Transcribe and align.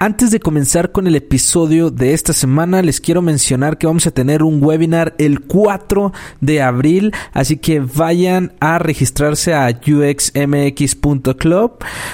Antes 0.00 0.30
de 0.30 0.38
comenzar 0.38 0.92
con 0.92 1.08
el 1.08 1.16
episodio 1.16 1.90
de 1.90 2.12
esta 2.12 2.32
semana, 2.32 2.82
les 2.82 3.00
quiero 3.00 3.20
mencionar 3.20 3.78
que 3.78 3.88
vamos 3.88 4.06
a 4.06 4.12
tener 4.12 4.44
un 4.44 4.62
webinar 4.62 5.16
el 5.18 5.40
4 5.40 6.12
de 6.40 6.62
abril, 6.62 7.12
así 7.32 7.56
que 7.56 7.80
vayan 7.80 8.52
a 8.60 8.78
registrarse 8.78 9.54
a 9.54 9.66
uxmx.club, 9.66 10.92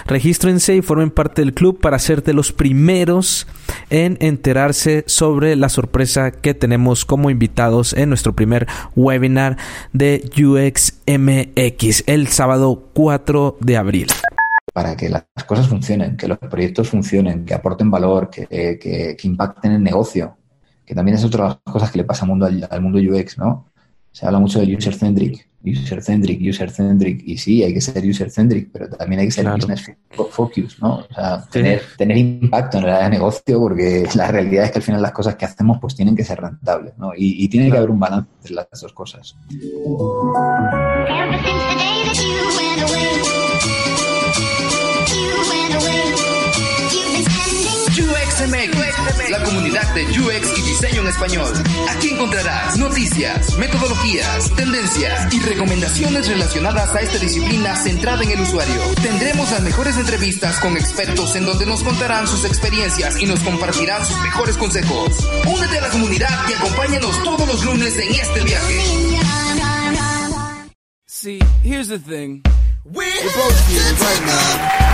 regístrense 0.07 0.77
y 0.77 0.81
formen 0.81 1.11
parte 1.11 1.43
del 1.43 1.53
club 1.53 1.79
para 1.79 1.99
ser 1.99 2.23
de 2.23 2.33
los 2.33 2.53
primeros 2.53 3.47
en 3.91 4.17
enterarse 4.21 5.05
sobre 5.07 5.55
la 5.55 5.69
sorpresa 5.69 6.31
que 6.31 6.55
tenemos 6.55 7.05
como 7.05 7.29
invitados 7.29 7.93
en 7.93 8.09
nuestro 8.09 8.35
primer 8.35 8.67
webinar 8.97 9.59
de 9.93 10.31
UXMX 10.39 12.05
el 12.07 12.29
sábado 12.29 12.89
4 12.95 13.59
de 13.61 13.77
abril 13.77 14.07
para 14.75 14.97
que 14.97 15.09
las 15.09 15.25
cosas 15.47 15.69
funcionen, 15.69 16.17
que 16.17 16.27
los 16.27 16.37
proyectos 16.37 16.89
funcionen, 16.89 17.45
que 17.45 17.55
aporten 17.55 17.93
valor, 17.93 18.29
que, 18.29 18.49
que, 18.49 19.17
impacten 19.23 19.71
el 19.71 19.83
negocio, 19.85 20.37
que 20.85 20.97
también 20.97 21.17
es 21.17 21.25
otra 21.25 21.45
de 21.45 21.49
las 21.51 21.59
cosas 21.59 21.93
que 21.93 21.99
le 21.99 22.05
pasa 22.05 22.25
al 22.25 22.31
mundo, 22.31 22.47
al, 22.47 22.81
mundo 22.83 22.99
UX, 22.99 23.39
¿no? 23.39 23.67
Se 24.11 24.27
habla 24.27 24.41
mucho 24.41 24.59
del 24.59 24.77
user-centric, 24.77 25.49
user-centric, 25.65 26.41
user-centric, 26.41 27.23
y 27.25 27.39
sí, 27.39 27.63
hay 27.63 27.73
que 27.73 27.81
ser 27.81 28.05
user-centric, 28.05 28.71
pero 28.73 28.89
también 28.89 29.21
hay 29.21 29.27
que 29.27 29.33
ser 29.33 29.49
business 29.49 29.93
focus, 30.31 30.83
¿no? 30.83 30.97
O 31.09 31.15
sea, 31.15 31.45
tener, 31.53 31.81
tener 31.97 32.17
impacto 32.17 32.79
en 32.79 32.85
el 32.85 32.91
área 32.91 33.05
de 33.05 33.11
negocio, 33.11 33.61
porque 33.61 34.09
la 34.17 34.27
realidad 34.27 34.65
es 34.65 34.73
que 34.73 34.79
al 34.79 34.85
final 34.85 35.03
las 35.03 35.13
cosas 35.13 35.37
que 35.37 35.45
hacemos 35.45 35.79
pues 35.81 35.95
tienen 35.95 36.17
que 36.17 36.25
ser 36.25 36.41
rentables, 36.41 36.99
¿no? 36.99 37.13
Y, 37.17 37.45
y 37.45 37.49
tiene 37.49 37.71
que 37.71 37.77
haber 37.77 37.91
un 37.91 38.01
balance 38.01 38.29
entre 38.41 38.55
las 38.57 38.67
dos 38.73 38.93
cosas. 38.93 39.37
La 48.47 49.43
comunidad 49.43 49.95
de 49.95 50.05
UX 50.05 50.59
y 50.59 50.63
diseño 50.63 51.01
en 51.01 51.07
español. 51.09 51.51
Aquí 51.89 52.11
encontrarás 52.11 52.77
noticias, 52.77 53.57
metodologías, 53.57 54.51
tendencias 54.55 55.33
y 55.33 55.41
recomendaciones 55.41 56.29
relacionadas 56.29 56.95
a 56.95 57.01
esta 57.01 57.19
disciplina 57.19 57.75
centrada 57.75 58.23
en 58.23 58.33
el 58.33 58.41
usuario. 58.43 58.83
Tendremos 59.03 59.51
las 59.51 59.63
mejores 59.63 59.97
entrevistas 59.97 60.59
con 60.61 60.77
expertos 60.77 61.35
en 61.37 61.47
donde 61.47 61.65
nos 61.65 61.83
contarán 61.83 62.27
sus 62.27 62.45
experiencias 62.45 63.19
y 63.19 63.25
nos 63.25 63.41
compartirán 63.41 64.05
sus 64.05 64.21
mejores 64.21 64.59
consejos. 64.59 65.27
Únete 65.47 65.79
a 65.79 65.81
la 65.81 65.89
comunidad 65.89 66.49
y 66.49 66.53
acompáñanos 66.53 67.23
todos 67.23 67.49
los 67.49 67.65
lunes 67.65 67.99
en 67.99 68.15
este 68.15 68.41
viaje. 68.45 68.83
See, 71.07 71.41
here's 71.63 71.89
the 71.89 71.99
thing. 71.99 72.43
We're 72.85 73.07
both 73.07 73.69
here 73.69 73.81
right 73.81 74.27
now. 74.27 74.85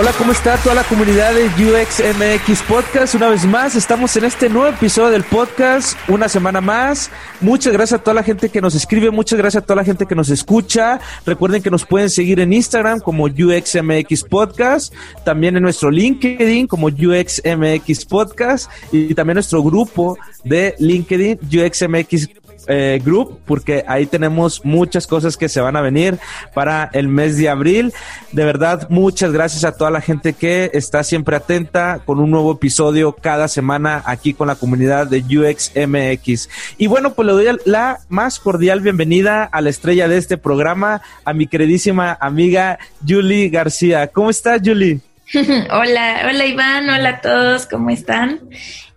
Hola, 0.00 0.14
¿cómo 0.16 0.32
está 0.32 0.56
toda 0.56 0.76
la 0.76 0.84
comunidad 0.84 1.34
de 1.34 1.44
UXMX 1.44 2.62
Podcast? 2.62 3.14
Una 3.16 3.28
vez 3.28 3.44
más, 3.44 3.76
estamos 3.76 4.16
en 4.16 4.24
este 4.24 4.48
nuevo 4.48 4.68
episodio 4.68 5.10
del 5.10 5.24
podcast, 5.24 5.94
una 6.08 6.26
semana 6.26 6.62
más. 6.62 7.10
Muchas 7.42 7.74
gracias 7.74 8.00
a 8.00 8.02
toda 8.02 8.14
la 8.14 8.22
gente 8.22 8.48
que 8.48 8.62
nos 8.62 8.74
escribe, 8.74 9.10
muchas 9.10 9.38
gracias 9.38 9.62
a 9.62 9.66
toda 9.66 9.76
la 9.76 9.84
gente 9.84 10.06
que 10.06 10.14
nos 10.14 10.30
escucha. 10.30 11.00
Recuerden 11.26 11.62
que 11.62 11.70
nos 11.70 11.84
pueden 11.84 12.08
seguir 12.08 12.40
en 12.40 12.54
Instagram 12.54 13.00
como 13.00 13.24
UXMX 13.24 14.24
Podcast, 14.24 14.94
también 15.22 15.58
en 15.58 15.64
nuestro 15.64 15.90
LinkedIn 15.90 16.66
como 16.66 16.86
UXMX 16.86 18.06
Podcast 18.06 18.70
y 18.92 19.12
también 19.12 19.34
nuestro 19.34 19.62
grupo 19.62 20.16
de 20.44 20.76
LinkedIn 20.78 21.40
UXMX 21.42 22.39
eh, 22.66 23.00
Group, 23.04 23.40
porque 23.44 23.84
ahí 23.86 24.06
tenemos 24.06 24.64
muchas 24.64 25.06
cosas 25.06 25.36
que 25.36 25.48
se 25.48 25.60
van 25.60 25.76
a 25.76 25.80
venir 25.80 26.18
para 26.54 26.90
el 26.92 27.08
mes 27.08 27.36
de 27.36 27.48
abril. 27.48 27.92
De 28.32 28.44
verdad, 28.44 28.88
muchas 28.90 29.32
gracias 29.32 29.64
a 29.64 29.76
toda 29.76 29.90
la 29.90 30.00
gente 30.00 30.32
que 30.32 30.70
está 30.74 31.02
siempre 31.02 31.36
atenta 31.36 32.00
con 32.04 32.18
un 32.20 32.30
nuevo 32.30 32.52
episodio 32.52 33.12
cada 33.12 33.48
semana 33.48 34.02
aquí 34.06 34.34
con 34.34 34.48
la 34.48 34.54
comunidad 34.54 35.06
de 35.06 35.18
UXMX. 35.20 36.48
Y 36.78 36.86
bueno, 36.86 37.14
pues 37.14 37.26
le 37.26 37.32
doy 37.32 37.58
la 37.64 38.00
más 38.08 38.38
cordial 38.38 38.80
bienvenida 38.80 39.44
a 39.44 39.60
la 39.60 39.70
estrella 39.70 40.08
de 40.08 40.18
este 40.18 40.36
programa, 40.36 41.02
a 41.24 41.32
mi 41.32 41.46
queridísima 41.46 42.16
amiga 42.20 42.78
Julie 43.06 43.48
García. 43.48 44.08
¿Cómo 44.08 44.30
estás, 44.30 44.60
Julie? 44.64 45.00
hola, 45.70 46.22
hola 46.28 46.46
Iván, 46.46 46.88
hola 46.90 47.08
a 47.08 47.20
todos, 47.20 47.66
¿cómo 47.66 47.90
están? 47.90 48.40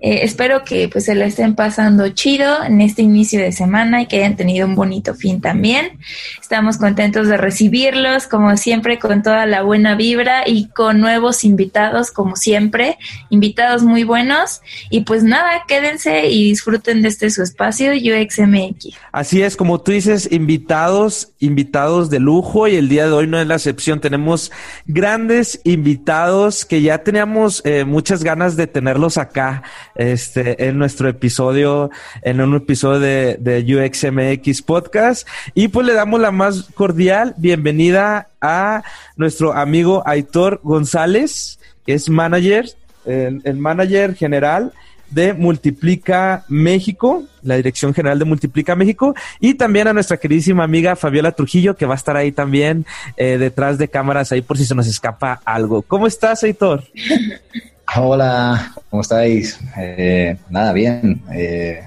Eh, 0.05 0.25
espero 0.25 0.65
que 0.65 0.89
pues 0.89 1.05
se 1.05 1.15
lo 1.15 1.23
estén 1.23 1.55
pasando 1.55 2.09
chido 2.09 2.61
en 2.61 2.81
este 2.81 3.01
inicio 3.01 3.39
de 3.39 3.53
semana 3.53 4.01
y 4.01 4.05
que 4.05 4.17
hayan 4.17 4.35
tenido 4.35 4.67
un 4.67 4.75
bonito 4.75 5.15
fin 5.15 5.39
también. 5.39 5.97
Estamos 6.41 6.77
contentos 6.77 7.29
de 7.29 7.37
recibirlos, 7.37 8.27
como 8.27 8.57
siempre, 8.57 8.99
con 8.99 9.23
toda 9.23 9.45
la 9.45 9.61
buena 9.61 9.95
vibra 9.95 10.45
y 10.45 10.67
con 10.67 10.99
nuevos 10.99 11.45
invitados, 11.45 12.11
como 12.11 12.35
siempre, 12.35 12.97
invitados 13.29 13.83
muy 13.83 14.03
buenos. 14.03 14.59
Y 14.89 15.05
pues 15.05 15.23
nada, 15.23 15.63
quédense 15.69 16.27
y 16.27 16.49
disfruten 16.49 17.01
de 17.01 17.07
este 17.07 17.29
su 17.29 17.41
espacio 17.41 17.93
UXMX. 17.93 18.97
Así 19.13 19.41
es, 19.41 19.55
como 19.55 19.79
tú 19.79 19.93
dices, 19.93 20.29
invitados, 20.33 21.31
invitados 21.39 22.09
de 22.09 22.19
lujo 22.19 22.67
y 22.67 22.75
el 22.75 22.89
día 22.89 23.05
de 23.05 23.13
hoy 23.13 23.27
no 23.27 23.39
es 23.39 23.47
la 23.47 23.55
excepción. 23.55 24.01
Tenemos 24.01 24.51
grandes 24.85 25.61
invitados 25.63 26.65
que 26.65 26.81
ya 26.81 26.97
teníamos 27.03 27.61
eh, 27.63 27.85
muchas 27.85 28.21
ganas 28.21 28.57
de 28.57 28.67
tenerlos 28.67 29.17
acá 29.17 29.63
este, 29.95 30.67
en 30.67 30.77
nuestro 30.77 31.07
episodio, 31.07 31.89
en 32.21 32.41
un 32.41 32.55
episodio 32.55 32.99
de, 32.99 33.63
UXMX 33.63 34.61
Podcast. 34.61 35.27
Y 35.53 35.67
pues 35.67 35.87
le 35.87 35.93
damos 35.93 36.19
la 36.19 36.31
más 36.31 36.63
cordial 36.73 37.33
bienvenida 37.37 38.29
a 38.41 38.83
nuestro 39.15 39.53
amigo 39.53 40.03
Aitor 40.05 40.59
González, 40.63 41.59
que 41.85 41.93
es 41.93 42.09
manager, 42.09 42.69
el, 43.05 43.57
manager 43.57 44.15
general 44.15 44.73
de 45.09 45.33
Multiplica 45.33 46.43
México, 46.47 47.23
la 47.43 47.55
Dirección 47.55 47.93
General 47.93 48.17
de 48.17 48.25
Multiplica 48.25 48.75
México, 48.75 49.13
y 49.39 49.53
también 49.53 49.87
a 49.87 49.93
nuestra 49.93 50.17
queridísima 50.17 50.63
amiga 50.63 50.95
Fabiola 50.95 51.31
Trujillo, 51.33 51.75
que 51.75 51.85
va 51.85 51.93
a 51.93 51.97
estar 51.97 52.17
ahí 52.17 52.31
también 52.31 52.85
eh, 53.15 53.37
detrás 53.37 53.77
de 53.77 53.89
cámaras, 53.89 54.31
ahí 54.31 54.41
por 54.41 54.57
si 54.57 54.65
se 54.65 54.73
nos 54.73 54.87
escapa 54.87 55.39
algo. 55.45 55.83
¿Cómo 55.83 56.07
estás, 56.07 56.43
Aitor? 56.43 56.83
Hola, 57.95 58.73
¿cómo 58.89 59.01
estáis? 59.01 59.59
Eh, 59.77 60.38
nada, 60.49 60.73
bien, 60.73 61.21
eh, 61.31 61.83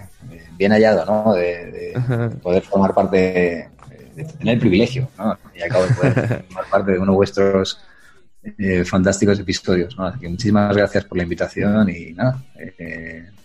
bien 0.56 0.72
hallado, 0.72 1.04
¿no? 1.04 1.34
De, 1.34 1.94
poder 2.42 2.62
formar 2.62 2.94
parte, 2.94 3.68
de 4.14 4.24
tener 4.24 4.54
el 4.54 4.60
privilegio, 4.60 5.08
¿no? 5.18 5.36
Y 5.54 5.62
acabo 5.62 5.84
de 5.84 5.94
poder 5.94 6.44
formar 6.48 6.70
parte 6.70 6.92
de 6.92 6.98
uno 6.98 7.12
de 7.12 7.16
vuestros 7.16 7.80
eh, 8.58 8.84
fantásticos 8.84 9.38
episodios, 9.40 9.96
¿no? 9.98 10.06
Así 10.06 10.20
que 10.20 10.28
muchísimas 10.28 10.76
gracias 10.76 11.04
por 11.04 11.18
la 11.18 11.24
invitación 11.24 11.88
y 11.90 12.12
nada, 12.12 12.40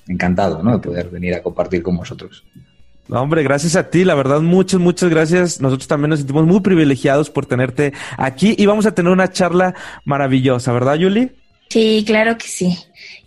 encantado, 0.08 0.62
¿no? 0.62 0.74
De 0.74 0.80
poder 0.80 1.10
venir 1.10 1.34
a 1.34 1.42
compartir 1.42 1.82
con 1.82 1.98
vosotros. 1.98 2.44
hombre, 3.10 3.42
gracias 3.42 3.76
a 3.76 3.90
ti, 3.90 4.04
la 4.04 4.14
verdad, 4.14 4.40
muchas, 4.42 4.80
muchas 4.80 5.10
gracias. 5.10 5.62
Nosotros 5.62 5.88
también 5.88 6.12
nos 6.12 6.20
sentimos 6.20 6.46
muy 6.46 6.60
privilegiados 6.60 7.32
por 7.32 7.48
tenerte 7.48 7.92
aquí 8.18 8.54
y 8.56 8.68
vamos 8.68 8.86
a 8.86 8.94
tener 8.94 9.12
una 9.12 9.32
charla 9.32 9.74
maravillosa, 10.06 10.72
¿verdad, 10.74 10.96
Yuli? 10.96 11.41
Sí, 11.72 12.04
claro 12.06 12.38
que 12.38 12.50
sí. 12.50 12.78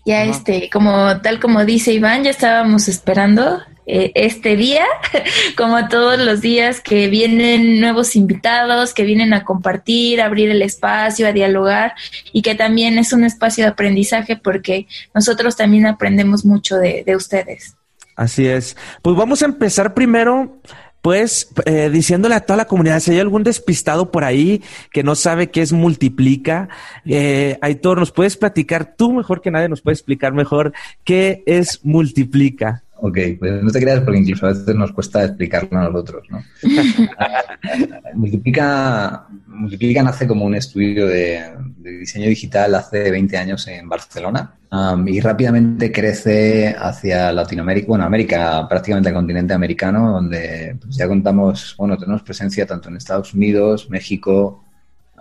Ya 0.05 0.25
este, 0.25 0.69
como 0.69 1.19
tal 1.23 1.41
como 1.41 1.65
dice 1.65 1.95
Iván, 1.95 2.25
ya 2.25 2.31
estábamos 2.31 2.89
esperando 2.89 3.63
eh, 3.87 4.13
este 4.15 4.55
día, 4.55 4.85
como 5.57 5.89
todos 5.89 6.19
los 6.19 6.43
días 6.43 6.83
que 6.83 7.09
vienen 7.09 7.81
nuevos 7.81 8.17
invitados, 8.17 8.93
que 8.93 9.05
vienen 9.05 9.33
a 9.33 9.45
compartir, 9.45 10.21
a 10.21 10.27
abrir 10.27 10.51
el 10.51 10.61
espacio, 10.61 11.27
a 11.27 11.33
dialogar 11.33 11.95
y 12.35 12.43
que 12.43 12.55
también 12.55 12.99
es 12.99 13.15
un 13.15 13.25
espacio 13.25 13.65
de 13.65 13.71
aprendizaje 13.71 14.37
porque 14.37 14.89
nosotros 15.15 15.57
también 15.57 15.87
aprendemos 15.87 16.45
mucho 16.45 16.77
de, 16.77 17.03
de 17.03 17.17
ustedes. 17.17 17.77
Así 18.15 18.47
es. 18.47 18.77
Pues 19.01 19.17
vamos 19.17 19.41
a 19.41 19.47
empezar 19.47 19.95
primero 19.95 20.61
pues 21.05 21.51
eh, 21.67 21.91
diciéndole 21.91 22.35
a 22.35 22.47
toda 22.47 22.57
la 22.57 22.65
comunidad, 22.65 22.99
si 22.99 23.11
hay 23.11 23.21
algún 23.21 23.43
despistado 23.43 24.11
por 24.11 24.25
ahí 24.25 24.63
que 24.91 25.03
no 25.03 25.15
sabe 25.15 25.51
qué 25.51 25.61
es 25.61 25.71
multiplica, 25.71 26.71
eh, 27.05 27.59
Aitor, 27.61 27.99
¿nos 27.99 28.11
puedes 28.11 28.39
platicar? 28.39 28.95
Tú 28.97 29.13
mejor 29.13 29.43
que 29.43 29.51
nadie 29.51 29.69
nos 29.69 29.83
puedes 29.83 29.99
explicar 29.99 30.33
mejor 30.33 30.73
qué 31.05 31.43
es 31.45 31.85
multiplica. 31.85 32.85
Ok, 33.07 33.19
pues 33.39 33.63
no 33.63 33.71
te 33.71 33.81
creas 33.81 34.01
porque 34.01 34.21
incluso 34.21 34.47
a 34.47 34.49
veces 34.49 34.75
nos 34.75 34.91
cuesta 34.93 35.23
explicarlo 35.23 35.79
a 35.79 35.91
nosotros, 35.91 36.27
¿no? 36.31 36.43
Multiplica, 38.15 39.27
Multiplica 39.47 40.03
nace 40.03 40.27
como 40.27 40.47
un 40.47 40.55
estudio 40.55 41.07
de, 41.07 41.43
diseño 41.77 42.29
digital 42.29 42.75
hace 42.75 43.11
20 43.11 43.37
años 43.37 43.69
en 43.69 43.91
Barcelona 43.91 44.55
um, 44.73 45.07
y 45.07 45.21
rápidamente 45.21 45.93
crece 45.93 46.75
hacia 46.79 47.31
Latinoamérica, 47.31 47.89
bueno, 47.89 48.05
América, 48.07 48.67
prácticamente 48.67 49.11
el 49.11 49.15
continente 49.15 49.53
americano, 49.53 50.13
donde 50.13 50.79
pues, 50.81 50.97
ya 50.97 51.07
contamos, 51.07 51.75
bueno, 51.77 51.99
tenemos 51.99 52.23
presencia 52.23 52.65
tanto 52.65 52.89
en 52.89 52.97
Estados 52.97 53.35
Unidos, 53.35 53.91
México, 53.91 54.65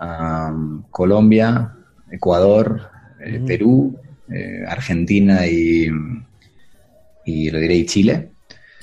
um, 0.00 0.84
Colombia, 0.90 1.70
Ecuador, 2.10 2.80
eh, 3.20 3.42
Perú, 3.46 3.94
eh, 4.30 4.64
Argentina 4.66 5.46
y 5.46 5.90
y 7.24 7.50
lo 7.50 7.58
diré, 7.58 7.76
y 7.76 7.86
Chile. 7.86 8.30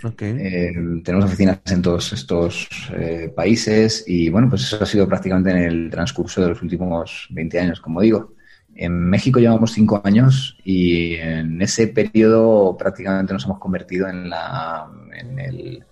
Okay. 0.04 0.36
Eh, 0.40 0.74
tenemos 1.04 1.26
oficinas 1.26 1.60
en 1.68 1.82
todos 1.82 2.12
estos 2.14 2.68
eh, 2.96 3.32
países 3.36 4.04
y 4.08 4.30
bueno, 4.30 4.50
pues 4.50 4.64
eso 4.64 4.84
ha 4.84 4.86
sido 4.88 5.08
prácticamente 5.08 5.52
en 5.52 5.58
el 5.58 5.90
transcurso 5.92 6.42
de 6.42 6.50
los 6.50 6.62
últimos 6.64 7.28
20 7.30 7.60
años, 7.60 7.80
como 7.80 8.02
digo. 8.02 8.34
En 8.74 8.94
México 8.94 9.40
llevamos 9.40 9.74
cinco 9.74 10.02
años 10.04 10.58
y 10.64 11.16
en 11.16 11.62
ese 11.62 11.88
periodo 11.88 12.76
prácticamente 12.78 13.34
nos 13.34 13.46
hemos 13.46 13.60
convertido 13.60 14.08
en 14.08 14.30
la, 14.30 14.88
en 15.14 15.40
el, 15.40 15.84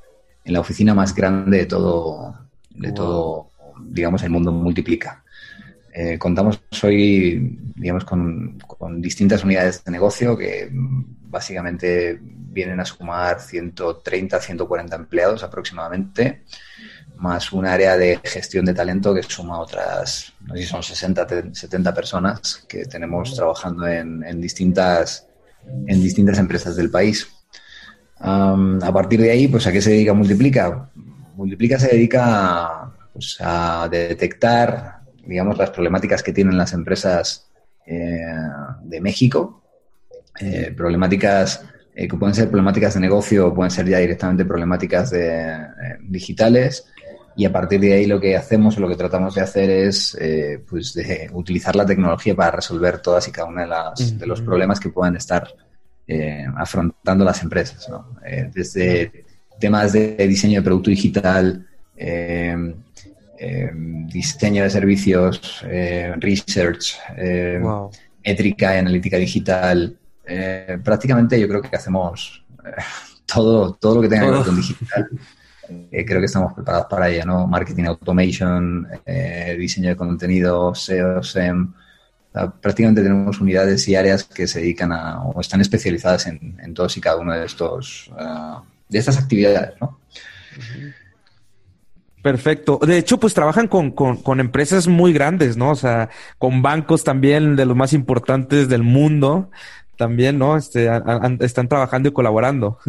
en 0.43 0.53
la 0.53 0.59
oficina 0.59 0.95
más 0.95 1.13
grande 1.13 1.57
de 1.57 1.65
todo, 1.65 2.35
de 2.71 2.91
todo, 2.91 3.51
digamos, 3.83 4.23
el 4.23 4.31
mundo 4.31 4.51
multiplica. 4.51 5.23
Eh, 5.93 6.17
contamos 6.17 6.61
hoy, 6.83 7.59
digamos, 7.75 8.05
con, 8.05 8.57
con, 8.59 9.01
distintas 9.01 9.43
unidades 9.43 9.83
de 9.83 9.91
negocio 9.91 10.37
que 10.37 10.69
básicamente 11.29 12.19
vienen 12.21 12.79
a 12.79 12.85
sumar 12.85 13.39
130, 13.39 14.39
140 14.39 14.95
empleados 14.95 15.43
aproximadamente, 15.43 16.43
más 17.17 17.51
un 17.51 17.65
área 17.65 17.97
de 17.97 18.19
gestión 18.23 18.65
de 18.65 18.73
talento 18.73 19.13
que 19.13 19.23
suma 19.23 19.59
otras, 19.59 20.33
no 20.41 20.55
sé 20.55 20.61
si 20.61 20.67
son 20.67 20.83
60, 20.83 21.53
70 21.53 21.93
personas 21.93 22.65
que 22.67 22.85
tenemos 22.85 23.35
trabajando 23.35 23.87
en, 23.87 24.23
en 24.23 24.41
distintas, 24.41 25.27
en 25.87 26.01
distintas 26.01 26.39
empresas 26.39 26.75
del 26.75 26.89
país. 26.89 27.27
Um, 28.21 28.83
a 28.83 28.91
partir 28.91 29.21
de 29.21 29.31
ahí, 29.31 29.47
pues 29.47 29.65
¿a 29.67 29.71
qué 29.71 29.81
se 29.81 29.91
dedica 29.91 30.13
Multiplica? 30.13 30.89
Multiplica 31.35 31.79
se 31.79 31.87
dedica 31.89 32.91
pues, 33.13 33.37
a 33.39 33.87
detectar, 33.89 35.01
digamos, 35.25 35.57
las 35.57 35.69
problemáticas 35.69 36.21
que 36.21 36.33
tienen 36.33 36.57
las 36.57 36.73
empresas 36.73 37.49
eh, 37.85 38.21
de 38.83 39.01
México, 39.01 39.58
eh, 40.39 40.73
problemáticas 40.75 41.65
eh, 41.93 42.07
que 42.07 42.15
pueden 42.15 42.33
ser 42.33 42.47
problemáticas 42.47 42.93
de 42.93 43.01
negocio, 43.01 43.53
pueden 43.53 43.71
ser 43.71 43.85
ya 43.87 43.97
directamente 43.97 44.45
problemáticas 44.45 45.09
de, 45.09 45.27
eh, 45.27 45.67
digitales. 46.01 46.85
Y 47.35 47.45
a 47.45 47.51
partir 47.51 47.79
de 47.81 47.93
ahí 47.93 48.05
lo 48.05 48.19
que 48.19 48.37
hacemos 48.37 48.77
o 48.77 48.81
lo 48.81 48.87
que 48.87 48.95
tratamos 48.95 49.35
de 49.35 49.41
hacer 49.41 49.69
es 49.69 50.17
pues 50.69 50.93
de 50.93 51.29
utilizar 51.31 51.73
la 51.73 51.85
tecnología 51.85 52.35
para 52.35 52.51
resolver 52.51 53.01
todas 53.01 53.25
y 53.29 53.31
cada 53.31 53.47
una 53.47 53.61
de, 53.61 53.67
las, 53.67 54.19
de 54.19 54.27
los 54.27 54.41
problemas 54.41 54.77
que 54.77 54.89
puedan 54.89 55.15
estar 55.15 55.47
afrontando 56.57 57.23
las 57.23 57.41
empresas. 57.41 57.87
¿no? 57.87 58.17
Desde 58.53 59.23
temas 59.57 59.93
de 59.93 60.17
diseño 60.27 60.59
de 60.59 60.65
producto 60.65 60.89
digital, 60.89 61.65
diseño 64.07 64.63
de 64.63 64.69
servicios, 64.69 65.63
research, 66.17 66.97
wow. 67.61 67.89
métrica 68.25 68.75
y 68.75 68.79
analítica 68.79 69.15
digital. 69.15 69.98
Prácticamente 70.83 71.39
yo 71.39 71.47
creo 71.47 71.61
que 71.61 71.75
hacemos 71.75 72.43
todo, 73.25 73.73
todo 73.75 73.95
lo 73.95 74.01
que 74.01 74.09
tenga 74.09 74.25
que 74.25 74.31
ver 74.31 74.43
con 74.43 74.55
digital. 74.55 75.09
Eh, 75.91 76.03
creo 76.05 76.19
que 76.19 76.25
estamos 76.25 76.53
preparados 76.53 76.87
para 76.89 77.09
ella, 77.09 77.25
¿no? 77.25 77.45
Marketing 77.47 77.83
automation, 77.83 78.87
eh, 79.05 79.55
diseño 79.57 79.89
de 79.89 79.95
contenido, 79.95 80.73
SEO, 80.73 81.21
SEM. 81.21 81.73
prácticamente 82.61 83.03
tenemos 83.03 83.39
unidades 83.39 83.87
y 83.87 83.95
áreas 83.95 84.23
que 84.23 84.47
se 84.47 84.61
dedican 84.61 84.91
a 84.91 85.21
o 85.23 85.39
están 85.39 85.61
especializadas 85.61 86.27
en, 86.27 86.57
en 86.61 86.73
todos 86.73 86.97
y 86.97 87.01
cada 87.01 87.17
uno 87.17 87.33
de 87.33 87.45
estos 87.45 88.09
uh, 88.13 88.61
de 88.87 88.97
estas 88.97 89.17
actividades, 89.17 89.73
¿no? 89.79 89.99
Perfecto. 92.23 92.79
De 92.85 92.97
hecho, 92.97 93.17
pues 93.19 93.33
trabajan 93.33 93.67
con, 93.67 93.91
con, 93.91 94.17
con, 94.17 94.39
empresas 94.39 94.87
muy 94.87 95.13
grandes, 95.13 95.55
¿no? 95.55 95.71
O 95.71 95.75
sea, 95.75 96.09
con 96.37 96.61
bancos 96.61 97.03
también 97.03 97.55
de 97.55 97.65
los 97.65 97.77
más 97.77 97.93
importantes 97.93 98.67
del 98.67 98.83
mundo, 98.83 99.51
también, 99.99 100.39
¿no? 100.39 100.55
Este, 100.55 100.87
a, 100.89 101.01
están 101.41 101.67
trabajando 101.67 102.09
y 102.09 102.13
colaborando. 102.13 102.79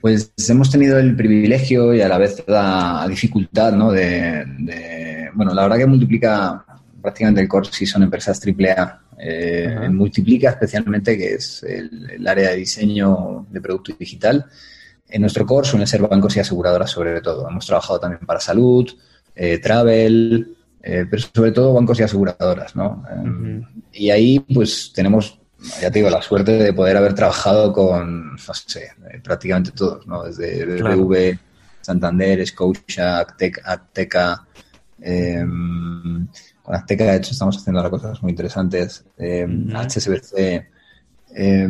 Pues 0.00 0.34
hemos 0.50 0.70
tenido 0.70 0.98
el 0.98 1.16
privilegio 1.16 1.94
y 1.94 2.02
a 2.02 2.08
la 2.08 2.18
vez 2.18 2.44
la 2.46 3.06
dificultad, 3.08 3.72
¿no? 3.72 3.90
De, 3.90 4.44
de 4.58 5.30
bueno, 5.32 5.54
la 5.54 5.62
verdad 5.62 5.78
que 5.78 5.86
multiplica 5.86 6.62
prácticamente 7.00 7.40
el 7.40 7.48
core 7.48 7.68
si 7.72 7.86
son 7.86 8.02
empresas 8.02 8.38
AAA. 8.46 9.00
Eh, 9.18 9.66
uh 9.66 9.80
-huh. 9.80 9.92
Multiplica 9.92 10.50
especialmente, 10.50 11.16
que 11.16 11.34
es 11.34 11.62
el, 11.62 12.10
el, 12.10 12.28
área 12.28 12.50
de 12.50 12.56
diseño 12.56 13.46
de 13.50 13.60
producto 13.62 13.94
digital. 13.98 14.44
En 15.08 15.20
nuestro 15.22 15.46
core 15.46 15.66
suelen 15.66 15.86
ser 15.86 16.02
bancos 16.02 16.36
y 16.36 16.40
aseguradoras 16.40 16.90
sobre 16.90 17.20
todo. 17.22 17.48
Hemos 17.48 17.66
trabajado 17.66 17.98
también 17.98 18.26
para 18.26 18.40
salud, 18.40 18.86
eh, 19.34 19.58
travel, 19.58 20.54
eh, 20.82 21.06
pero 21.10 21.22
sobre 21.34 21.52
todo 21.52 21.72
bancos 21.72 21.98
y 21.98 22.02
aseguradoras, 22.02 22.76
¿no? 22.76 23.02
Uh 23.08 23.26
-huh. 23.26 23.68
Y 23.92 24.10
ahí 24.10 24.40
pues 24.40 24.92
tenemos 24.94 25.40
ya 25.80 25.90
te 25.90 25.98
digo, 25.98 26.10
la 26.10 26.22
suerte 26.22 26.52
de 26.52 26.72
poder 26.72 26.96
haber 26.96 27.14
trabajado 27.14 27.72
con, 27.72 28.32
no 28.32 28.54
sé, 28.54 28.90
prácticamente 29.22 29.70
todos, 29.72 30.06
¿no? 30.06 30.24
Desde 30.24 30.64
BBV, 30.64 30.78
claro. 30.80 31.38
Santander, 31.80 32.46
Scotia, 32.46 33.18
Acteca 33.18 34.46
eh, 35.00 35.44
con 36.62 36.74
Acteca, 36.74 37.04
de 37.04 37.16
hecho, 37.16 37.32
estamos 37.32 37.58
haciendo 37.58 37.80
ahora 37.80 37.90
cosas 37.90 38.22
muy 38.22 38.30
interesantes, 38.30 39.04
eh, 39.18 39.46
-huh. 39.46 39.86
HSBC, 39.86 40.66
eh, 41.36 41.68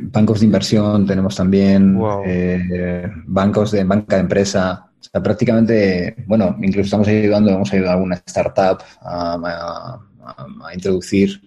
bancos 0.00 0.40
de 0.40 0.46
inversión 0.46 1.06
tenemos 1.06 1.36
también, 1.36 1.94
wow. 1.98 2.22
bancos 3.26 3.70
de 3.72 3.84
banca 3.84 4.16
de 4.16 4.22
empresa, 4.22 4.86
o 4.98 5.02
sea, 5.02 5.22
prácticamente, 5.22 6.16
bueno, 6.26 6.56
incluso 6.60 6.86
estamos 6.86 7.08
ayudando, 7.08 7.50
hemos 7.50 7.72
ayudado 7.72 7.90
a 7.90 7.94
alguna 7.94 8.22
startup 8.26 8.82
a, 9.00 9.34
a, 9.34 10.00
a, 10.24 10.46
a 10.68 10.74
introducir 10.74 11.40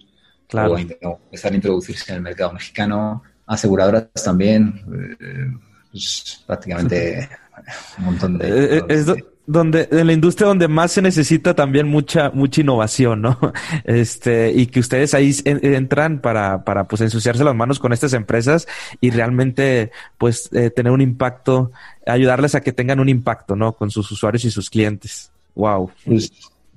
claro. 0.50 0.74
o 0.74 0.78
empezar 0.78 1.52
a 1.52 1.54
introducirse 1.54 2.12
en 2.12 2.16
el 2.16 2.22
mercado 2.22 2.52
mexicano, 2.52 3.22
aseguradoras 3.46 4.08
también, 4.24 4.82
eh, 5.20 5.52
pues, 5.90 6.42
prácticamente 6.46 7.28
un 7.98 8.04
montón 8.04 8.38
de... 8.38 8.76
Eh, 8.76 8.82
es 8.88 9.06
do, 9.06 9.16
donde 9.50 9.88
en 9.90 10.06
la 10.06 10.12
industria 10.12 10.46
donde 10.46 10.68
más 10.68 10.92
se 10.92 11.02
necesita 11.02 11.54
también 11.54 11.88
mucha 11.88 12.30
mucha 12.30 12.60
innovación, 12.60 13.22
¿no? 13.22 13.36
Este 13.84 14.52
y 14.52 14.66
que 14.66 14.78
ustedes 14.78 15.12
ahí 15.12 15.34
entran 15.44 16.20
para 16.20 16.62
para 16.62 16.84
pues 16.84 17.00
ensuciarse 17.00 17.42
las 17.42 17.56
manos 17.56 17.80
con 17.80 17.92
estas 17.92 18.12
empresas 18.12 18.68
y 19.00 19.10
realmente 19.10 19.90
pues 20.18 20.48
eh, 20.52 20.70
tener 20.70 20.92
un 20.92 21.00
impacto, 21.00 21.72
ayudarles 22.06 22.54
a 22.54 22.60
que 22.60 22.72
tengan 22.72 23.00
un 23.00 23.08
impacto, 23.08 23.56
¿no? 23.56 23.72
Con 23.72 23.90
sus 23.90 24.08
usuarios 24.12 24.44
y 24.44 24.52
sus 24.52 24.70
clientes. 24.70 25.32
Wow. 25.56 25.90
Pues, 26.04 26.30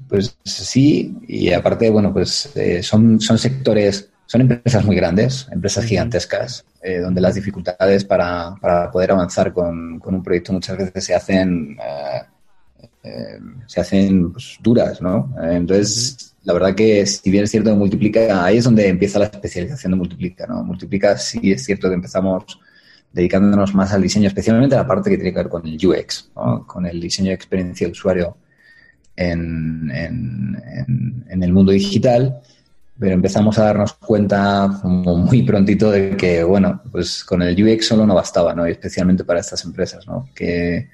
pues 0.08 0.38
sí, 0.44 1.16
y 1.28 1.52
aparte, 1.52 1.90
bueno, 1.90 2.14
pues 2.14 2.52
eh, 2.56 2.84
son, 2.84 3.20
son 3.20 3.38
sectores, 3.38 4.10
son 4.26 4.42
empresas 4.42 4.86
muy 4.86 4.96
grandes, 4.96 5.48
empresas 5.52 5.86
gigantescas, 5.86 6.66
eh, 6.82 7.00
donde 7.00 7.22
las 7.22 7.36
dificultades 7.36 8.06
para, 8.06 8.56
para 8.62 8.92
poder 8.92 9.12
avanzar 9.12 9.54
con, 9.54 10.00
con, 10.00 10.16
un 10.16 10.24
proyecto 10.24 10.54
muchas 10.54 10.78
veces 10.78 11.04
se 11.04 11.16
hacen, 11.16 11.78
eh, 13.04 13.40
se 13.68 13.82
hacen 13.82 14.32
pues, 14.32 14.58
duras, 14.62 15.02
¿no? 15.02 15.34
entonces, 15.42 16.36
la 16.44 16.54
verdad 16.54 16.76
que 16.76 17.06
si 17.06 17.32
bien 17.32 17.46
es 17.46 17.52
cierto 17.52 17.70
que 17.70 17.78
Multiplica, 17.78 18.44
ahí 18.44 18.58
es 18.58 18.66
donde 18.66 18.88
empieza 18.88 19.20
la 19.20 19.26
especialización 19.26 19.92
de 19.92 19.98
Multiplica, 19.98 20.46
¿no? 20.46 20.64
Multiplica 20.64 21.18
sí 21.18 21.54
es 21.54 21.64
cierto 21.64 21.88
que 21.88 21.96
empezamos 21.96 22.60
dedicándonos 23.14 23.74
más 23.76 23.94
al 23.94 24.02
diseño, 24.02 24.28
especialmente 24.28 24.76
a 24.76 24.80
la 24.80 24.88
parte 24.88 25.10
que 25.10 25.18
tiene 25.18 25.32
que 25.32 25.38
ver 25.38 25.50
con 25.50 25.66
el 25.66 25.78
UX, 25.86 26.32
¿no? 26.36 26.66
con 26.68 26.86
el 26.86 27.00
diseño 27.00 27.30
de 27.30 27.36
experiencia 27.36 27.88
de 27.88 27.92
usuario 27.92 28.38
en, 29.16 29.92
en, 29.92 31.24
en, 31.30 31.44
el 31.44 31.54
mundo 31.54 31.72
digital, 31.72 32.42
pero 33.00 33.14
empezamos 33.14 33.58
a 33.58 33.66
darnos 33.66 33.94
cuenta 33.94 34.68
muy 34.84 35.44
prontito 35.44 35.92
de 35.92 36.16
que, 36.18 36.44
bueno, 36.44 36.82
pues 36.92 37.24
con 37.24 37.42
el 37.42 37.62
UX 37.62 37.88
solo 37.88 38.06
no 38.06 38.16
bastaba, 38.16 38.54
¿no? 38.54 38.68
Y 38.68 38.72
especialmente 38.72 39.24
para 39.24 39.40
estas 39.40 39.64
empresas, 39.66 40.08
¿no? 40.08 40.30
Que 40.34 40.90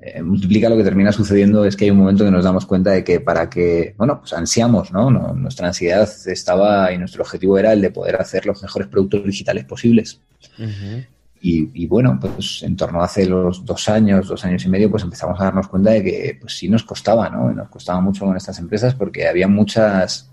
eh, 0.00 0.22
multiplica 0.22 0.68
lo 0.68 0.76
que 0.76 0.84
termina 0.84 1.10
sucediendo 1.10 1.64
es 1.64 1.74
que 1.74 1.86
hay 1.86 1.90
un 1.90 1.98
momento 1.98 2.24
que 2.24 2.30
nos 2.30 2.44
damos 2.44 2.66
cuenta 2.66 2.92
de 2.92 3.02
que 3.02 3.18
para 3.18 3.50
que, 3.50 3.94
bueno, 3.98 4.20
pues 4.20 4.32
ansiamos, 4.32 4.92
¿no? 4.92 5.10
nuestra 5.10 5.66
ansiedad 5.66 6.08
estaba 6.26 6.92
y 6.92 6.98
nuestro 6.98 7.22
objetivo 7.22 7.58
era 7.58 7.72
el 7.72 7.80
de 7.80 7.90
poder 7.90 8.16
hacer 8.16 8.46
los 8.46 8.62
mejores 8.62 8.86
productos 8.86 9.24
digitales 9.24 9.64
posibles. 9.64 10.20
Uh. 10.58 11.02
Y, 11.40 11.70
y, 11.72 11.86
bueno, 11.86 12.18
pues 12.20 12.62
en 12.64 12.76
torno 12.76 13.00
a 13.00 13.04
hace 13.04 13.24
los 13.26 13.64
dos 13.64 13.88
años, 13.88 14.26
dos 14.26 14.44
años 14.44 14.64
y 14.64 14.68
medio, 14.68 14.90
pues 14.90 15.04
empezamos 15.04 15.40
a 15.40 15.44
darnos 15.44 15.68
cuenta 15.68 15.90
de 15.90 16.02
que 16.02 16.36
pues 16.40 16.56
sí 16.56 16.68
nos 16.68 16.82
costaba, 16.82 17.28
¿no? 17.30 17.52
Nos 17.52 17.68
costaba 17.68 18.00
mucho 18.00 18.24
con 18.24 18.36
estas 18.36 18.58
empresas 18.58 18.94
porque 18.94 19.28
había 19.28 19.46
muchas, 19.46 20.30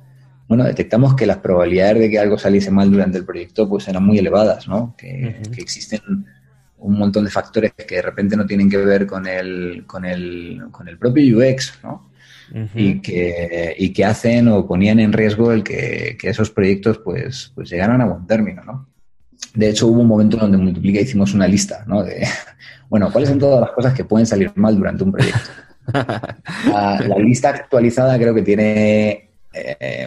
bueno, 0.48 0.64
detectamos 0.64 1.14
que 1.16 1.28
las 1.28 1.38
probabilidades 1.38 2.00
de 2.00 2.10
que 2.10 2.20
algo 2.20 2.38
saliese 2.38 2.72
mal 2.72 2.92
durante 2.92 3.20
el 3.20 3.26
proyecto 3.26 3.70
pues 3.70 3.88
eran 3.88 4.04
muy 4.04 4.18
elevadas, 4.18 4.68
¿no? 4.68 4.96
Que, 4.98 5.08
uh 5.08 5.44
-huh. 5.44 5.52
que 5.52 5.62
existen 5.62 6.02
un 6.78 6.98
montón 6.98 7.24
de 7.26 7.32
factores 7.32 7.74
que 7.74 7.96
de 7.96 8.02
repente 8.02 8.36
no 8.36 8.46
tienen 8.46 8.70
que 8.70 8.78
ver 8.78 9.06
con 9.06 9.28
el, 9.28 9.84
con 9.86 10.06
el, 10.06 10.64
con 10.72 10.88
el 10.88 10.98
propio 10.98 11.38
UX, 11.38 11.80
¿no? 11.84 12.10
Uh 12.52 12.58
-huh. 12.58 12.70
y, 12.76 13.02
que, 13.02 13.76
y 13.78 13.94
que 13.94 14.06
hacen 14.06 14.48
o 14.48 14.66
ponían 14.68 15.00
en 15.00 15.14
riesgo 15.14 15.52
el 15.52 15.64
que, 15.64 16.18
que 16.20 16.30
esos 16.30 16.50
proyectos 16.50 16.98
pues, 17.00 17.52
pues 17.54 17.70
llegaran 17.70 18.02
a 18.02 18.06
buen 18.06 18.26
término, 18.26 18.64
¿no? 18.64 18.88
De 19.56 19.70
hecho, 19.70 19.88
hubo 19.88 20.02
un 20.02 20.08
momento 20.08 20.38
donde 20.38 20.58
Multiplica 20.58 21.02
hicimos 21.02 21.34
una 21.34 21.48
lista, 21.48 21.84
¿no? 21.88 22.04
De, 22.04 22.28
bueno, 22.90 23.12
¿cuáles 23.12 23.30
son 23.30 23.40
todas 23.40 23.62
las 23.62 23.72
cosas 23.72 23.94
que 23.94 24.06
pueden 24.06 24.26
salir 24.26 24.52
mal 24.56 24.76
durante 24.78 25.04
un 25.04 25.12
proyecto? 25.12 25.50
La, 25.94 27.00
la 27.08 27.20
lista 27.20 27.50
actualizada 27.50 28.18
creo 28.18 28.34
que 28.34 28.42
tiene 28.42 29.26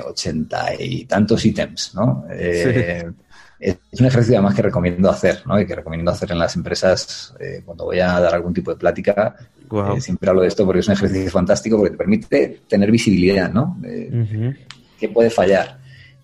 ochenta 0.04 0.72
eh, 0.72 0.84
y 0.84 1.04
tantos 1.04 1.44
ítems, 1.44 1.94
¿no? 1.94 2.24
Eh, 2.30 3.04
sí. 3.58 3.76
es 3.92 4.00
un 4.00 4.06
ejercicio 4.06 4.36
además 4.36 4.54
que 4.54 4.62
recomiendo 4.62 5.10
hacer, 5.10 5.42
¿no? 5.46 5.60
Y 5.60 5.66
que 5.66 5.74
recomiendo 5.74 6.10
hacer 6.10 6.32
en 6.32 6.38
las 6.38 6.54
empresas 6.56 7.34
eh, 7.40 7.62
cuando 7.64 7.84
voy 7.84 8.00
a 8.00 8.20
dar 8.20 8.34
algún 8.34 8.54
tipo 8.54 8.70
de 8.70 8.76
plática. 8.76 9.36
Eh, 9.70 10.00
siempre 10.00 10.30
hablo 10.30 10.42
de 10.42 10.48
esto 10.48 10.64
porque 10.64 10.80
es 10.80 10.88
un 10.88 10.94
ejercicio 10.94 11.30
fantástico 11.30 11.76
porque 11.76 11.92
te 11.92 11.98
permite 11.98 12.60
tener 12.68 12.90
visibilidad, 12.90 13.52
¿no? 13.52 13.78
¿Qué 14.98 15.08
puede 15.08 15.30
fallar? 15.30 15.78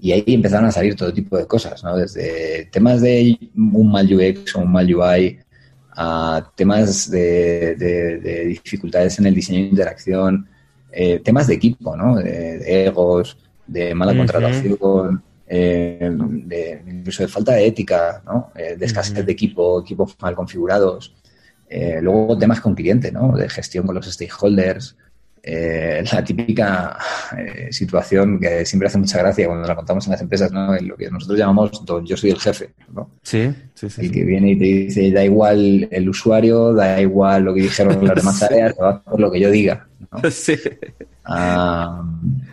Y 0.05 0.13
ahí 0.13 0.23
empezaron 0.27 0.67
a 0.67 0.71
salir 0.71 0.95
todo 0.95 1.15
tipo 1.15 1.39
de 1.39 1.47
cosas, 1.47 1.83
¿no? 1.83 1.97
Desde 1.97 2.69
temas 2.71 3.01
de 3.01 3.39
un 3.57 3.91
mal 3.91 4.07
UX 4.13 4.55
o 4.55 4.61
un 4.61 4.71
mal 4.71 4.95
UI 4.95 5.39
a 5.97 6.53
temas 6.55 7.11
de, 7.11 8.45
dificultades 8.47 9.19
en 9.19 9.25
el 9.25 9.35
diseño 9.35 9.61
de 9.61 9.69
interacción, 9.69 10.47
eh, 10.93 11.21
temas 11.21 11.47
de 11.47 11.55
equipo, 11.55 11.97
¿no? 11.97 12.17
De, 12.17 12.85
egos, 12.85 13.39
de 13.67 13.95
mala 13.95 14.15
contratación, 14.15 15.23
eh, 15.47 16.11
de, 16.13 16.83
incluso 16.87 17.23
de 17.23 17.29
falta 17.29 17.53
de 17.53 17.67
ética, 17.67 18.23
¿no? 18.27 18.53
Eh, 18.55 18.77
de 18.77 18.85
escasez 18.85 19.25
de 19.25 19.33
equipo, 19.33 19.81
equipos 19.81 20.15
mal 20.21 20.35
configurados. 20.35 21.15
luego 22.03 22.37
temas 22.37 22.61
con 22.61 22.75
cliente, 22.75 23.11
¿no? 23.11 23.35
De 23.39 23.49
gestión 23.49 23.87
con 23.87 23.95
los 23.95 24.05
stakeholders, 24.05 24.99
eh, 25.47 26.03
la 26.11 26.25
típica 26.25 26.97
eh, 27.37 27.71
situación 27.71 28.41
que 28.41 28.65
siempre 28.65 28.89
hace 28.89 28.97
mucha 28.97 29.19
gracia 29.19 29.47
cuando 29.47 29.69
la 29.69 29.77
contamos 29.77 30.07
en 30.07 30.13
las 30.13 30.23
empresas, 30.23 30.51
¿no? 30.51 30.75
En 30.75 30.89
lo 30.89 30.97
que 30.97 31.11
nosotros 31.11 31.39
llamamos 31.39 31.85
don, 31.85 32.07
yo 32.07 32.17
soy 32.17 32.31
el 32.31 32.41
jefe, 32.41 32.71
¿no? 32.95 33.11
Sí, 33.23 33.53
sí, 33.75 33.91
sí. 33.91 34.01
El 34.07 34.11
que 34.11 34.25
viene 34.25 34.53
y 34.53 34.59
te 34.59 34.65
dice, 34.65 35.11
da 35.11 35.23
igual 35.23 35.87
el 35.91 36.09
usuario, 36.09 36.73
da 36.73 36.99
igual 36.99 37.43
lo 37.45 37.53
que 37.53 37.61
dijeron 37.61 38.03
las 38.07 38.17
demás 38.17 38.43
por 39.05 39.21
lo 39.21 39.31
que 39.31 39.41
yo 39.41 39.51
diga, 39.51 39.87
¿no? 40.11 40.19
Sí. 40.31 40.57
Ah, 41.27 42.03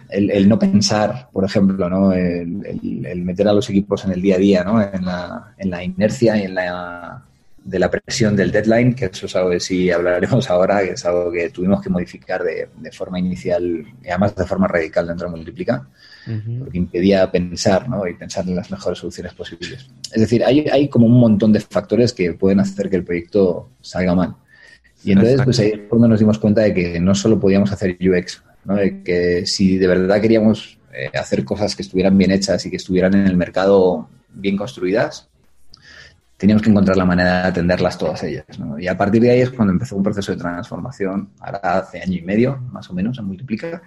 el, 0.09 0.49
no 0.49 0.59
pensar, 0.59 1.29
por 1.31 1.45
ejemplo, 1.45 1.89
¿no? 1.89 2.11
El, 2.11 3.05
el, 3.05 3.21
meter 3.23 3.47
a 3.47 3.53
los 3.53 3.69
equipos 3.69 4.03
en 4.03 4.11
el 4.11 4.21
día 4.21 4.35
a 4.35 4.39
día, 4.39 4.63
¿no? 4.65 4.81
En 4.81 5.05
la, 5.05 5.53
en 5.57 5.69
la 5.69 5.83
inercia 5.83 6.37
y 6.37 6.43
en 6.43 6.55
la 6.55 7.23
de 7.63 7.79
la 7.79 7.91
presión 7.91 8.35
del 8.35 8.51
deadline, 8.51 8.95
que 8.95 9.05
eso 9.05 9.27
es 9.27 9.35
algo 9.35 9.51
de 9.51 9.59
sí 9.59 9.91
hablaremos 9.91 10.49
ahora, 10.49 10.83
que 10.83 10.91
es 10.91 11.05
algo 11.05 11.31
que 11.31 11.49
tuvimos 11.49 11.81
que 11.81 11.89
modificar 11.89 12.43
de, 12.43 12.69
forma 12.91 13.19
inicial, 13.19 13.85
y 14.03 14.09
además 14.09 14.35
de 14.35 14.45
forma 14.45 14.67
radical 14.67 15.07
dentro 15.07 15.27
de 15.27 15.35
Multiplica, 15.35 15.87
porque 16.59 16.77
impedía 16.77 17.29
pensar 17.31 17.89
¿no? 17.89 18.07
y 18.07 18.13
pensar 18.13 18.47
en 18.47 18.55
las 18.55 18.69
mejores 18.69 18.99
soluciones 18.99 19.33
posibles. 19.33 19.89
Es 20.11 20.21
decir, 20.21 20.43
hay, 20.43 20.67
hay 20.71 20.87
como 20.87 21.05
un 21.07 21.19
montón 21.19 21.51
de 21.51 21.59
factores 21.59 22.13
que 22.13 22.33
pueden 22.33 22.59
hacer 22.59 22.89
que 22.89 22.97
el 22.97 23.03
proyecto 23.03 23.69
salga 23.81 24.13
mal. 24.15 24.35
Y 25.03 25.13
entonces, 25.13 25.41
pues 25.43 25.59
ahí 25.59 25.69
es 25.69 25.79
cuando 25.89 26.07
nos 26.07 26.19
dimos 26.19 26.37
cuenta 26.37 26.61
de 26.61 26.73
que 26.73 26.99
no 26.99 27.15
solo 27.15 27.39
podíamos 27.39 27.71
hacer 27.71 27.97
UX, 27.99 28.43
¿no? 28.65 28.75
de 28.75 29.01
que 29.01 29.45
si 29.47 29.79
de 29.79 29.87
verdad 29.87 30.21
queríamos 30.21 30.77
eh, 30.93 31.09
hacer 31.17 31.43
cosas 31.43 31.75
que 31.75 31.81
estuvieran 31.81 32.17
bien 32.17 32.31
hechas 32.31 32.65
y 32.65 32.69
que 32.69 32.75
estuvieran 32.75 33.15
en 33.15 33.25
el 33.25 33.35
mercado 33.35 34.09
bien 34.33 34.57
construidas, 34.57 35.30
teníamos 36.41 36.63
que 36.63 36.71
encontrar 36.71 36.97
la 36.97 37.05
manera 37.05 37.43
de 37.43 37.47
atenderlas 37.49 37.99
todas 37.99 38.23
ellas. 38.23 38.45
Y 38.79 38.87
a 38.87 38.97
partir 38.97 39.21
de 39.21 39.29
ahí 39.29 39.41
es 39.41 39.51
cuando 39.51 39.73
empezó 39.73 39.95
un 39.95 40.01
proceso 40.01 40.31
de 40.31 40.39
transformación, 40.39 41.29
ahora 41.39 41.59
hace 41.77 42.01
año 42.01 42.17
y 42.17 42.23
medio, 42.23 42.57
más 42.71 42.89
o 42.89 42.95
menos, 42.95 43.15
se 43.15 43.21
multiplica, 43.21 43.79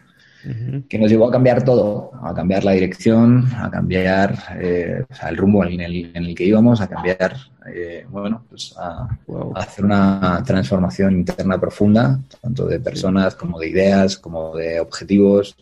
que 0.89 0.99
nos 0.99 1.11
llevó 1.11 1.27
a 1.27 1.33
cambiar 1.33 1.65
todo, 1.65 2.13
a 2.23 2.33
cambiar 2.33 2.63
la 2.63 2.71
dirección, 2.71 3.45
a 3.57 3.69
cambiar 3.69 4.39
eh, 4.61 5.05
el 5.29 5.37
rumbo 5.37 5.65
en 5.65 5.81
el, 5.81 6.33
que 6.37 6.45
íbamos, 6.45 6.81
a 6.81 6.87
cambiar, 6.87 7.35
eh, 7.75 8.07
bueno, 8.09 8.45
pues 8.49 8.73
a, 8.79 9.09
hacer 9.57 9.85
una 9.85 10.41
transformación 10.47 11.15
interna 11.15 11.59
profunda, 11.59 12.21
tanto 12.41 12.67
de 12.67 12.79
personas 12.79 13.35
como 13.35 13.59
de 13.59 13.69
ideas, 13.69 14.17
como 14.17 14.55
de 14.55 14.79
objetivos, 14.79 15.57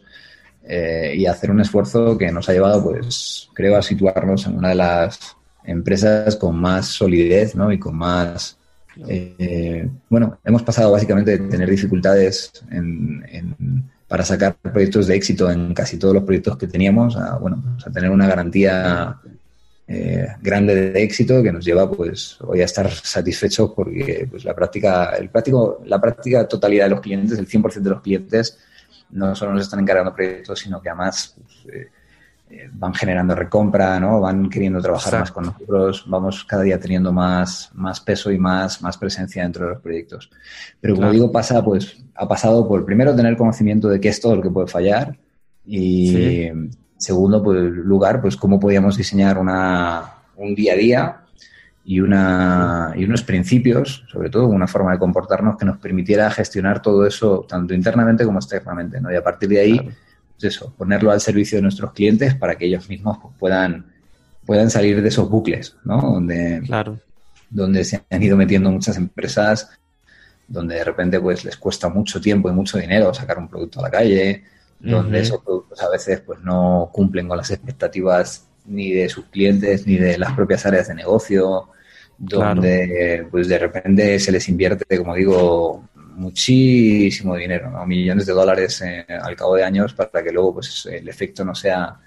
eh, 0.63 1.15
y 1.17 1.25
hacer 1.25 1.51
un 1.53 1.63
esfuerzo 1.63 2.19
que 2.19 2.31
nos 2.31 2.51
ha 2.51 2.53
llevado, 2.53 2.85
pues, 2.85 3.49
creo, 3.55 3.79
a 3.79 3.83
situarnos 3.83 4.47
en 4.47 4.59
una 4.59 4.69
de 4.69 4.75
las 4.75 5.37
empresas 5.65 6.37
con 6.37 6.57
más 6.57 6.87
solidez 6.87 7.55
¿no? 7.55 7.73
y 7.73 7.79
con 7.79 7.97
más... 7.97 8.59
Eh, 9.09 9.89
bueno, 10.09 10.39
hemos 10.45 10.63
pasado 10.63 10.93
básicamente 10.93 11.39
de 11.39 11.49
tener 11.49 11.71
dificultades 11.71 12.53
para 14.07 14.25
sacar 14.25 14.55
proyectos 14.57 15.07
de 15.07 15.15
éxito 15.15 15.51
en 15.51 15.73
casi 15.73 15.97
todos 15.97 16.13
los 16.13 16.25
proyectos 16.25 16.59
que 16.59 16.67
teníamos 16.67 17.17
a, 17.17 17.39
bueno, 17.39 17.63
pues 17.75 17.87
a 17.87 17.91
tener 17.91 18.11
una 18.11 18.27
garantía 18.27 19.19
eh, 19.89 20.27
grande 20.41 20.93
de 20.93 21.03
éxito 21.03 21.43
que 21.43 21.51
nos 21.51 21.65
lleva 21.65 21.91
pues 21.91 22.37
hoy 22.41 22.61
a 22.61 22.67
estar 22.67 22.91
satisfechos 22.91 23.73
porque 23.75 24.29
pues 24.31 24.45
la 24.45 24.55
práctica, 24.55 25.17
el 25.17 25.29
práctico, 25.29 25.83
la 25.87 26.01
práctica 26.01 26.47
totalidad 26.47 26.85
de 26.85 26.91
los 26.91 27.01
clientes, 27.01 27.39
el 27.39 27.49
100% 27.49 27.81
de 27.81 27.91
los 27.91 28.03
clientes 28.03 28.59
no 29.11 29.35
solo 29.35 29.53
nos 29.53 29.63
están 29.63 29.81
encargando 29.81 30.15
proyectos, 30.15 30.61
sino 30.61 30.81
que 30.81 30.89
además 30.89 31.35
pues, 31.37 31.75
eh, 31.75 31.89
van 32.73 32.95
generando 32.95 33.35
recompra, 33.35 33.99
¿no? 34.01 34.21
Van 34.21 34.49
queriendo 34.49 34.81
trabajar 34.81 35.21
más 35.21 35.33
con 35.33 35.47
nosotros, 35.47 36.05
vamos 36.07 36.45
cada 36.45 36.63
día 36.63 36.79
teniendo 36.79 37.13
más, 37.13 37.71
más 37.75 38.01
peso 38.01 38.31
y 38.31 38.39
más, 38.39 38.83
más 38.83 38.97
presencia 38.99 39.43
dentro 39.43 39.67
de 39.67 39.73
los 39.73 39.83
proyectos. 39.83 40.31
Pero 40.81 40.97
como 40.97 41.11
digo, 41.11 41.31
pasa, 41.31 41.65
pues, 41.65 42.03
ha 42.15 42.29
pasado 42.29 42.67
por 42.67 42.85
primero 42.85 43.15
tener 43.15 43.37
conocimiento 43.37 43.89
de 43.89 44.01
qué 44.01 44.09
es 44.09 44.21
todo 44.21 44.37
lo 44.37 44.43
que 44.43 44.51
puede 44.51 44.67
fallar 44.67 45.17
y 45.65 46.51
segundo, 46.97 47.43
pues, 47.43 47.63
lugar, 47.63 48.21
pues 48.21 48.37
cómo 48.37 48.61
podíamos 48.61 48.97
diseñar 48.97 49.39
una, 49.39 50.15
un 50.37 50.55
día 50.55 50.75
a 50.75 50.77
día 50.77 51.17
y, 51.85 52.01
una, 52.01 52.93
y 52.97 53.05
unos 53.05 53.23
principios, 53.23 54.05
sobre 54.11 54.31
todo 54.31 54.47
una 54.47 54.67
forma 54.67 54.93
de 54.93 54.99
comportarnos 54.99 55.57
que 55.57 55.65
nos 55.65 55.79
permitiera 55.79 56.31
gestionar 56.31 56.81
todo 56.81 57.07
eso 57.07 57.45
tanto 57.49 57.75
internamente 57.75 58.25
como 58.25 58.39
externamente, 58.39 59.01
¿no? 59.01 59.13
Y 59.13 59.17
a 59.17 59.23
partir 59.23 59.49
de 59.49 59.61
ahí 59.61 59.91
eso, 60.49 60.73
ponerlo 60.77 61.11
al 61.11 61.21
servicio 61.21 61.59
de 61.59 61.63
nuestros 61.63 61.93
clientes 61.93 62.35
para 62.35 62.57
que 62.57 62.67
ellos 62.67 62.89
mismos 62.89 63.19
pues, 63.21 63.35
puedan, 63.39 63.87
puedan 64.47 64.71
salir 64.71 65.03
de 65.03 65.09
esos 65.09 65.29
bucles, 65.29 65.77
¿no? 65.85 66.01
Donde, 66.01 66.63
claro. 66.65 66.99
donde 67.51 67.85
se 67.85 68.03
han 68.11 68.23
ido 68.23 68.37
metiendo 68.37 68.71
muchas 68.71 68.97
empresas, 68.97 69.71
donde 70.49 70.77
de 70.77 70.85
repente 70.85 71.21
pues 71.21 71.45
les 71.45 71.57
cuesta 71.57 71.89
mucho 71.89 72.21
tiempo 72.21 72.49
y 72.49 72.53
mucho 72.53 72.79
dinero 72.79 73.13
sacar 73.15 73.39
un 73.39 73.49
producto 73.49 73.81
a 73.81 73.85
la 73.85 73.91
calle, 73.91 74.45
donde 74.79 75.21
esos 75.21 75.41
productos 75.43 75.81
a 75.81 75.89
veces 75.89 76.21
pues 76.21 76.41
no 76.41 76.91
cumplen 76.93 77.29
con 77.29 77.37
las 77.37 77.51
expectativas 77.51 78.49
ni 78.67 78.91
de 78.93 79.09
sus 79.09 79.27
clientes 79.27 79.87
ni 79.87 79.97
de 79.97 80.19
las 80.19 80.33
propias 80.33 80.67
áreas 80.67 80.89
de 80.89 80.95
negocio, 80.95 81.69
donde 82.19 83.27
pues 83.31 83.49
de 83.49 83.59
repente 83.59 84.19
se 84.19 84.33
les 84.33 84.49
invierte, 84.49 84.99
como 84.99 85.15
digo, 85.15 85.89
muchísimo 86.17 87.37
dinero, 87.37 87.71
¿no? 87.71 87.87
millones 87.87 88.27
de 88.27 88.33
dólares 88.33 88.83
eh, 88.83 89.07
al 89.09 89.37
cabo 89.37 89.57
de 89.57 89.65
años 89.65 89.95
para 89.95 90.23
que 90.23 90.33
luego 90.33 90.55
pues 90.55 90.87
el 90.87 91.09
efecto 91.09 91.45
no 91.45 91.55
sea 91.55 91.99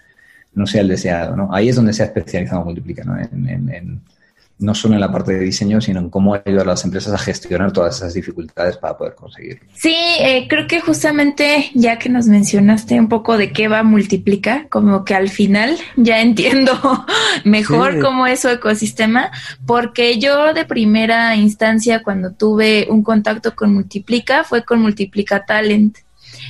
no 0.56 0.66
sea 0.66 0.82
el 0.82 0.88
deseado. 0.88 1.36
¿no? 1.36 1.54
Ahí 1.54 1.70
es 1.70 1.76
donde 1.76 1.94
se 1.94 2.04
ha 2.04 2.08
especializado 2.08 2.64
Multiplica, 2.64 3.04
¿no? 3.04 3.18
en, 3.20 4.02
no 4.58 4.74
solo 4.74 4.94
en 4.94 5.02
la 5.02 5.12
parte 5.12 5.34
de 5.34 5.40
diseño, 5.40 5.82
sino 5.82 6.00
en 6.00 6.10
cómo 6.10 6.34
ayudar 6.34 6.62
a 6.62 6.72
las 6.72 6.86
empresas 6.86 7.14
a 7.14 7.18
gestionar 7.18 7.74
todas 7.74 7.98
esas 7.98 8.14
dificultades 8.14 8.78
para 8.78 8.98
poder 8.98 9.16
conseguirlo. 9.16 9.70
Sí, 9.74 9.96
eh, 10.20 10.48
creo 10.48 10.66
que 10.68 10.80
justamente 10.80 11.72
ya 11.74 12.00
que 12.00 12.10
nos 12.10 12.28
mencionaste 12.28 12.98
un 13.00 13.10
poco 13.10 13.38
de 13.38 13.52
qué 13.52 13.68
va 13.68 13.84
Multiplica, 13.84 14.68
como 14.70 15.04
que 15.04 15.14
al 15.14 15.30
final 15.30 15.78
ya 15.98 16.22
entiendo 16.22 16.74
mejor 17.44 18.00
cómo 18.00 18.28
es 18.28 18.42
su 18.42 18.50
ecosistema, 18.50 19.32
porque 19.66 20.20
yo 20.20 20.54
de 20.54 20.66
primera 20.66 21.36
instancia 21.36 22.02
cuando 22.02 22.32
tuve 22.32 22.88
un 22.90 23.04
contacto 23.04 23.56
con 23.56 23.74
Multiplica 23.74 24.44
fue 24.44 24.64
con 24.64 24.82
Multiplica 24.82 25.46
Talent. 25.46 25.98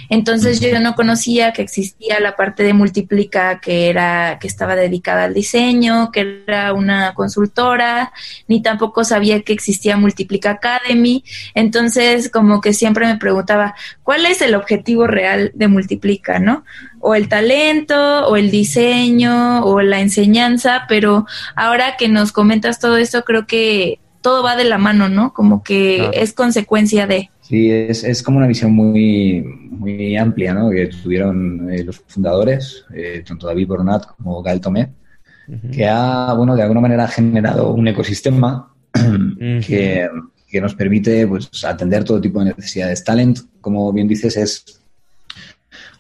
Entonces 0.10 0.60
yo 0.60 0.80
no 0.80 0.96
conocía 0.96 1.54
que 1.54 1.62
existía 1.62 2.20
la 2.20 2.36
parte 2.36 2.64
de 2.64 2.74
Multiplica 2.74 3.60
que 3.60 3.90
era 3.90 4.38
que 4.40 4.48
estaba 4.48 4.76
dedicada 4.76 5.26
al 5.26 5.34
diseño, 5.34 6.12
que 6.12 6.44
era 6.48 6.74
una 6.74 7.14
consultora, 7.14 8.12
ni 8.48 8.62
tampoco 8.62 9.04
sabía 9.04 9.42
que 9.42 9.54
existía 9.54 9.98
Multiplica 9.98 10.52
Academy. 10.52 11.24
Entonces 11.54 12.30
como 12.30 12.62
que 12.62 12.74
siempre 12.74 13.06
me 13.08 13.18
preguntaba, 13.18 13.76
¿cuál 14.04 14.26
es 14.26 14.42
el 14.42 14.56
objetivo 14.56 15.08
real 15.08 15.52
de 15.54 15.68
Multiplica, 15.68 16.40
no? 16.40 16.64
O 17.00 17.16
el 17.16 17.30
talento, 17.30 18.28
o 18.28 18.36
el 18.36 18.52
diseño, 18.52 19.64
o 19.64 19.82
la 19.82 20.00
enseñanza, 20.00 20.86
pero 20.88 21.26
ahora 21.56 21.98
que 21.98 22.08
nos 22.08 22.32
comentas 22.32 22.80
todo 22.80 22.98
esto, 22.98 23.24
creo 23.24 23.46
que 23.46 24.00
todo 24.22 24.42
va 24.42 24.56
de 24.56 24.64
la 24.64 24.80
mano, 24.80 25.08
¿no? 25.08 25.34
Como 25.34 25.62
que 25.62 26.10
es 26.14 26.34
consecuencia 26.34 27.06
de. 27.06 27.30
Sí, 27.48 27.72
es, 27.72 28.04
es, 28.04 28.24
como 28.24 28.40
una 28.40 28.48
visión 28.48 28.72
muy, 28.72 29.40
muy 29.44 30.18
amplia 30.18 30.52
¿no? 30.52 30.72
que 30.72 30.88
tuvieron 30.88 31.72
eh, 31.72 31.84
los 31.84 32.00
fundadores, 32.08 32.84
eh, 32.92 33.24
tanto 33.26 33.46
David 33.46 33.68
Bornat 33.68 34.08
como 34.18 34.42
Gael 34.42 34.60
Tomé, 34.60 34.92
que 35.72 35.88
ha, 35.88 36.34
bueno, 36.34 36.56
de 36.56 36.64
alguna 36.64 36.82
manera 36.82 37.08
generado 37.08 37.72
un 37.72 37.88
ecosistema 37.88 38.74
que, 38.92 40.10
que, 40.48 40.62
nos 40.62 40.74
permite 40.74 41.28
pues, 41.28 41.64
atender 41.64 42.04
todo 42.04 42.20
tipo 42.20 42.40
de 42.40 42.46
necesidades. 42.46 43.04
Talent, 43.04 43.38
como 43.62 43.94
bien 43.94 44.08
dices, 44.08 44.38
es 44.38 44.82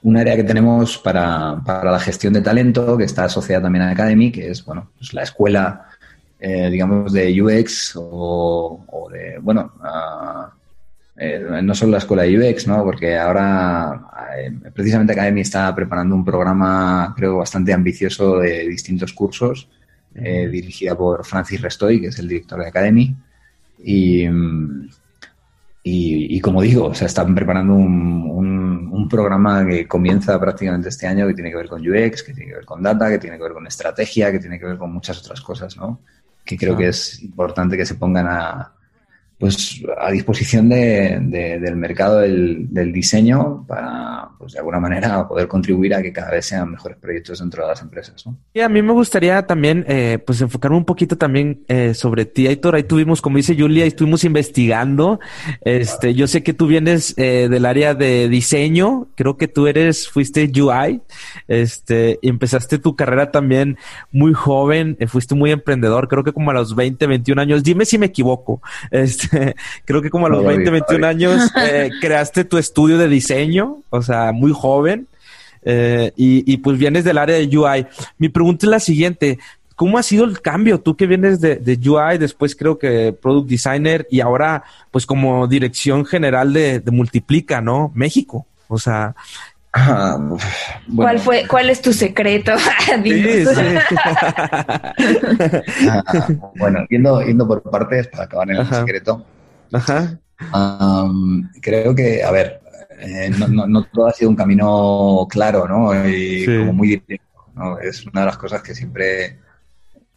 un 0.01 0.17
área 0.17 0.35
que 0.35 0.43
tenemos 0.43 0.97
para, 0.97 1.61
para 1.63 1.91
la 1.91 1.99
gestión 1.99 2.33
de 2.33 2.41
talento, 2.41 2.97
que 2.97 3.03
está 3.03 3.25
asociada 3.25 3.61
también 3.61 3.83
a 3.83 3.91
Academy, 3.91 4.31
que 4.31 4.49
es 4.49 4.65
bueno, 4.65 4.89
pues 4.97 5.13
la 5.13 5.21
escuela, 5.21 5.89
eh, 6.39 6.71
digamos, 6.71 7.13
de 7.13 7.39
UX 7.39 7.95
o, 7.97 8.83
o 8.87 9.09
de, 9.11 9.37
bueno, 9.39 9.73
eh, 11.17 11.61
no 11.63 11.73
solo 11.73 11.93
la 11.93 11.99
escuela 11.99 12.23
de 12.23 12.37
UX, 12.37 12.67
¿no? 12.67 12.83
Porque 12.83 13.17
ahora 13.17 14.01
eh, 14.37 14.51
precisamente 14.73 15.13
Academy 15.13 15.41
está 15.41 15.73
preparando 15.73 16.13
un 16.13 16.25
programa, 16.25 17.13
creo, 17.15 17.37
bastante 17.37 17.71
ambicioso 17.71 18.39
de 18.39 18.67
distintos 18.67 19.13
cursos 19.13 19.69
eh, 20.13 20.47
dirigida 20.49 20.95
por 20.95 21.25
Francis 21.25 21.61
Restoy, 21.61 22.01
que 22.01 22.07
es 22.07 22.19
el 22.19 22.27
director 22.27 22.59
de 22.59 22.67
Academy. 22.67 23.15
Y, 23.81 24.25
y, 25.83 26.39
como 26.41 26.61
digo, 26.61 26.87
o 26.87 26.93
sea, 26.95 27.07
están 27.07 27.35
preparando 27.35 27.75
un, 27.75 28.29
un, 28.31 28.89
un, 28.91 29.07
programa 29.07 29.65
que 29.67 29.87
comienza 29.87 30.39
prácticamente 30.39 30.89
este 30.89 31.05
año 31.05 31.27
que 31.27 31.35
tiene 31.35 31.51
que 31.51 31.57
ver 31.57 31.67
con 31.67 31.81
UX, 31.81 32.23
que 32.23 32.33
tiene 32.33 32.49
que 32.49 32.55
ver 32.57 32.65
con 32.65 32.81
data, 32.81 33.09
que 33.09 33.19
tiene 33.19 33.37
que 33.37 33.43
ver 33.43 33.53
con 33.53 33.67
estrategia, 33.67 34.31
que 34.31 34.39
tiene 34.39 34.57
que 34.57 34.65
ver 34.65 34.77
con 34.77 34.91
muchas 34.91 35.19
otras 35.19 35.41
cosas, 35.41 35.77
¿no? 35.77 36.01
Que 36.43 36.57
creo 36.57 36.75
que 36.75 36.87
es 36.87 37.21
importante 37.21 37.77
que 37.77 37.85
se 37.85 37.95
pongan 37.95 38.25
a, 38.27 38.75
pues 39.37 39.83
a 39.99 40.11
disposición 40.11 40.69
de, 40.69 41.19
del 41.59 41.75
mercado 41.75 42.19
del, 42.19 42.91
diseño 42.93 43.65
para, 43.67 44.29
pues 44.37 44.53
de 44.53 44.59
alguna 44.59 44.79
manera, 44.79 45.27
poder 45.27 45.47
contribuir 45.47 45.93
a 45.93 46.01
que 46.01 46.13
cada 46.13 46.31
vez 46.31 46.45
sean 46.45 46.71
mejores 46.71 46.97
proyectos 46.97 47.39
dentro 47.39 47.63
de 47.63 47.69
las 47.69 47.81
empresas. 47.81 48.25
¿no? 48.25 48.37
Y 48.53 48.61
a 48.61 48.69
mí 48.69 48.81
me 48.81 48.93
gustaría 48.93 49.45
también, 49.45 49.85
eh, 49.87 50.19
pues 50.25 50.39
enfocarme 50.39 50.77
un 50.77 50.85
poquito 50.85 51.17
también 51.17 51.63
eh, 51.67 51.93
sobre 51.93 52.25
ti, 52.25 52.47
Aitor. 52.47 52.75
Ahí 52.75 52.83
tuvimos, 52.83 53.21
como 53.21 53.37
dice 53.37 53.55
Julia, 53.57 53.85
estuvimos 53.85 54.23
investigando. 54.23 55.19
Este, 55.61 56.13
yo 56.13 56.27
sé 56.27 56.41
que 56.41 56.53
tú 56.53 56.67
vienes 56.67 57.13
eh, 57.17 57.47
del 57.49 57.65
área 57.65 57.93
de 57.93 58.29
diseño. 58.29 59.07
Creo 59.15 59.35
que 59.35 59.49
tú 59.49 59.67
eres, 59.67 60.07
fuiste 60.07 60.49
UI. 60.55 61.01
Este, 61.47 62.19
empezaste 62.21 62.79
tu 62.79 62.95
carrera 62.95 63.31
también 63.31 63.77
muy 64.11 64.33
joven. 64.33 64.97
fuiste 65.07 65.35
muy 65.35 65.51
emprendedor. 65.51 66.07
Creo 66.07 66.23
que 66.23 66.31
como 66.31 66.51
a 66.51 66.53
los 66.53 66.75
20, 66.75 67.05
21 67.05 67.41
años. 67.41 67.63
Dime 67.63 67.85
si 67.85 67.97
me 67.97 68.05
equivoco. 68.05 68.61
Este, 68.91 69.24
creo 69.85 70.01
que 70.01 70.09
como 70.09 70.27
a 70.27 70.29
los 70.29 70.43
20, 70.43 70.69
21 70.69 71.07
años 71.07 71.51
eh, 71.57 71.89
creaste 72.01 72.45
tu 72.45 72.57
estudio 72.57 72.97
de 72.97 73.07
diseño, 73.07 73.77
o 73.89 74.01
sea, 74.01 74.31
muy 74.31 74.51
joven, 74.53 75.07
eh, 75.65 76.11
y, 76.15 76.57
pues 76.57 76.77
vienes 76.77 77.03
del 77.03 77.17
área 77.17 77.37
de 77.37 77.57
UI. 77.57 77.87
Mi 78.19 78.29
pregunta 78.29 78.67
es 78.67 78.69
la 78.69 78.79
siguiente. 78.79 79.39
¿Cómo 79.75 79.97
ha 79.97 80.03
sido 80.03 80.23
el 80.23 80.39
cambio? 80.39 80.79
Tú 80.79 80.95
que 80.95 81.07
vienes 81.07 81.41
de, 81.41 81.79
UI, 81.83 82.17
después 82.19 82.55
creo 82.55 82.77
que 82.77 83.13
Product 83.19 83.49
Designer 83.49 84.07
y 84.09 84.21
ahora 84.21 84.63
pues 84.91 85.05
como 85.05 85.47
dirección 85.47 86.05
general 86.05 86.53
de, 86.53 86.81
Multiplica, 86.91 87.61
¿no? 87.61 87.91
México. 87.95 88.45
O 88.67 88.77
sea, 88.77 89.15
ah, 89.75 90.17
¿Cuál 90.95 91.19
fue, 91.19 91.47
cuál 91.47 91.69
es 91.69 91.81
tu 91.81 91.93
secreto? 91.93 92.53
Ah, 95.87 96.03
bueno, 96.55 96.85
yendo, 96.89 97.47
por 97.47 97.61
partes 97.63 98.07
para 98.07 98.23
acabar 98.23 98.49
en 98.51 98.57
el 98.57 98.67
secreto. 98.67 99.25
Ajá. 99.71 100.17
creo 101.61 101.95
que, 101.95 102.23
a 102.23 102.31
ver, 102.31 102.61
eh, 102.99 103.29
no, 103.29 103.83
todo 103.85 104.07
ha 104.07 104.13
sido 104.13 104.29
un 104.29 104.35
camino 104.35 105.27
claro, 105.29 105.67
¿no? 105.67 106.07
Y 106.07 106.45
como 106.45 106.73
muy 106.73 106.87
directo, 106.89 107.45
¿no? 107.55 107.79
Es 107.79 108.05
una 108.05 108.21
de 108.21 108.25
las 108.27 108.37
cosas 108.37 108.61
que 108.61 108.73
siempre... 108.73 109.39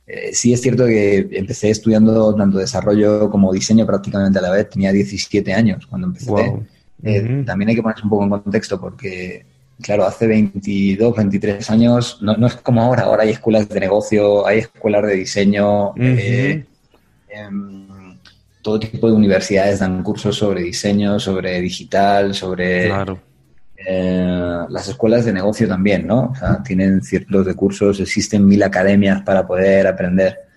Eh, 0.06 0.30
sí 0.32 0.54
es 0.54 0.62
cierto 0.62 0.86
que 0.86 1.28
empecé 1.32 1.68
estudiando 1.68 2.34
tanto 2.34 2.56
desarrollo 2.56 3.28
como 3.28 3.52
diseño 3.52 3.84
prácticamente 3.84 4.38
a 4.38 4.42
la 4.42 4.50
vez. 4.50 4.70
Tenía 4.70 4.92
17 4.92 5.52
años 5.52 5.86
cuando 5.86 6.06
empecé. 6.06 6.32
Eh, 7.02 7.44
también 7.46 7.68
hay 7.68 7.76
que 7.76 7.82
ponerse 7.82 8.02
un 8.02 8.10
poco 8.10 8.24
en 8.24 8.30
contexto 8.30 8.80
porque 8.80 9.44
claro, 9.80 10.04
hace 10.04 10.26
22, 10.26 11.16
23 11.16 11.70
años, 11.70 12.18
no, 12.20 12.46
es 12.46 12.54
como 12.56 12.82
ahora, 12.82 13.04
ahora 13.04 13.22
hay 13.22 13.30
escuelas 13.30 13.68
de 13.68 13.80
negocio, 13.80 14.46
hay 14.46 14.58
escuelas 14.60 15.06
de 15.06 15.14
diseño, 15.14 15.94
eh, 15.96 16.64
em, 17.28 18.18
todo 18.62 18.80
tipo 18.80 19.06
de 19.06 19.14
universidades 19.14 19.78
dan 19.78 20.02
cursos 20.02 20.36
sobre 20.36 20.62
diseño, 20.62 21.18
sobre 21.18 21.60
digital, 21.60 22.34
sobre... 22.34 22.90
Eh, 23.90 24.64
las 24.68 24.88
escuelas 24.88 25.24
de 25.24 25.32
negocio 25.32 25.68
también, 25.68 26.04
¿no? 26.04 26.32
O 26.32 26.34
sea, 26.34 26.60
tienen 26.64 27.00
ciertos 27.00 27.46
de 27.46 27.54
cursos, 27.54 28.00
existen 28.00 28.44
mil 28.44 28.60
academias 28.64 29.22
para 29.22 29.46
poder 29.46 29.86
aprender. 29.86 30.47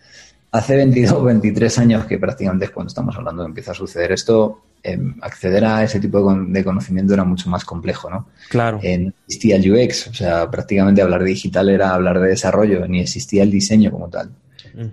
Hace 0.52 0.76
22, 0.76 1.24
23 1.24 1.80
años, 1.80 2.06
que 2.06 2.18
prácticamente 2.18 2.66
es 2.66 2.72
cuando 2.72 2.90
estamos 2.90 3.16
hablando, 3.16 3.46
empieza 3.46 3.72
a 3.72 3.76
suceder 3.76 4.12
esto, 4.12 4.62
Em, 4.84 5.14
acceder 5.22 5.64
a 5.64 5.84
ese 5.84 6.00
tipo 6.00 6.34
de, 6.34 6.64
conocimiento 6.64 7.14
era 7.14 7.24
mucho 7.24 7.48
más 7.52 7.64
complejo, 7.64 8.10
¿no? 8.10 8.28
Claro. 8.50 8.80
Eh, 8.82 8.98
no 8.98 9.14
existía 9.28 9.58
el 9.58 9.72
UX, 9.72 10.08
o 10.08 10.14
sea, 10.14 10.50
prácticamente 10.50 11.04
hablar 11.04 11.24
de 11.24 11.30
digital 11.30 11.70
era 11.70 11.94
hablar 11.94 12.20
de 12.20 12.30
desarrollo, 12.30 12.88
ni 12.88 13.02
existía 13.02 13.44
el 13.44 13.52
diseño 13.52 13.92
como 13.92 14.10
tal. 14.10 14.32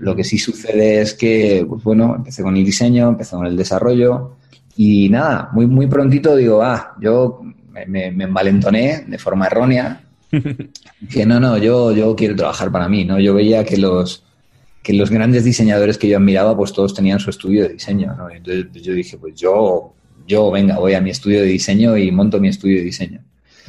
Lo 0.01 0.15
que 0.17 0.25
sí 0.25 0.39
sucede 0.39 1.01
es 1.01 1.15
que, 1.15 1.65
pues 1.67 1.83
bueno, 1.85 2.17
empecé 2.17 2.43
con 2.43 2.57
el 2.57 2.65
diseño, 2.65 3.11
empecé 3.11 3.37
con 3.37 3.47
el 3.47 3.57
desarrollo 3.57 4.35
y 4.77 5.09
nada, 5.09 5.51
muy, 5.53 5.67
muy 5.67 5.87
prontito 5.87 6.35
digo, 6.35 6.63
ah, 6.63 6.95
yo 7.01 7.41
me, 7.87 8.11
me 8.11 8.25
envalentoné 8.25 9.05
de 9.07 9.19
forma 9.19 9.47
errónea, 9.47 10.03
que 11.11 11.25
no, 11.25 11.41
no, 11.41 11.57
yo, 11.57 11.93
yo 11.93 12.15
quiero 12.17 12.35
trabajar 12.35 12.73
para 12.73 12.89
mí, 12.89 13.05
¿no? 13.05 13.21
Yo 13.21 13.33
veía 13.35 13.65
que 13.65 13.77
los, 13.77 14.25
que 14.83 14.93
los 14.93 15.11
grandes 15.11 15.45
diseñadores 15.45 15.99
que 15.99 16.09
yo 16.09 16.17
admiraba, 16.17 16.57
pues 16.57 16.73
todos 16.73 16.95
tenían 16.95 17.19
su 17.19 17.31
estudio 17.31 17.65
de 17.65 17.75
diseño, 17.75 18.15
¿no? 18.17 18.31
Entonces 18.31 18.67
pues, 18.73 18.85
yo 18.85 18.93
dije, 18.93 19.19
pues 19.19 19.35
yo, 19.35 19.95
yo, 20.27 20.51
venga, 20.51 20.79
voy 20.79 20.95
a 20.95 21.01
mi 21.01 21.11
estudio 21.11 21.41
de 21.41 21.47
diseño 21.47 21.97
y 21.97 22.11
monto 22.11 22.41
mi 22.41 22.49
estudio 22.49 22.79
de 22.79 22.85
diseño. 22.85 23.21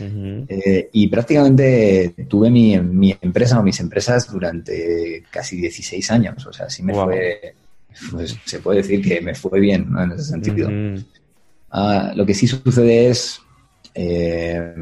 Eh, 0.01 0.89
y 0.93 1.07
prácticamente 1.07 2.15
tuve 2.29 2.49
mi, 2.49 2.79
mi, 2.79 3.17
empresa 3.21 3.59
o 3.59 3.63
mis 3.63 3.81
empresas 3.81 4.31
durante 4.31 5.23
casi 5.29 5.57
16 5.57 6.11
años. 6.11 6.45
O 6.45 6.53
sea, 6.53 6.67
así 6.67 6.83
me 6.83 6.93
fue, 6.93 7.53
pues, 8.11 8.37
se 8.45 8.59
puede 8.59 8.81
decir 8.81 9.01
que 9.01 9.19
me 9.19 9.35
fue 9.35 9.59
bien 9.59 9.91
¿no? 9.91 10.03
en 10.03 10.11
ese 10.13 10.23
sentido. 10.23 10.69
Ah, 11.71 12.13
lo 12.15 12.25
que 12.25 12.33
sí 12.33 12.47
sucede 12.47 13.09
es 13.09 13.41
eh, 13.93 14.73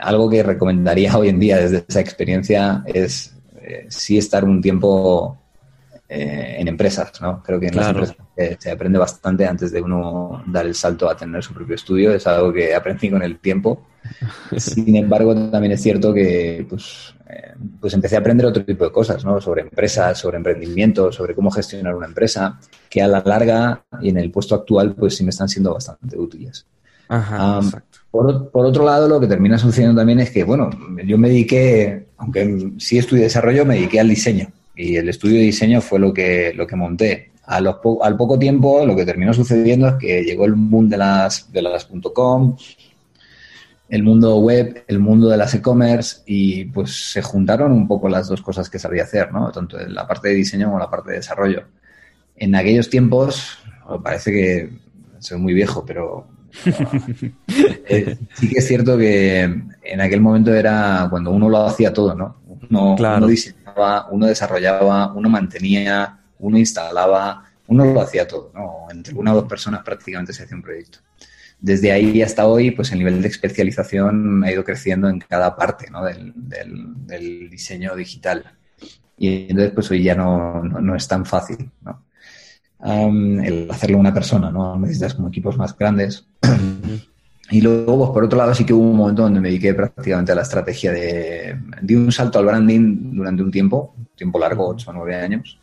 algo 0.00 0.30
que 0.30 0.42
recomendaría 0.42 1.16
hoy 1.18 1.28
en 1.28 1.40
día 1.40 1.58
desde 1.58 1.84
esa 1.88 2.00
experiencia 2.00 2.84
es 2.86 3.34
eh, 3.68 3.86
sí 3.88 4.16
estar 4.16 4.44
un 4.44 4.62
tiempo 4.62 5.38
eh, 6.08 6.56
en 6.58 6.68
empresas, 6.68 7.12
¿no? 7.20 7.42
Creo 7.42 7.60
que 7.60 7.66
en 7.66 7.76
las 7.76 7.88
empresas 7.88 8.16
se 8.58 8.70
aprende 8.70 8.98
bastante 8.98 9.46
antes 9.46 9.70
de 9.70 9.82
uno 9.82 10.42
dar 10.46 10.64
el 10.64 10.74
salto 10.74 11.06
a 11.10 11.14
tener 11.14 11.42
su 11.42 11.52
propio 11.52 11.74
estudio, 11.74 12.14
es 12.14 12.26
algo 12.26 12.50
que 12.50 12.74
aprendí 12.74 13.10
con 13.10 13.22
el 13.22 13.40
tiempo. 13.40 13.86
Sin 14.56 14.96
embargo, 14.96 15.34
también 15.50 15.72
es 15.72 15.82
cierto 15.82 16.14
que 16.14 16.66
pues, 16.66 17.14
eh, 17.28 17.52
pues 17.78 17.92
empecé 17.92 18.16
a 18.16 18.20
aprender 18.20 18.46
otro 18.46 18.64
tipo 18.64 18.84
de 18.84 18.90
cosas, 18.90 19.22
¿no? 19.22 19.38
Sobre 19.38 19.60
empresas, 19.60 20.18
sobre 20.18 20.38
emprendimiento, 20.38 21.12
sobre 21.12 21.34
cómo 21.34 21.50
gestionar 21.50 21.94
una 21.94 22.06
empresa, 22.06 22.58
que 22.88 23.02
a 23.02 23.06
la 23.06 23.22
larga 23.22 23.84
y 24.00 24.08
en 24.08 24.16
el 24.16 24.30
puesto 24.30 24.54
actual 24.54 24.94
pues 24.94 25.14
sí 25.14 25.24
me 25.24 25.30
están 25.30 25.50
siendo 25.50 25.74
bastante 25.74 26.16
útiles. 26.16 26.66
Ajá, 27.10 27.60
por, 28.10 28.50
por, 28.50 28.64
otro 28.64 28.84
lado, 28.84 29.08
lo 29.08 29.20
que 29.20 29.26
termina 29.26 29.58
sucediendo 29.58 30.00
también 30.00 30.20
es 30.20 30.30
que, 30.30 30.44
bueno, 30.44 30.70
yo 31.04 31.18
me 31.18 31.28
dediqué, 31.28 32.07
aunque 32.18 32.72
sí 32.78 32.98
estudié 32.98 33.24
desarrollo, 33.24 33.64
me 33.64 33.76
dediqué 33.76 34.00
al 34.00 34.08
diseño. 34.08 34.48
Y 34.76 34.96
el 34.96 35.08
estudio 35.08 35.36
de 35.36 35.44
diseño 35.44 35.80
fue 35.80 35.98
lo 35.98 36.12
que, 36.12 36.52
lo 36.54 36.66
que 36.66 36.76
monté. 36.76 37.30
A 37.44 37.60
los 37.60 37.76
al 38.02 38.16
poco 38.16 38.38
tiempo, 38.38 38.84
lo 38.84 38.94
que 38.94 39.06
terminó 39.06 39.32
sucediendo 39.32 39.88
es 39.88 39.94
que 39.94 40.22
llegó 40.22 40.44
el 40.44 40.54
mundo 40.54 40.90
de 40.90 40.98
las, 40.98 41.50
de 41.50 41.62
las 41.62 41.88
.com, 42.14 42.56
el 43.88 44.02
mundo 44.02 44.38
web, 44.38 44.84
el 44.86 44.98
mundo 44.98 45.28
de 45.28 45.38
las 45.38 45.54
e-commerce 45.54 46.18
y 46.26 46.66
pues 46.66 47.10
se 47.12 47.22
juntaron 47.22 47.72
un 47.72 47.88
poco 47.88 48.08
las 48.08 48.28
dos 48.28 48.42
cosas 48.42 48.68
que 48.68 48.78
sabía 48.78 49.04
hacer, 49.04 49.32
¿no? 49.32 49.50
Tanto 49.50 49.80
en 49.80 49.94
la 49.94 50.06
parte 50.06 50.28
de 50.28 50.34
diseño 50.34 50.66
como 50.66 50.78
la 50.78 50.90
parte 50.90 51.12
de 51.12 51.16
desarrollo. 51.16 51.62
En 52.36 52.54
aquellos 52.54 52.90
tiempos, 52.90 53.58
parece 54.02 54.30
que 54.30 54.70
soy 55.20 55.38
muy 55.38 55.54
viejo, 55.54 55.84
pero 55.86 56.26
eh, 57.88 58.18
sí 58.34 58.48
que 58.48 58.58
es 58.58 58.66
cierto 58.66 58.96
que 58.96 59.42
en 59.42 60.00
aquel 60.00 60.20
momento 60.20 60.54
era 60.54 61.06
cuando 61.10 61.30
uno 61.30 61.48
lo 61.48 61.66
hacía 61.66 61.92
todo, 61.92 62.14
¿no? 62.14 62.36
Uno, 62.70 62.96
diseñaba, 63.26 64.08
uno 64.10 64.26
desarrollaba, 64.26 65.12
uno 65.12 65.28
mantenía, 65.28 66.18
uno 66.38 66.58
instalaba, 66.58 67.44
uno 67.66 67.84
lo 67.84 68.00
hacía 68.00 68.26
todo, 68.26 68.50
¿no? 68.54 68.86
Entre 68.90 69.14
una 69.14 69.32
o 69.32 69.36
dos 69.36 69.48
personas 69.48 69.82
prácticamente 69.82 70.32
se 70.32 70.44
hacía 70.44 70.56
un 70.56 70.62
proyecto. 70.62 70.98
Desde 71.60 71.92
ahí 71.92 72.22
hasta 72.22 72.46
hoy, 72.46 72.70
pues 72.70 72.92
el 72.92 72.98
nivel 72.98 73.20
de 73.20 73.28
especialización 73.28 74.44
ha 74.44 74.52
ido 74.52 74.64
creciendo 74.64 75.08
en 75.08 75.18
cada 75.18 75.56
parte 75.56 75.90
¿no? 75.90 76.04
del, 76.04 77.50
diseño 77.50 77.96
digital. 77.96 78.56
Y 79.16 79.50
entonces, 79.50 79.72
pues 79.72 79.90
hoy 79.90 80.04
ya 80.04 80.14
no, 80.14 80.62
no 80.62 80.94
es 80.94 81.08
tan 81.08 81.26
fácil, 81.26 81.70
¿no? 81.82 82.04
El 82.80 83.68
hacerlo 83.70 83.98
una 83.98 84.14
persona, 84.14 84.50
¿no? 84.50 84.78
Necesitas 84.78 85.14
como 85.14 85.28
equipos 85.28 85.56
más 85.56 85.76
grandes. 85.76 86.26
Y 87.50 87.62
luego, 87.62 87.96
pues 87.98 88.10
por 88.10 88.24
otro 88.24 88.38
lado, 88.38 88.54
sí 88.54 88.66
que 88.66 88.74
hubo 88.74 88.90
un 88.90 88.96
momento 88.96 89.22
donde 89.22 89.40
me 89.40 89.48
dediqué 89.48 89.72
prácticamente 89.72 90.32
a 90.32 90.34
la 90.34 90.42
estrategia 90.42 90.92
de... 90.92 91.58
Di 91.80 91.94
un 91.94 92.12
salto 92.12 92.38
al 92.38 92.44
branding 92.44 93.14
durante 93.14 93.42
un 93.42 93.50
tiempo, 93.50 93.94
un 93.96 94.06
tiempo 94.14 94.38
largo, 94.38 94.68
8 94.68 94.90
o 94.90 94.92
9 94.92 95.14
años. 95.14 95.58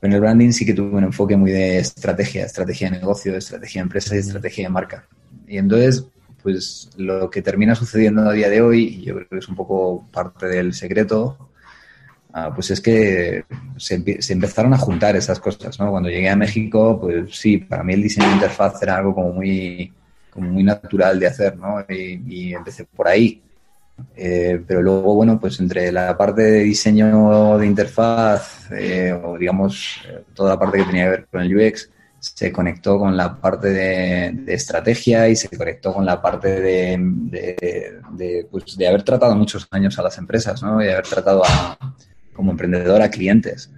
Pero 0.00 0.12
en 0.12 0.14
el 0.14 0.20
branding 0.20 0.50
sí 0.52 0.66
que 0.66 0.74
tuve 0.74 0.96
un 0.96 1.04
enfoque 1.04 1.36
muy 1.36 1.50
de 1.50 1.78
estrategia, 1.78 2.44
estrategia 2.44 2.90
de 2.90 2.98
negocio, 2.98 3.34
estrategia 3.34 3.80
de 3.80 3.84
empresa 3.84 4.14
y 4.14 4.18
estrategia 4.18 4.64
de 4.64 4.70
marca. 4.70 5.08
Y 5.46 5.56
entonces, 5.56 6.06
pues 6.42 6.90
lo 6.98 7.30
que 7.30 7.40
termina 7.40 7.74
sucediendo 7.74 8.28
a 8.28 8.32
día 8.32 8.50
de 8.50 8.60
hoy, 8.60 8.98
y 9.00 9.04
yo 9.06 9.14
creo 9.14 9.28
que 9.28 9.38
es 9.38 9.48
un 9.48 9.56
poco 9.56 10.06
parte 10.12 10.46
del 10.46 10.74
secreto, 10.74 11.47
Ah, 12.32 12.52
pues 12.54 12.70
es 12.70 12.80
que 12.80 13.44
se, 13.78 13.94
empezaron 14.32 14.74
a 14.74 14.78
juntar 14.78 15.16
esas 15.16 15.40
cosas, 15.40 15.78
¿no? 15.80 15.90
Cuando 15.90 16.10
llegué 16.10 16.28
a 16.28 16.36
México, 16.36 16.98
pues 17.00 17.36
sí, 17.36 17.58
para 17.58 17.82
mí 17.82 17.94
el 17.94 18.02
diseño 18.02 18.28
de 18.28 18.34
interfaz 18.34 18.82
era 18.82 18.96
algo 18.96 19.14
como 19.14 19.32
muy, 19.32 19.92
como 20.30 20.50
muy 20.50 20.62
natural 20.62 21.18
de 21.18 21.26
hacer, 21.26 21.56
¿no? 21.56 21.84
Y, 21.88 22.52
empecé 22.52 22.84
por 22.84 23.08
ahí. 23.08 23.42
Eh, 24.14 24.62
pero 24.66 24.80
luego, 24.82 25.14
bueno, 25.14 25.40
pues 25.40 25.58
entre 25.58 25.90
la 25.90 26.16
parte 26.16 26.42
de 26.42 26.62
diseño 26.64 27.58
de 27.58 27.66
interfaz, 27.66 28.70
eh, 28.72 29.12
o 29.12 29.36
digamos, 29.36 30.00
toda 30.34 30.50
la 30.50 30.58
parte 30.60 30.78
que 30.78 30.84
tenía 30.84 31.04
que 31.04 31.10
ver 31.10 31.26
con 31.26 31.40
el 31.40 31.56
UX, 31.56 31.90
se 32.20 32.52
conectó 32.52 32.98
con 32.98 33.16
la 33.16 33.40
parte 33.40 33.68
de, 33.68 34.44
estrategia 34.46 35.28
y 35.28 35.36
se 35.36 35.48
conectó 35.56 35.94
con 35.94 36.04
la 36.04 36.20
parte 36.20 36.60
de, 36.60 38.46
pues, 38.50 38.76
de, 38.76 38.88
haber 38.88 39.02
tratado 39.02 39.34
muchos 39.34 39.66
años 39.70 39.98
a 39.98 40.02
las 40.02 40.18
empresas, 40.18 40.62
¿no? 40.62 40.82
Y 40.82 40.88
haber 40.88 41.06
tratado 41.06 41.42
como 42.38 42.52
emprendedor 42.52 43.02
a 43.02 43.10
clientes. 43.10 43.68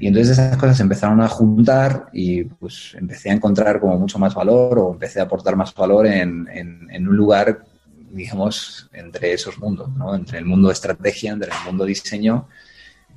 Y 0.00 0.08
entonces 0.08 0.32
esas 0.36 0.56
cosas 0.56 0.76
se 0.76 0.82
empezaron 0.82 1.20
a 1.20 1.28
juntar 1.28 2.08
y 2.12 2.42
pues 2.42 2.96
empecé 2.98 3.30
a 3.30 3.34
encontrar 3.34 3.78
como 3.78 3.96
mucho 3.96 4.18
más 4.18 4.34
valor 4.34 4.78
o 4.80 4.92
empecé 4.92 5.20
a 5.20 5.22
aportar 5.22 5.54
más 5.54 5.72
valor 5.72 6.06
en, 6.06 6.48
en, 6.52 7.08
un 7.08 7.16
lugar, 7.16 7.64
digamos, 8.10 8.90
entre 8.92 9.32
esos 9.32 9.58
mundos, 9.60 9.88
¿no? 9.96 10.14
Entre 10.14 10.38
el 10.38 10.44
mundo 10.44 10.72
estrategia, 10.72 11.32
entre 11.32 11.52
el 11.52 11.64
mundo 11.64 11.84
diseño 11.84 12.48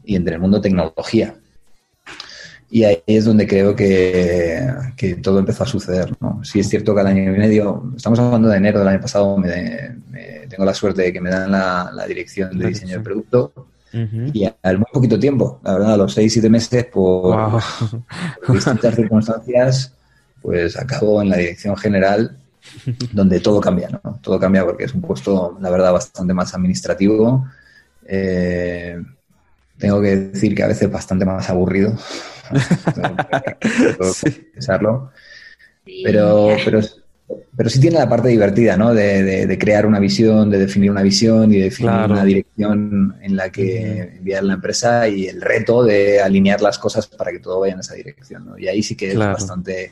y 0.06 0.16
entre 0.16 0.36
el 0.36 0.40
mundo 0.40 0.62
tecnología. 0.62 1.36
Y 2.70 2.84
ahí 2.84 3.02
es 3.08 3.26
donde 3.26 3.48
creo 3.48 3.76
que, 3.76 4.62
que, 4.96 5.16
todo 5.16 5.40
empezó 5.40 5.63
a 5.63 5.68
suceder. 5.68 6.12
¿no? 6.20 6.44
Sí 6.44 6.60
es 6.60 6.70
cierto 6.70 6.94
que 6.94 7.02
al 7.02 7.08
año 7.08 7.24
y 7.24 7.38
medio, 7.38 7.92
estamos 7.96 8.20
hablando 8.20 8.50
de 8.50 8.58
enero 8.58 8.80
del 8.80 8.90
año 8.90 9.02
pasado, 9.02 9.38
me, 9.38 9.96
tengo 10.48 10.66
la 10.66 10.74
suerte 10.74 11.02
de 11.02 11.13
que 11.13 11.22
me 11.22 11.32
dan 11.32 11.52
la, 11.52 11.90
la 11.94 12.06
dirección 12.06 12.60
de 12.60 12.68
diseño 12.68 12.94
del 12.94 13.04
producto. 13.04 13.68
Y 13.93 14.50
al 14.62 14.78
muy 14.78 14.88
poquito 14.91 15.17
tiempo, 15.17 15.60
la 15.63 15.73
verdad, 15.73 15.93
a 15.93 15.97
los 15.97 16.13
seis, 16.13 16.34
siete 16.34 16.50
meses, 16.50 16.86
por, 16.86 17.62
distintas 18.50 18.95
circunstancias, 18.95 19.93
pues 20.41 20.78
acabo 20.78 21.21
en 21.21 21.30
la 21.30 21.38
dirección 21.38 21.76
general, 21.78 22.38
donde 23.12 23.39
todo 23.39 23.62
cambia, 23.62 23.89
¿no? 23.89 24.19
Todo 24.21 24.39
cambia 24.39 24.65
porque 24.65 24.86
es 24.86 24.93
un 24.93 25.02
puesto, 25.02 25.58
la 25.62 25.69
verdad, 25.69 25.93
bastante 25.93 26.34
más 26.34 26.54
administrativo. 26.54 27.47
Eh, 28.06 29.02
tengo 29.78 30.02
que 30.02 30.15
decir 30.15 30.56
que 30.56 30.63
a 30.63 30.67
veces 30.67 30.91
bastante 30.91 31.26
más 31.26 31.50
aburrido. 31.50 31.93
pensarlo. 34.54 35.12
Pero, 36.04 36.50
pero, 36.65 36.82
pero 37.56 37.70
sí 37.70 37.80
tiene 37.80 37.98
la 37.98 38.08
parte 38.08 38.30
divertida, 38.30 38.78
¿no? 38.78 38.94
De, 38.94 39.58
crear 39.60 39.86
una 39.86 40.00
visión, 40.00 40.50
de 40.50 40.60
definir 40.60 40.92
una 40.92 41.02
visión 41.02 41.52
y 41.52 41.58
definir 41.58 41.92
una 41.92 42.24
dirección 42.24 43.16
en 43.22 43.36
la 43.36 43.52
que 43.52 44.18
enviar 44.18 44.44
la 44.44 44.54
empresa 44.54 45.08
y 45.10 45.28
el 45.28 45.42
reto 45.42 45.84
de 45.84 46.22
alinear 46.22 46.62
las 46.62 46.78
cosas 46.78 47.08
para 47.08 47.32
que 47.32 47.40
todo 47.40 47.60
vaya 47.60 47.74
en 47.74 47.80
esa 47.80 47.96
dirección, 47.96 48.46
¿no? 48.46 48.58
Y 48.58 48.68
ahí 48.68 48.84
sí 48.84 48.96
que 48.96 49.12
es 49.12 49.18
bastante, 49.18 49.92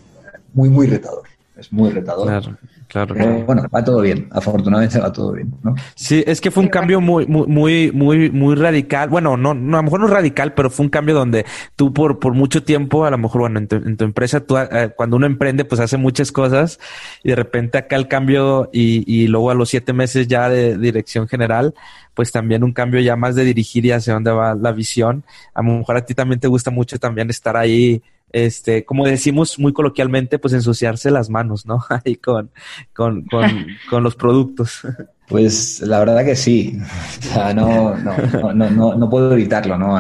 muy, 0.54 0.70
muy 0.70 0.88
retador. 0.88 1.24
Es 1.58 1.72
muy 1.72 1.90
retador. 1.90 2.28
Claro. 2.28 2.58
Claro, 2.88 3.16
bueno, 3.46 3.68
va 3.74 3.84
todo 3.84 4.02
bien. 4.02 4.28
Afortunadamente 4.32 5.00
va 5.00 5.12
todo 5.12 5.32
bien, 5.32 5.52
¿no? 5.64 5.74
Sí, 5.96 6.24
es 6.26 6.40
que 6.40 6.52
fue 6.52 6.64
un 6.64 6.70
cambio 6.70 7.02
muy, 7.02 7.26
muy, 7.26 7.48
muy, 7.48 7.92
muy, 7.92 8.30
muy 8.30 8.56
radical. 8.56 9.10
Bueno, 9.10 9.36
no, 9.38 9.54
no, 9.56 9.78
a 9.78 9.80
lo 9.80 9.84
mejor 9.84 10.02
no 10.02 10.08
radical, 10.08 10.54
pero 10.54 10.70
fue 10.70 10.86
un 10.86 10.90
cambio 10.90 11.16
donde 11.16 11.46
tú 11.76 11.94
por, 11.94 12.20
por 12.20 12.34
mucho 12.34 12.64
tiempo, 12.64 13.06
a 13.06 13.10
lo 13.10 13.18
mejor, 13.18 13.42
bueno, 13.42 13.60
en 13.60 13.68
tu, 13.68 14.04
empresa, 14.04 14.40
tú, 14.40 14.58
eh, 14.58 14.92
cuando 14.96 15.18
uno 15.18 15.26
emprende, 15.26 15.66
pues 15.66 15.82
hace 15.82 15.98
muchas 15.98 16.32
cosas 16.32 16.80
y 17.24 17.30
de 17.30 17.36
repente 17.36 17.80
acá 17.80 17.96
el 17.96 18.08
cambio 18.08 18.70
y, 18.72 19.04
y 19.12 19.28
luego 19.28 19.50
a 19.50 19.56
los 19.56 19.70
siete 19.70 19.92
meses 19.92 20.28
ya 20.28 20.48
de 20.48 20.78
dirección 20.78 21.28
general, 21.28 21.74
pues 22.14 22.32
también 22.32 22.64
un 22.64 22.72
cambio 22.72 23.02
ya 23.02 23.16
más 23.16 23.36
de 23.36 23.46
dirigir 23.46 23.86
y 23.86 23.92
hacia 23.92 24.14
dónde 24.14 24.32
va 24.32 24.54
la 24.54 24.72
visión. 24.72 25.24
A 25.56 25.64
lo 25.64 25.80
mejor 25.80 25.98
a 25.98 26.06
ti 26.06 26.14
también 26.14 26.40
te 26.40 26.48
gusta 26.48 26.70
mucho 26.70 27.00
también 27.00 27.30
estar 27.30 27.58
ahí 27.58 28.04
este, 28.36 28.84
como 28.84 29.06
decimos 29.06 29.58
muy 29.60 29.72
coloquialmente, 29.72 30.40
pues 30.40 30.54
ensuciarse 30.54 31.10
las 31.10 31.30
manos, 31.30 31.66
¿no? 31.66 31.86
Ahí 32.06 32.18
con, 32.18 32.52
con, 32.94 33.26
con, 33.90 34.04
los 34.04 34.16
productos. 34.18 34.82
Pues 35.30 35.80
la 35.80 36.00
verdad 36.00 36.26
que 36.26 36.36
sí. 36.36 36.78
O 37.20 37.34
sea, 37.34 37.54
no, 37.54 37.96
no, 37.96 38.54
no, 38.54 38.96
no, 38.96 39.10
puedo 39.10 39.32
evitarlo, 39.32 39.78
¿no? 39.78 40.00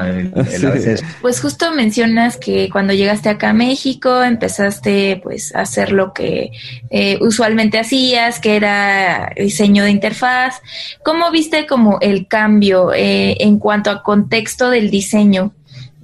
Pues 1.22 1.40
justo 1.40 1.72
mencionas 1.72 2.36
que 2.36 2.70
cuando 2.70 2.94
llegaste 2.94 3.30
acá 3.30 3.52
a 3.52 3.54
México 3.54 4.22
empezaste 4.22 5.22
pues 5.24 5.56
a 5.56 5.62
hacer 5.62 5.94
lo 5.94 6.12
que 6.12 6.52
eh, 6.90 7.18
usualmente 7.22 7.80
hacías, 7.80 8.42
que 8.42 8.58
era 8.58 9.32
diseño 9.38 9.86
de 9.86 9.92
interfaz. 9.92 10.62
¿Cómo 11.06 11.32
viste 11.32 11.66
como 11.66 12.00
el 12.02 12.28
cambio 12.28 12.94
eh, 12.94 13.38
en 13.40 13.60
cuanto 13.60 13.90
a 13.90 14.04
contexto 14.04 14.70
del 14.70 14.92
diseño? 14.92 15.54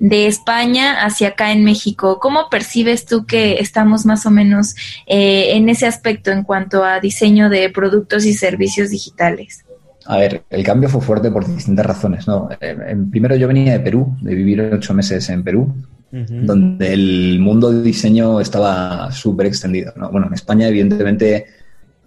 De 0.02 0.26
España 0.26 1.06
hacia 1.06 1.30
acá 1.30 1.52
en 1.52 1.64
México. 1.64 2.18
¿Cómo 2.20 2.50
percibes 2.50 3.06
tú 3.06 3.28
que 3.28 3.60
estamos 3.60 4.04
más 4.04 4.26
o 4.26 4.32
menos 4.32 4.74
eh, 5.06 5.56
en 5.56 5.70
ese 5.70 5.86
aspecto 5.86 6.32
en 6.32 6.44
cuanto 6.44 6.84
a 6.84 7.00
diseño 7.00 7.52
de 7.52 7.70
productos 7.70 8.26
y 8.26 8.34
servicios 8.34 8.90
digitales? 8.90 9.64
A 10.08 10.18
ver, 10.18 10.42
el 10.50 10.64
cambio 10.64 10.90
fue 10.90 11.02
fuerte 11.02 11.30
por 11.30 11.46
distintas 11.46 11.86
razones. 11.86 12.28
¿no? 12.28 12.50
Eh, 12.60 12.98
primero 13.12 13.36
yo 13.36 13.48
venía 13.48 13.74
de 13.74 13.80
Perú, 13.80 14.18
de 14.22 14.34
vivir 14.34 14.62
ocho 14.74 14.96
meses 14.96 15.30
en 15.30 15.44
Perú, 15.44 15.72
donde 16.12 16.94
el 16.94 17.40
mundo 17.40 17.72
de 17.72 17.84
diseño 17.84 18.42
estaba 18.42 19.12
súper 19.12 19.46
extendido. 19.46 19.94
¿no? 19.96 20.10
Bueno, 20.10 20.26
en 20.28 20.34
España 20.34 20.68
evidentemente 20.68 21.46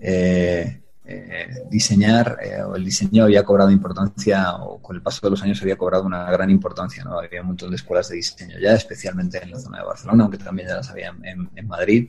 eh, 0.00 0.80
eh, 1.06 1.66
diseñar 1.70 2.38
eh, 2.42 2.62
o 2.62 2.76
el 2.76 2.84
diseño 2.84 3.24
había 3.24 3.44
cobrado 3.44 3.70
importancia 3.70 4.56
o 4.56 4.80
con 4.80 4.96
el 4.96 5.02
paso 5.02 5.20
de 5.26 5.30
los 5.32 5.42
años 5.42 5.60
había 5.60 5.76
cobrado 5.76 6.04
una 6.04 6.30
gran 6.30 6.48
importancia. 6.50 7.04
¿no? 7.04 7.18
Había 7.18 7.42
un 7.42 7.48
montón 7.48 7.70
de 7.70 7.76
escuelas 7.76 8.08
de 8.08 8.16
diseño 8.16 8.58
ya, 8.58 8.74
especialmente 8.74 9.42
en 9.42 9.50
la 9.50 9.58
zona 9.58 9.78
de 9.78 9.84
Barcelona, 9.84 10.22
aunque 10.24 10.38
también 10.38 10.68
ya 10.68 10.76
las 10.76 10.90
había 10.90 11.14
en, 11.22 11.66
Madrid. 11.66 12.08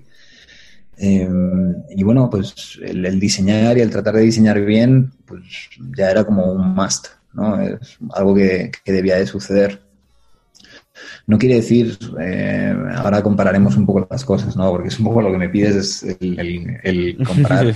Eh, 0.98 1.30
y 1.90 2.04
bueno, 2.04 2.30
pues 2.30 2.80
el, 2.82 3.20
diseñar 3.20 3.78
y 3.78 3.82
el 3.82 3.90
tratar 3.90 4.16
de 4.16 4.22
diseñar 4.22 4.62
bien, 4.62 5.12
pues 5.26 5.44
ya 5.98 6.12
era 6.12 6.24
como 6.24 6.54
un 6.54 6.74
must, 6.74 7.08
¿no? 7.34 7.60
Es 7.62 7.98
algo 8.14 8.34
que, 8.34 8.72
que 8.84 8.94
debía 8.94 9.18
de 9.18 9.28
suceder. 9.28 9.85
No 11.28 11.38
quiere 11.38 11.56
decir, 11.56 11.98
eh, 12.20 12.74
ahora 12.96 13.22
compararemos 13.22 13.76
un 13.78 13.86
poco 13.86 14.08
las 14.10 14.24
cosas, 14.24 14.56
¿no? 14.56 14.70
Porque 14.72 14.90
es 14.90 15.00
un 15.00 15.06
poco 15.06 15.22
lo 15.22 15.32
que 15.32 15.38
me 15.38 15.50
pides, 15.50 16.04
es 16.04 16.18
el, 16.20 17.18
comparar 17.26 17.66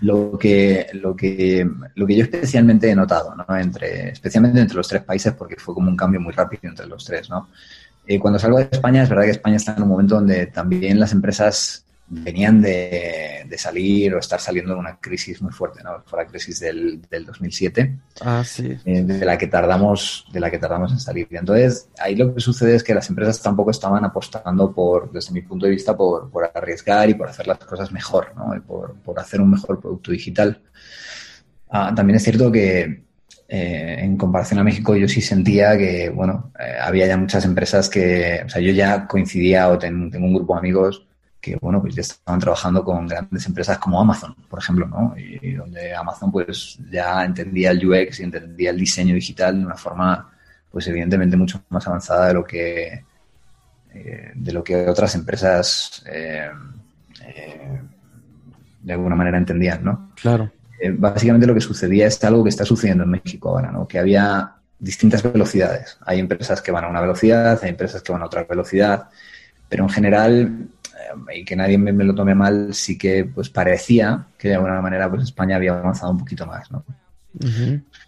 lo, 0.00 0.38
que, 0.38 0.86
lo, 0.94 1.16
que, 1.16 1.68
lo 1.94 2.06
que 2.06 2.16
yo 2.16 2.24
especialmente 2.24 2.90
he 2.90 2.94
notado, 2.94 3.34
¿no? 3.34 3.56
Entre, 3.56 4.10
especialmente 4.10 4.60
entre 4.60 4.76
los 4.76 4.88
tres 4.88 5.02
países, 5.02 5.32
porque 5.34 5.56
fue 5.56 5.74
como 5.74 5.88
un 5.88 5.96
cambio 5.96 6.20
muy 6.20 6.32
rápido 6.32 6.62
entre 6.64 6.86
los 6.86 7.04
tres, 7.04 7.30
¿no? 7.30 7.48
Eh, 8.06 8.18
cuando 8.18 8.38
salgo 8.38 8.58
de 8.58 8.68
España, 8.70 9.02
es 9.02 9.08
verdad 9.08 9.24
que 9.24 9.30
España 9.30 9.56
está 9.56 9.74
en 9.76 9.82
un 9.82 9.88
momento 9.88 10.16
donde 10.16 10.46
también 10.46 11.00
las 11.00 11.12
empresas 11.12 11.83
venían 12.06 12.60
de, 12.60 13.46
salir 13.56 14.14
o 14.14 14.18
estar 14.18 14.40
saliendo 14.40 14.74
de 14.74 14.80
una 14.80 14.98
crisis 14.98 15.40
muy 15.40 15.52
fuerte, 15.52 15.82
¿no? 15.82 16.02
Fue 16.04 16.22
la 16.22 16.28
crisis 16.28 16.60
del, 16.60 17.00
del 17.08 17.24
2007, 17.24 17.98
ah, 18.20 18.42
sí. 18.44 18.76
Eh, 18.84 19.02
de 19.02 19.24
la 19.24 19.38
que 19.38 19.46
tardamos, 19.46 20.26
de 20.32 20.40
la 20.40 20.50
que 20.50 20.58
tardamos 20.58 20.92
en 20.92 21.00
salir. 21.00 21.28
Entonces, 21.30 21.88
ahí 21.98 22.14
lo 22.16 22.34
que 22.34 22.40
sucede 22.40 22.74
es 22.74 22.82
que 22.82 22.94
las 22.94 23.08
empresas 23.08 23.40
tampoco 23.40 23.70
estaban 23.70 24.04
apostando 24.04 24.72
por, 24.72 25.10
desde 25.12 25.32
mi 25.32 25.42
punto 25.42 25.66
de 25.66 25.72
vista, 25.72 25.96
por, 25.96 26.30
por 26.30 26.50
arriesgar 26.52 27.08
y 27.08 27.14
por 27.14 27.28
hacer 27.28 27.46
las 27.46 27.58
cosas 27.58 27.90
mejor, 27.92 28.34
¿no? 28.36 28.54
Y 28.54 28.60
por, 28.60 28.94
por 28.96 29.18
hacer 29.18 29.40
un 29.40 29.50
mejor 29.50 29.80
producto 29.80 30.10
digital. 30.10 30.60
Ah, 31.70 31.92
también 31.94 32.16
es 32.16 32.24
cierto 32.24 32.52
que 32.52 33.04
eh, 33.48 33.96
en 34.00 34.16
comparación 34.16 34.60
a 34.60 34.64
México, 34.64 34.96
yo 34.96 35.08
sí 35.08 35.20
sentía 35.20 35.78
que, 35.78 36.10
bueno, 36.10 36.52
eh, 36.58 36.76
había 36.80 37.06
ya 37.06 37.16
muchas 37.16 37.44
empresas 37.44 37.88
que, 37.88 38.42
o 38.44 38.48
sea, 38.48 38.60
yo 38.60 38.72
ya 38.72 39.06
coincidía 39.06 39.68
o 39.68 39.78
tengo 39.78 40.26
un 40.26 40.34
grupo 40.34 40.54
de 40.54 40.58
amigos 40.58 41.06
que 41.44 41.56
bueno, 41.60 41.82
pues 41.82 41.94
ya 41.94 42.00
estaban 42.00 42.40
trabajando 42.40 42.82
con 42.82 43.06
grandes 43.06 43.44
empresas 43.46 43.76
como 43.76 44.00
Amazon, 44.00 44.34
por 44.48 44.60
ejemplo, 44.60 44.86
¿no? 44.86 45.14
Y, 45.16 45.52
donde 45.52 45.94
Amazon 45.94 46.32
pues 46.32 46.78
ya 46.90 47.22
entendía 47.22 47.70
el 47.70 47.86
UX 47.86 48.20
y 48.20 48.22
entendía 48.22 48.70
el 48.70 48.78
diseño 48.78 49.14
digital 49.14 49.58
de 49.58 49.66
una 49.66 49.76
forma 49.76 50.30
pues 50.70 50.86
evidentemente 50.86 51.36
mucho 51.36 51.62
más 51.68 51.86
avanzada 51.86 52.28
de 52.28 52.34
lo 52.34 52.44
que 52.44 53.04
eh, 53.92 54.32
de 54.34 54.52
lo 54.52 54.64
que 54.64 54.88
otras 54.88 55.14
empresas 55.14 56.02
eh, 56.10 56.48
eh, 57.26 57.80
de 58.82 58.92
alguna 58.92 59.14
manera 59.14 59.36
entendían, 59.36 59.84
¿no? 59.84 60.12
Claro. 60.20 60.50
básicamente 60.98 61.46
lo 61.46 61.54
que 61.54 61.60
sucedía 61.60 62.06
es 62.06 62.24
algo 62.24 62.42
que 62.42 62.50
está 62.50 62.64
sucediendo 62.64 63.04
en 63.04 63.10
México 63.10 63.50
ahora, 63.50 63.70
¿no? 63.70 63.86
Que 63.86 63.98
había 63.98 64.54
distintas 64.78 65.22
velocidades. 65.22 65.98
Hay 66.06 66.20
empresas 66.20 66.62
que 66.62 66.72
van 66.72 66.84
a 66.84 66.88
una 66.88 67.02
velocidad, 67.02 67.60
hay 67.62 67.68
empresas 67.68 68.02
que 68.02 68.12
van 68.12 68.22
a 68.22 68.26
otra 68.26 68.44
velocidad, 68.44 69.08
pero 69.68 69.84
en 69.84 69.90
general 69.90 70.68
y 71.34 71.44
que 71.44 71.56
nadie 71.56 71.78
me, 71.78 71.92
lo 72.04 72.14
tome 72.14 72.34
mal, 72.34 72.74
sí 72.74 72.98
que 72.98 73.24
pues 73.24 73.50
parecía 73.50 74.26
que 74.38 74.48
de 74.48 74.54
alguna 74.54 74.80
manera 74.80 75.10
pues 75.10 75.22
España 75.22 75.56
había 75.56 75.72
avanzado 75.72 76.12
un 76.12 76.18
poquito 76.18 76.46
más, 76.46 76.70
¿no? 76.70 76.84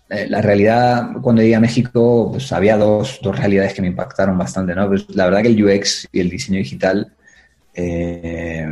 Eh, 0.09 0.27
la 0.29 0.41
realidad, 0.41 1.11
cuando 1.21 1.43
llegué 1.43 1.57
a 1.57 1.61
México, 1.61 2.29
pues 2.31 2.53
había 2.53 2.77
dos, 2.77 3.19
dos 3.23 3.37
realidades 3.37 3.75
que 3.75 3.83
me 3.83 3.89
impactaron 3.89 4.39
bastante, 4.39 4.75
¿no? 4.75 4.87
Pues 4.87 5.07
la 5.15 5.25
verdad 5.25 5.43
que 5.43 5.49
el 5.49 5.65
UX 5.65 6.09
y 6.13 6.21
el 6.21 6.31
diseño 6.31 6.59
digital 6.59 7.13
eh, 7.75 8.69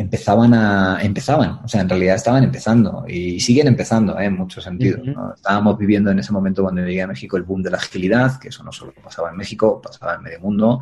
empezaban 0.00 0.54
a 0.54 0.98
empezaban, 1.02 1.60
o 1.62 1.68
sea, 1.68 1.82
en 1.82 1.88
realidad 1.88 2.16
estaban 2.16 2.42
empezando 2.42 3.04
y 3.06 3.38
siguen 3.38 3.66
empezando 3.66 4.18
¿eh? 4.18 4.24
en 4.24 4.34
muchos 4.34 4.64
sentidos. 4.64 5.02
Estábamos 5.36 5.76
viviendo 5.76 6.10
en 6.10 6.18
ese 6.18 6.32
momento 6.32 6.62
cuando 6.62 6.82
llegué 6.82 7.02
a 7.02 7.06
México 7.06 7.36
el 7.36 7.42
boom 7.42 7.62
de 7.62 7.70
la 7.70 7.76
agilidad, 7.76 8.38
que 8.40 8.48
eso 8.48 8.64
no 8.64 8.72
solo 8.72 8.94
pasaba 9.04 9.30
en 9.30 9.36
México, 9.36 9.80
pasaba 9.82 10.14
en 10.14 10.22
medio 10.22 10.40
mundo 10.40 10.80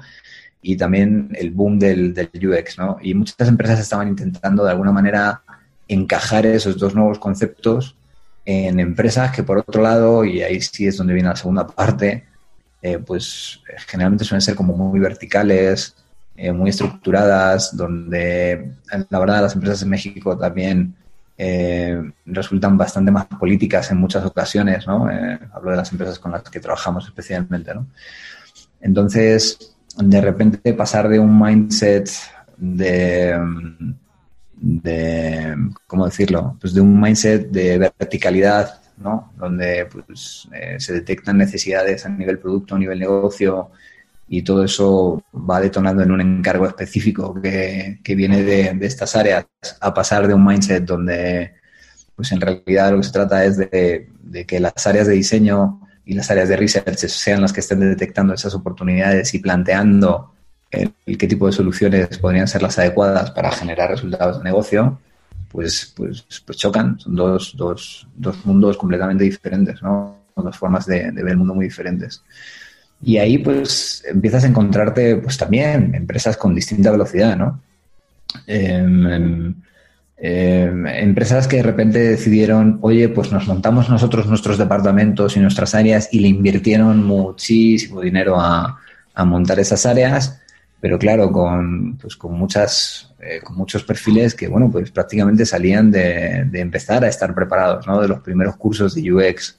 y 0.63 0.77
también 0.77 1.31
el 1.35 1.51
boom 1.51 1.81
del, 1.81 2.15
del 2.15 2.31
UX, 2.33 2.79
¿no? 2.79 2.99
Y 3.03 3.15
muchas 3.15 3.49
empresas 3.49 3.81
estaban 3.81 4.07
intentando 4.07 4.65
de 4.65 4.71
alguna 4.71 4.93
manera 4.93 5.43
encajar 5.89 6.47
esos 6.47 6.79
dos 6.79 6.95
nuevos 6.95 7.19
conceptos 7.19 7.97
en 8.45 8.79
empresas 8.79 9.33
que 9.33 9.43
por 9.43 9.59
otro 9.59 9.83
lado, 9.83 10.25
y 10.25 10.43
ahí 10.43 10.61
sí 10.61 10.87
es 10.87 10.97
donde 10.97 11.15
viene 11.15 11.29
la 11.29 11.37
segunda 11.37 11.67
parte, 11.67 12.25
eh, 12.83 12.99
pues 12.99 13.61
generalmente 13.89 14.25
suelen 14.25 14.43
ser 14.43 14.55
como 14.55 14.77
muy 14.77 15.01
verticales, 15.01 15.97
eh, 16.41 16.53
muy 16.53 16.71
estructuradas, 16.71 17.77
donde 17.77 18.75
la 19.11 19.19
verdad 19.19 19.43
las 19.43 19.55
empresas 19.57 19.83
en 19.83 19.91
México 19.91 20.39
también 20.39 20.95
eh, 21.37 22.01
resultan 22.27 22.79
bastante 22.79 23.11
más 23.11 23.27
políticas 23.27 23.91
en 23.91 23.99
muchas 23.99 24.25
ocasiones, 24.25 24.87
¿no? 24.87 25.09
hablo 25.53 25.73
de 25.73 25.77
las 25.77 25.91
empresas 25.91 26.21
con 26.21 26.31
las 26.31 26.45
que 26.45 26.61
trabajamos 26.61 27.07
especialmente, 27.07 27.75
¿no? 27.75 27.89
Entonces, 28.81 29.77
de 29.97 30.21
repente 30.21 30.75
pasar 30.75 31.09
de 31.09 31.19
un 31.19 31.41
mindset 31.41 32.09
de, 32.57 33.37
de 34.53 35.57
¿cómo 35.89 36.05
decirlo? 36.07 36.57
Pues 36.61 36.73
de 36.73 36.81
un 36.81 37.01
mindset 37.01 37.51
de 37.51 37.79
verticalidad, 37.79 38.81
¿no? 38.97 39.33
Donde 39.37 39.87
pues, 39.87 40.49
eh, 40.53 40.77
se 40.79 40.93
detectan 40.93 41.37
necesidades 41.37 42.07
a 42.07 42.11
nivel 42.11 42.39
producto, 42.39 42.77
a 42.77 42.79
nivel 42.79 43.01
negocio 43.01 43.73
y 44.29 44.43
todo 44.43 44.65
eso 44.65 45.23
va 45.33 45.61
detonando 45.61 46.03
en 46.03 46.11
un 46.11 46.21
encargo 46.21 46.67
específico 46.67 47.41
que, 47.41 48.01
viene 48.05 48.43
de, 48.43 48.77
estas 48.83 49.17
áreas 49.17 49.47
a 49.81 49.95
pasar 49.95 50.29
de 50.29 50.35
un 50.35 50.45
mindset 50.45 50.85
donde 50.85 51.55
pues 52.15 52.33
en 52.33 52.41
realidad 52.41 52.91
lo 52.91 52.99
que 52.99 53.05
se 53.05 53.13
trata 53.13 53.45
es 53.45 53.57
de, 53.57 54.09
de 54.21 54.45
que 54.45 54.61
las 54.61 54.87
áreas 54.87 55.07
de 55.07 55.15
diseño 55.15 55.81
y 56.05 56.15
las 56.15 56.31
áreas 56.31 56.49
de 56.49 56.57
research 56.57 56.97
sean 56.97 57.43
las 57.43 57.53
que 57.53 57.61
estén 57.61 57.81
detectando 57.81 58.35
esas 58.35 58.55
oportunidades 58.55 59.35
y 59.35 59.39
planteando 59.39 60.33
el, 60.71 60.93
qué 61.19 61.27
tipo 61.27 61.47
de 61.47 61.53
soluciones 61.53 62.19
podrían 62.19 62.49
ser 62.49 62.63
las 62.63 62.79
adecuadas 62.79 63.31
para 63.31 63.51
generar 63.51 63.91
resultados 63.91 64.39
de 64.39 64.45
negocio, 64.45 64.99
pues, 65.51 65.93
pues, 65.97 66.25
pues 66.45 66.59
chocan. 66.59 66.99
Son 66.99 67.15
dos, 67.15 67.55
dos, 67.57 68.07
dos 68.15 68.45
mundos 68.45 68.77
completamente 68.77 69.25
diferentes, 69.25 69.83
¿no? 69.83 70.17
Dos 70.37 70.57
formas 70.57 70.87
de, 70.87 71.11
ver 71.11 71.29
el 71.29 71.37
mundo 71.37 71.55
muy 71.55 71.67
diferentes. 71.67 72.23
Y 73.03 73.19
ahí 73.19 73.39
pues 73.39 74.03
empiezas 74.09 74.45
a 74.45 74.49
encontrarte 74.49 75.17
pues 75.17 75.37
también 75.39 75.95
empresas 75.95 76.37
con 76.37 76.55
distinta 76.55 76.91
velocidad, 76.91 77.37
¿no? 77.37 77.63
Em, 78.47 79.07
em, 79.07 79.55
eh, 80.21 80.71
empresas 81.01 81.47
que 81.47 81.59
de 81.59 81.63
repente 81.63 81.99
decidieron, 82.01 82.79
oye, 82.83 83.09
pues 83.09 83.31
nos 83.31 83.47
montamos 83.47 83.89
nosotros 83.89 84.27
nuestros 84.27 84.59
departamentos 84.59 85.37
y 85.37 85.41
nuestras 85.41 85.75
áreas 85.77 86.09
y 86.13 86.19
le 86.21 86.29
invirtieron 86.29 87.05
muchísimo 87.05 88.01
dinero 88.01 88.37
a, 88.41 88.81
montar 89.25 89.59
esas 89.59 89.85
áreas, 89.85 90.41
pero 90.81 90.97
claro, 90.97 91.33
con, 91.33 91.99
pues 91.99 92.15
con, 92.17 92.35
muchas, 92.39 93.13
eh, 93.21 93.41
con 93.43 93.57
muchos 93.57 93.83
perfiles 93.83 94.33
que, 94.33 94.47
bueno, 94.47 94.71
pues 94.71 94.93
prácticamente 94.93 95.45
salían 95.45 95.91
de, 95.91 96.49
empezar 96.53 97.05
a 97.05 97.09
estar 97.09 97.35
preparados, 97.35 97.85
¿no? 97.89 98.01
De 98.01 98.07
los 98.07 98.21
primeros 98.21 98.57
cursos 98.57 98.95
de 98.95 99.13
UX. 99.13 99.59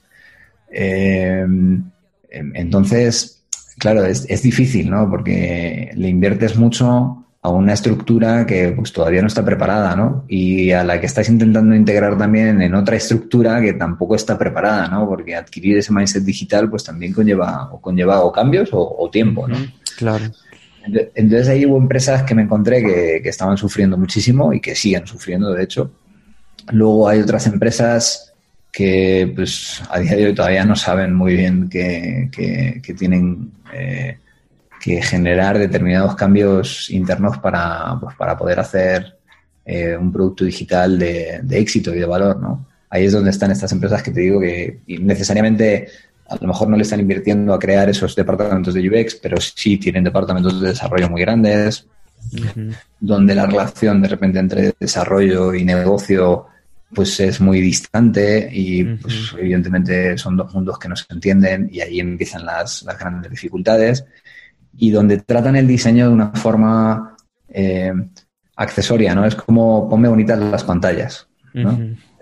Entonces, 2.30 3.42
claro, 3.78 4.04
es, 4.04 4.26
es 4.28 4.42
difícil, 4.42 4.90
¿no? 4.90 5.08
Porque 5.10 5.90
le 5.94 6.08
inviertes 6.08 6.56
mucho 6.56 7.20
a 7.42 7.48
una 7.48 7.72
estructura 7.72 8.44
que 8.44 8.72
pues 8.72 8.92
todavía 8.92 9.22
no 9.22 9.28
está 9.28 9.42
preparada, 9.44 9.96
¿no? 9.96 10.24
Y 10.28 10.72
a 10.72 10.84
la 10.84 11.00
que 11.00 11.06
estás 11.06 11.28
intentando 11.30 11.74
integrar 11.74 12.18
también 12.18 12.60
en 12.60 12.74
otra 12.74 12.96
estructura 12.96 13.60
que 13.62 13.72
tampoco 13.72 14.14
está 14.14 14.36
preparada, 14.36 14.88
¿no? 14.88 15.08
Porque 15.08 15.34
adquirir 15.34 15.78
ese 15.78 15.92
mindset 15.92 16.22
digital 16.22 16.68
pues 16.68 16.84
también 16.84 17.14
conlleva 17.14 17.70
o 17.72 17.80
conlleva 17.80 18.20
o 18.20 18.30
cambios 18.30 18.68
o, 18.72 19.08
tiempo, 19.10 19.48
¿no? 19.48 19.56
Claro. 19.96 20.26
Entonces 21.14 21.48
ahí 21.48 21.64
hubo 21.64 21.78
empresas 21.78 22.24
que 22.24 22.34
me 22.34 22.42
encontré 22.42 22.82
que, 22.82 23.28
estaban 23.28 23.56
sufriendo 23.56 23.96
muchísimo 23.96 24.52
y 24.52 24.60
que 24.60 24.74
siguen 24.74 25.06
sufriendo, 25.06 25.52
de 25.52 25.62
hecho. 25.62 25.90
Luego 26.72 27.08
hay 27.08 27.20
otras 27.20 27.46
empresas 27.46 28.29
que 28.72 29.32
pues 29.34 29.82
a 29.90 29.98
día 29.98 30.16
de 30.16 30.26
hoy 30.26 30.34
todavía 30.34 30.64
no 30.64 30.76
saben 30.76 31.14
muy 31.14 31.36
bien 31.36 31.68
que, 31.68 32.30
que, 32.32 32.94
tienen... 32.94 33.52
Eh, 33.72 34.16
que 34.80 35.02
generar 35.02 35.58
determinados 35.58 36.16
cambios 36.16 36.90
internos 36.90 37.38
para, 37.38 37.98
pues, 38.00 38.16
para 38.16 38.36
poder 38.36 38.58
hacer 38.58 39.18
eh, 39.64 39.96
un 39.96 40.10
producto 40.10 40.44
digital 40.44 40.98
de, 40.98 41.42
éxito 41.50 41.94
y 41.94 41.98
de 42.00 42.06
valor, 42.06 42.40
¿no? 42.40 42.66
Ahí 42.88 43.04
es 43.04 43.12
donde 43.12 43.30
están 43.30 43.50
estas 43.52 43.70
empresas 43.70 44.02
que 44.02 44.10
te 44.10 44.22
digo 44.22 44.40
que 44.40 44.80
necesariamente 44.86 45.88
a 46.28 46.36
lo 46.40 46.48
mejor 46.48 46.68
no 46.68 46.76
le 46.76 46.82
están 46.82 46.98
invirtiendo 46.98 47.52
a 47.52 47.58
crear 47.58 47.88
esos 47.88 48.16
departamentos 48.16 48.74
de 48.74 48.88
UX, 48.88 49.16
pero 49.16 49.36
sí 49.40 49.76
tienen 49.76 50.02
departamentos 50.02 50.60
de 50.60 50.68
desarrollo 50.68 51.10
muy 51.10 51.20
grandes, 51.20 51.86
donde 52.98 53.34
la 53.34 53.46
relación 53.46 54.02
de 54.02 54.08
repente 54.08 54.38
entre 54.38 54.74
desarrollo 54.78 55.54
y 55.54 55.64
negocio 55.64 56.46
pues 56.94 57.20
es 57.20 57.40
muy 57.40 57.60
distante 57.60 58.48
y 58.52 58.84
pues, 58.84 59.34
evidentemente 59.38 60.18
son 60.18 60.36
dos 60.36 60.52
mundos 60.52 60.78
que 60.78 60.88
no 60.88 60.96
se 60.96 61.04
entienden 61.10 61.68
y 61.70 61.80
ahí 61.80 62.00
empiezan 62.00 62.44
las, 62.44 62.82
las 62.82 62.98
grandes 62.98 63.30
dificultades 63.30 64.04
y 64.76 64.90
donde 64.90 65.18
tratan 65.18 65.56
el 65.56 65.66
diseño 65.66 66.08
de 66.08 66.14
una 66.14 66.30
forma 66.32 67.16
eh, 67.48 67.92
accesoria, 68.56 69.14
¿no? 69.14 69.24
Es 69.24 69.34
como 69.34 69.88
ponme 69.88 70.08
bonitas 70.08 70.38
las 70.38 70.64
pantallas, 70.64 71.28
¿no? 71.54 71.72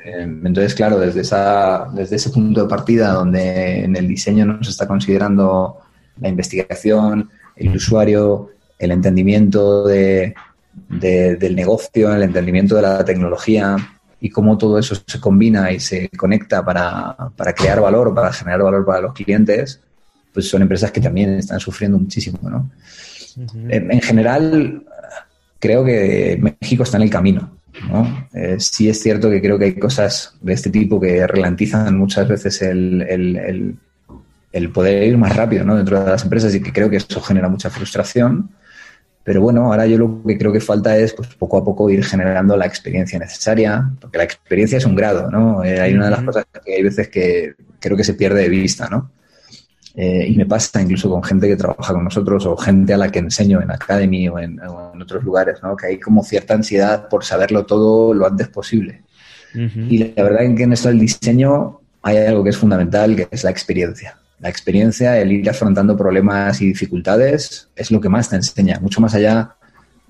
Eh, 0.05 0.23
entonces, 0.23 0.75
claro, 0.75 0.99
desde, 0.99 1.23
esa, 1.23 1.89
desde 1.93 2.17
ese 2.17 2.31
punto 2.31 2.63
de 2.63 2.69
partida 2.69 3.13
donde 3.13 3.85
en 3.85 3.97
el 3.97 4.07
diseño 4.07 4.45
no 4.45 4.63
se 4.63 4.71
está 4.71 4.87
considerando 4.87 5.79
la 6.21 6.29
investigación, 6.29 7.31
el 7.57 7.77
usuario, 7.77 8.51
el 8.79 8.93
entendimiento 8.93 9.87
de, 9.87 10.35
del 10.89 11.57
negocio, 11.57 12.15
el 12.15 12.23
entendimiento 12.23 12.77
de 12.77 12.83
la 12.83 13.05
tecnología 13.05 13.77
y 14.21 14.31
cómo 14.31 14.59
todo 14.59 14.79
eso 14.79 14.97
se 15.07 15.21
combina 15.21 15.71
y 15.73 15.81
se 15.81 16.09
conecta 16.11 16.65
para, 16.65 17.17
para 17.37 17.53
crear 17.53 17.81
valor, 17.81 18.15
para 18.15 18.33
generar 18.33 18.63
valor 18.63 18.85
para 18.85 19.01
los 19.01 19.15
clientes, 19.15 19.81
pues 20.33 20.49
son 20.49 20.63
empresas 20.63 20.91
que 20.91 21.01
también 21.01 21.35
están 21.35 21.61
sufriendo 21.61 21.99
muchísimo, 21.99 22.39
¿no? 22.43 22.71
en, 23.69 24.01
general, 24.01 24.85
creo 25.59 25.85
que 25.85 26.39
México 26.61 26.83
está 26.83 26.97
en 26.97 27.05
el 27.05 27.11
camino, 27.11 27.59
¿no? 27.89 28.29
Eh, 28.33 28.57
sí 28.59 28.89
es 28.89 29.01
cierto 29.01 29.31
que 29.31 29.41
creo 29.41 29.59
que 29.59 29.67
hay 29.67 29.79
cosas 29.79 30.35
de 30.41 30.53
este 30.53 30.71
tipo 30.71 31.01
que 31.01 31.27
ralentizan 31.27 31.97
muchas 31.97 32.27
veces 32.27 32.63
el, 32.63 33.77
el, 34.53 34.71
poder 34.71 35.05
ir 35.05 35.17
más 35.17 35.37
rápido, 35.37 35.65
¿no? 35.65 35.77
Dentro 35.77 36.03
de 36.03 36.11
las 36.11 36.25
empresas 36.25 36.55
y 36.55 36.61
que 36.61 36.73
creo 36.73 36.91
que 36.91 36.97
eso 36.97 37.21
genera 37.21 37.49
mucha 37.49 37.71
frustración. 37.71 38.51
Pero 39.29 39.43
bueno, 39.43 39.67
ahora 39.67 39.85
yo 39.85 39.99
lo 39.99 40.23
que 40.27 40.39
creo 40.39 40.51
que 40.51 40.59
falta 40.59 40.97
es 40.97 41.13
pues, 41.13 41.29
poco 41.35 41.59
a 41.59 41.63
poco 41.63 41.91
ir 41.91 42.03
generando 42.03 42.57
la 42.57 42.65
experiencia 42.65 43.19
necesaria, 43.19 43.91
porque 44.01 44.17
la 44.17 44.25
experiencia 44.25 44.79
es 44.79 44.87
un 44.87 44.95
grado, 44.95 45.31
¿no? 45.31 45.63
Eh, 45.63 45.79
hay 45.79 45.93
una 45.93 46.07
de 46.07 46.13
las 46.13 46.23
cosas 46.23 46.47
que 46.65 46.77
hay 46.77 46.83
veces 46.83 47.09
que 47.09 47.53
creo 47.79 47.95
que 47.95 48.05
se 48.05 48.15
pierde 48.15 48.41
de 48.41 48.49
vista, 48.49 48.89
¿no? 48.89 49.11
Eh, 49.95 50.29
y 50.31 50.35
me 50.35 50.47
pasa 50.47 50.81
incluso 50.81 51.11
con 51.11 51.23
gente 51.23 51.47
que 51.47 51.57
trabaja 51.57 51.93
con 51.93 52.05
nosotros 52.05 52.47
o 52.47 52.57
gente 52.57 52.95
a 52.95 52.97
la 52.97 53.11
que 53.11 53.19
enseño 53.19 53.61
en 53.61 53.71
Academy 53.71 54.31
o 54.31 54.39
en, 54.39 54.61
otros 54.63 55.23
lugares, 55.23 55.63
¿no? 55.63 55.77
que 55.77 55.89
hay 55.89 56.01
como 56.01 56.25
cierta 56.25 56.55
ansiedad 56.55 57.09
por 57.11 57.23
saberlo 57.23 57.67
todo 57.67 58.15
lo 58.15 58.27
antes 58.27 58.49
posible. 58.49 59.03
Y 59.53 59.99
la 59.99 60.23
verdad 60.23 60.45
es 60.45 60.57
que 60.57 60.63
en 60.63 60.73
esto 60.73 60.89
del 60.89 61.01
diseño 61.01 61.83
hay 62.01 62.17
algo 62.17 62.45
que 62.45 62.51
es 62.51 62.57
fundamental, 62.57 63.15
que 63.15 63.29
es 63.31 63.45
la 63.45 63.51
experiencia. 63.51 64.18
La 64.41 64.49
experiencia, 64.49 65.19
el 65.19 65.33
ir 65.33 65.51
afrontando 65.51 65.97
problemas 65.97 66.61
y 66.61 66.67
dificultades, 66.67 67.69
es 67.75 67.91
lo 67.91 68.01
que 68.01 68.09
más 68.09 68.29
te 68.29 68.37
enseña, 68.37 68.79
mucho 68.81 69.01
más 69.01 69.15
allá 69.15 69.57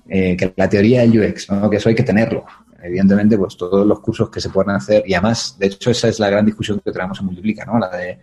eh, 0.07 0.35
que 0.37 0.53
la 0.55 0.69
teoría 0.69 1.01
del 1.01 1.19
UX, 1.19 1.49
¿no? 1.49 1.69
que 1.69 1.77
eso 1.77 1.89
hay 1.89 1.95
que 1.95 2.03
tenerlo. 2.03 2.45
Evidentemente, 2.81 3.37
pues 3.37 3.57
todos 3.57 3.85
los 3.85 3.99
cursos 3.99 4.29
que 4.29 4.39
se 4.39 4.49
puedan 4.49 4.75
hacer, 4.75 5.03
y 5.05 5.13
además, 5.13 5.55
de 5.59 5.67
hecho, 5.67 5.91
esa 5.91 6.07
es 6.07 6.19
la 6.19 6.29
gran 6.29 6.45
discusión 6.45 6.79
que 6.83 6.91
tenemos 6.91 7.19
en 7.19 7.25
Multiplica, 7.25 7.65
¿no? 7.65 7.77
La 7.77 7.89
de 7.89 8.19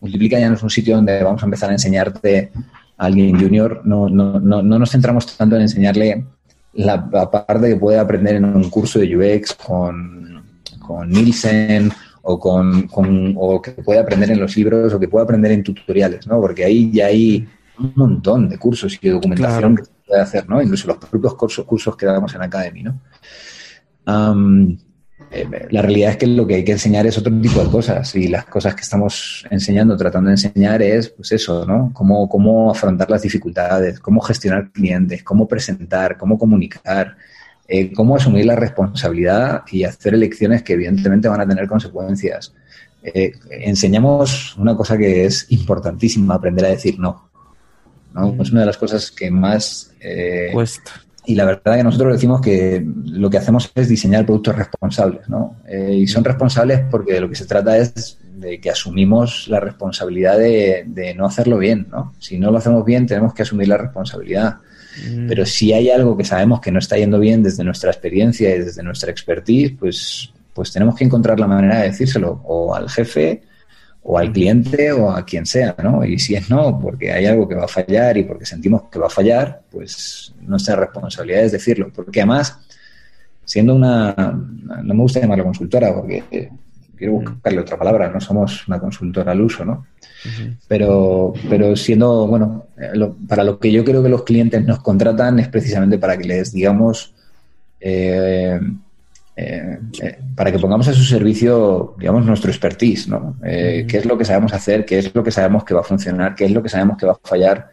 Multiplica 0.00 0.38
ya 0.38 0.48
no 0.48 0.54
es 0.54 0.62
un 0.62 0.70
sitio 0.70 0.94
donde 0.94 1.22
vamos 1.22 1.42
a 1.42 1.46
empezar 1.46 1.70
a 1.70 1.72
enseñarte 1.72 2.52
a 2.96 3.06
alguien 3.06 3.40
junior. 3.40 3.82
No, 3.84 4.08
no, 4.08 4.38
no, 4.38 4.62
no 4.62 4.78
nos 4.78 4.90
centramos 4.90 5.36
tanto 5.36 5.56
en 5.56 5.62
enseñarle 5.62 6.24
la, 6.74 7.10
parte 7.10 7.70
que 7.70 7.76
puede 7.76 7.98
aprender 7.98 8.36
en 8.36 8.44
un 8.44 8.70
curso 8.70 9.00
de 9.00 9.16
UX 9.16 9.54
con, 9.54 10.44
con 10.78 11.08
Nielsen 11.10 11.90
o, 12.30 12.38
con, 12.38 12.86
con, 12.88 13.34
o 13.38 13.62
que 13.62 13.70
puede 13.70 14.00
aprender 14.00 14.30
en 14.30 14.40
los 14.40 14.54
libros 14.54 14.92
o 14.92 15.00
que 15.00 15.08
puede 15.08 15.24
aprender 15.24 15.50
en 15.52 15.62
tutoriales, 15.62 16.26
¿no? 16.26 16.38
Porque 16.40 16.62
ahí 16.62 16.90
ya 16.92 17.06
hay 17.06 17.48
un 17.78 17.92
montón 17.96 18.50
de 18.50 18.58
cursos 18.58 18.98
y 19.00 19.06
de 19.06 19.14
documentación 19.14 19.76
que 19.76 19.84
se 19.84 19.90
puede 20.06 20.20
hacer, 20.20 20.48
¿no? 20.48 20.60
Incluso 20.60 20.88
los 20.88 20.98
propios 20.98 21.34
cursos, 21.34 21.64
cursos 21.64 21.96
que 21.96 22.04
damos 22.04 22.34
en 22.34 22.42
Academy, 22.42 22.82
¿no? 22.82 23.00
Eh, 25.30 25.46
la 25.70 25.82
realidad 25.82 26.12
es 26.12 26.16
que 26.18 26.26
lo 26.26 26.46
que 26.46 26.56
hay 26.56 26.64
que 26.64 26.72
enseñar 26.72 27.06
es 27.06 27.16
otro 27.16 27.32
tipo 27.40 27.62
de 27.64 27.70
cosas 27.70 28.14
y 28.14 28.28
las 28.28 28.44
cosas 28.44 28.74
que 28.74 28.82
estamos 28.82 29.46
enseñando, 29.50 29.96
tratando 29.96 30.28
de 30.28 30.34
enseñar 30.34 30.82
es, 30.82 31.08
pues 31.08 31.32
eso, 31.32 31.64
¿no? 31.64 31.90
Cómo, 31.94 32.28
cómo 32.28 32.70
afrontar 32.70 33.10
las 33.10 33.22
dificultades, 33.22 34.00
cómo 34.00 34.20
gestionar 34.20 34.70
clientes, 34.70 35.22
cómo 35.22 35.48
presentar, 35.48 36.18
cómo 36.18 36.38
comunicar, 36.38 37.16
eh, 37.68 37.92
cómo 37.92 38.16
asumir 38.16 38.46
la 38.46 38.56
responsabilidad 38.56 39.62
y 39.70 39.84
hacer 39.84 40.14
elecciones 40.14 40.62
que 40.62 40.72
evidentemente 40.72 41.28
van 41.28 41.42
a 41.42 41.46
tener 41.46 41.68
consecuencias. 41.68 42.54
Eh, 43.02 43.32
enseñamos 43.50 44.56
una 44.56 44.76
cosa 44.76 44.98
que 44.98 45.24
es 45.24 45.46
importantísima, 45.50 46.34
aprender 46.34 46.64
a 46.64 46.70
decir 46.70 46.98
no. 46.98 47.28
¿no? 48.14 48.34
Es 48.42 48.50
una 48.50 48.60
de 48.60 48.66
las 48.66 48.78
cosas 48.78 49.10
que 49.10 49.30
más 49.30 49.92
cuesta 50.52 50.92
y 51.28 51.34
la 51.34 51.44
verdad 51.44 51.76
que 51.76 51.84
nosotros 51.84 52.14
decimos 52.14 52.40
que 52.40 52.82
lo 53.04 53.28
que 53.28 53.36
hacemos 53.36 53.70
es 53.74 53.86
diseñar 53.86 54.24
productos 54.24 54.56
responsables, 54.56 55.28
¿no? 55.28 55.56
Eh, 55.68 55.98
y 56.00 56.06
son 56.06 56.24
responsables 56.24 56.80
porque 56.90 57.20
lo 57.20 57.28
que 57.28 57.34
se 57.34 57.44
trata 57.44 57.76
es 57.76 58.16
de 58.34 58.58
que 58.58 58.70
asumimos 58.70 59.46
la 59.46 59.60
responsabilidad 59.60 60.38
de, 60.38 61.14
no 61.18 61.26
hacerlo 61.26 61.58
bien, 61.58 61.86
¿no? 61.90 62.14
Si 62.18 62.38
no 62.38 62.50
lo 62.50 62.56
hacemos 62.56 62.82
bien, 62.82 63.06
tenemos 63.06 63.34
que 63.34 63.42
asumir 63.42 63.68
la 63.68 63.76
responsabilidad. 63.76 64.56
Mm. 65.06 65.28
Pero 65.28 65.46
si 65.46 65.72
hay 65.72 65.90
algo 65.90 66.16
que 66.16 66.24
sabemos 66.24 66.60
que 66.60 66.72
no 66.72 66.78
está 66.78 66.96
yendo 66.96 67.18
bien 67.18 67.42
desde 67.42 67.64
nuestra 67.64 67.90
experiencia 67.90 68.54
y 68.54 68.60
desde 68.60 68.82
nuestra 68.82 69.10
expertise, 69.10 69.72
pues, 69.78 70.32
pues 70.52 70.72
tenemos 70.72 70.94
que 70.96 71.04
encontrar 71.04 71.38
la 71.38 71.46
manera 71.46 71.78
de 71.78 71.90
decírselo 71.90 72.40
o 72.44 72.74
al 72.74 72.88
jefe 72.88 73.42
o 74.02 74.18
al 74.18 74.32
cliente 74.32 74.92
o 74.92 75.10
a 75.10 75.24
quien 75.24 75.44
sea, 75.44 75.76
¿no? 75.82 76.04
Y 76.04 76.18
si 76.18 76.34
es 76.34 76.48
no, 76.48 76.80
porque 76.80 77.12
hay 77.12 77.26
algo 77.26 77.46
que 77.46 77.54
va 77.54 77.64
a 77.64 77.68
fallar 77.68 78.16
y 78.16 78.24
porque 78.24 78.46
sentimos 78.46 78.82
que 78.90 78.98
va 78.98 79.06
a 79.06 79.10
fallar, 79.10 79.62
pues 79.70 80.34
nuestra 80.40 80.76
responsabilidad 80.76 81.44
es 81.44 81.52
decirlo. 81.52 81.92
Porque 81.94 82.20
además, 82.20 82.58
siendo 83.44 83.74
una, 83.74 84.14
no 84.16 84.94
me 84.94 85.02
gusta 85.02 85.20
llamarla 85.20 85.44
consultora 85.44 85.94
porque 85.94 86.50
quiero 86.98 87.14
buscarle 87.14 87.60
otra 87.60 87.78
palabra, 87.78 88.10
no 88.10 88.20
somos 88.20 88.66
una 88.68 88.78
consultora 88.78 89.32
al 89.32 89.40
uso, 89.40 89.64
¿no? 89.64 89.86
pero, 90.66 91.32
pero 91.48 91.76
siendo, 91.76 92.26
bueno, 92.26 92.66
eh, 92.76 92.92
para 93.28 93.44
lo 93.44 93.58
que 93.58 93.70
yo 93.70 93.84
creo 93.84 94.02
que 94.02 94.08
los 94.08 94.24
clientes 94.24 94.64
nos 94.64 94.80
contratan 94.80 95.38
es 95.38 95.48
precisamente 95.48 95.98
para 95.98 96.16
que 96.18 96.28
les 96.28 96.52
digamos... 96.52 97.14
Eh, 97.80 98.60
eh, 99.40 99.78
eh, 100.02 100.18
para 100.34 100.50
que 100.50 100.58
pongamos 100.58 100.88
a 100.88 100.92
su 100.92 101.04
servicio, 101.04 101.94
digamos, 101.96 102.26
nuestro 102.26 102.50
expertise, 102.50 103.06
¿no? 103.06 103.36
¿Qué 103.40 103.86
es 103.88 104.04
lo 104.04 104.18
que 104.18 104.24
sabemos 104.24 104.52
hacer? 104.52 104.84
¿Qué 104.84 104.98
es 104.98 105.14
lo 105.14 105.22
que 105.22 105.30
sabemos 105.30 105.62
que 105.62 105.74
va 105.74 105.80
a 105.80 105.84
funcionar? 105.84 106.34
¿Qué 106.34 106.46
es 106.46 106.50
lo 106.50 106.60
que 106.60 106.68
sabemos 106.68 106.96
que 106.98 107.06
va 107.06 107.12
a 107.12 107.20
fallar? 107.22 107.70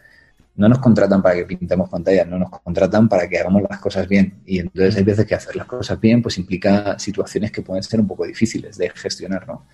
No 0.57 0.69
nos 0.69 0.79
contratan 0.79 1.21
para 1.21 1.35
que 1.35 1.45
pintemos 1.45 1.89
pantallas, 1.89 2.27
no 2.27 2.39
nos 2.39 2.49
contratan 2.49 3.09
para 3.09 3.27
que 3.27 3.39
hagamos 3.39 3.63
las 3.69 3.79
cosas 3.79 4.07
bien. 4.07 4.41
Y 4.45 4.59
entonces 4.59 4.95
hay 4.95 5.03
veces 5.03 5.25
que 5.25 5.35
hacer 5.35 5.55
las 5.55 5.67
cosas 5.67 5.99
bien 5.99 6.21
pues 6.21 6.37
implica 6.37 6.97
situaciones 6.97 7.51
que 7.51 7.61
pueden 7.61 7.83
ser 7.83 7.99
un 7.99 8.07
poco 8.07 8.25
difíciles 8.25 8.77
de 8.77 8.89
gestionar, 8.89 9.47
¿no? 9.47 9.65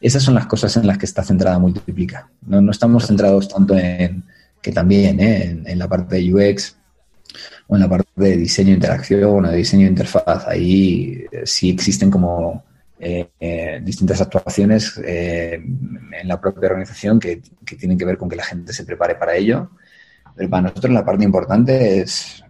Esas 0.00 0.22
son 0.22 0.34
las 0.34 0.46
cosas 0.46 0.76
en 0.76 0.86
las 0.86 0.98
que 0.98 1.06
está 1.06 1.22
centrada 1.22 1.58
Multiplica. 1.58 2.28
No, 2.46 2.60
no 2.60 2.70
estamos 2.72 3.06
centrados 3.06 3.48
tanto 3.48 3.76
en, 3.76 4.24
que 4.60 4.72
también, 4.72 5.20
en, 5.20 5.66
en 5.66 5.78
la 5.78 5.88
parte 5.88 6.16
de 6.16 6.34
UX, 6.34 6.76
o 7.66 7.76
en 7.76 7.82
la 7.82 7.88
parte 7.88 8.10
de 8.16 8.36
diseño 8.36 8.68
de 8.68 8.74
interacción 8.74 9.44
o 9.44 9.48
de 9.48 9.56
diseño 9.56 9.84
de 9.84 9.90
interfaz. 9.90 10.46
Ahí 10.46 11.24
eh, 11.30 11.42
sí 11.44 11.70
existen 11.70 12.10
como 12.10 12.64
eh, 12.98 13.28
eh, 13.40 13.80
distintas 13.82 14.20
actuaciones 14.20 14.98
en 14.98 16.28
la 16.28 16.40
propia 16.40 16.68
organización 16.68 17.18
que, 17.18 17.42
tienen 17.78 17.98
que 17.98 18.04
ver 18.04 18.16
con 18.16 18.28
que 18.28 18.36
la 18.36 18.44
gente 18.44 18.72
se 18.72 18.84
prepare 18.84 19.14
para 19.16 19.34
ello. 19.36 19.70
Pero 20.36 20.50
para 20.50 20.62
nosotros 20.62 20.92
la 20.92 21.04
parte 21.04 21.24
importante 21.24 22.00
es 22.00 22.44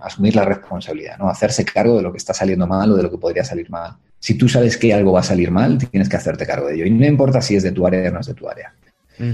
asumir 0.00 0.34
la 0.36 0.44
responsabilidad, 0.44 1.18
¿no? 1.18 1.28
hacerse 1.28 1.64
cargo 1.64 1.96
de 1.96 2.02
lo 2.02 2.12
que 2.12 2.18
está 2.18 2.32
saliendo 2.32 2.66
mal 2.66 2.90
o 2.90 2.96
de 2.96 3.02
lo 3.02 3.10
que 3.10 3.18
podría 3.18 3.44
salir 3.44 3.68
mal. 3.70 3.96
Si 4.18 4.34
tú 4.34 4.48
sabes 4.48 4.78
que 4.78 4.94
algo 4.94 5.12
va 5.12 5.20
a 5.20 5.24
salir 5.24 5.50
mal, 5.50 5.76
tienes 5.76 6.08
que 6.08 6.16
hacerte 6.16 6.46
cargo 6.46 6.68
de 6.68 6.76
ello. 6.76 6.86
Y 6.86 6.90
no 6.90 7.04
importa 7.04 7.42
si 7.42 7.56
es 7.56 7.62
de 7.62 7.72
tu 7.72 7.86
área 7.86 8.08
o 8.08 8.12
no 8.12 8.20
es 8.20 8.26
de 8.26 8.34
tu 8.34 8.48
área. 8.48 8.74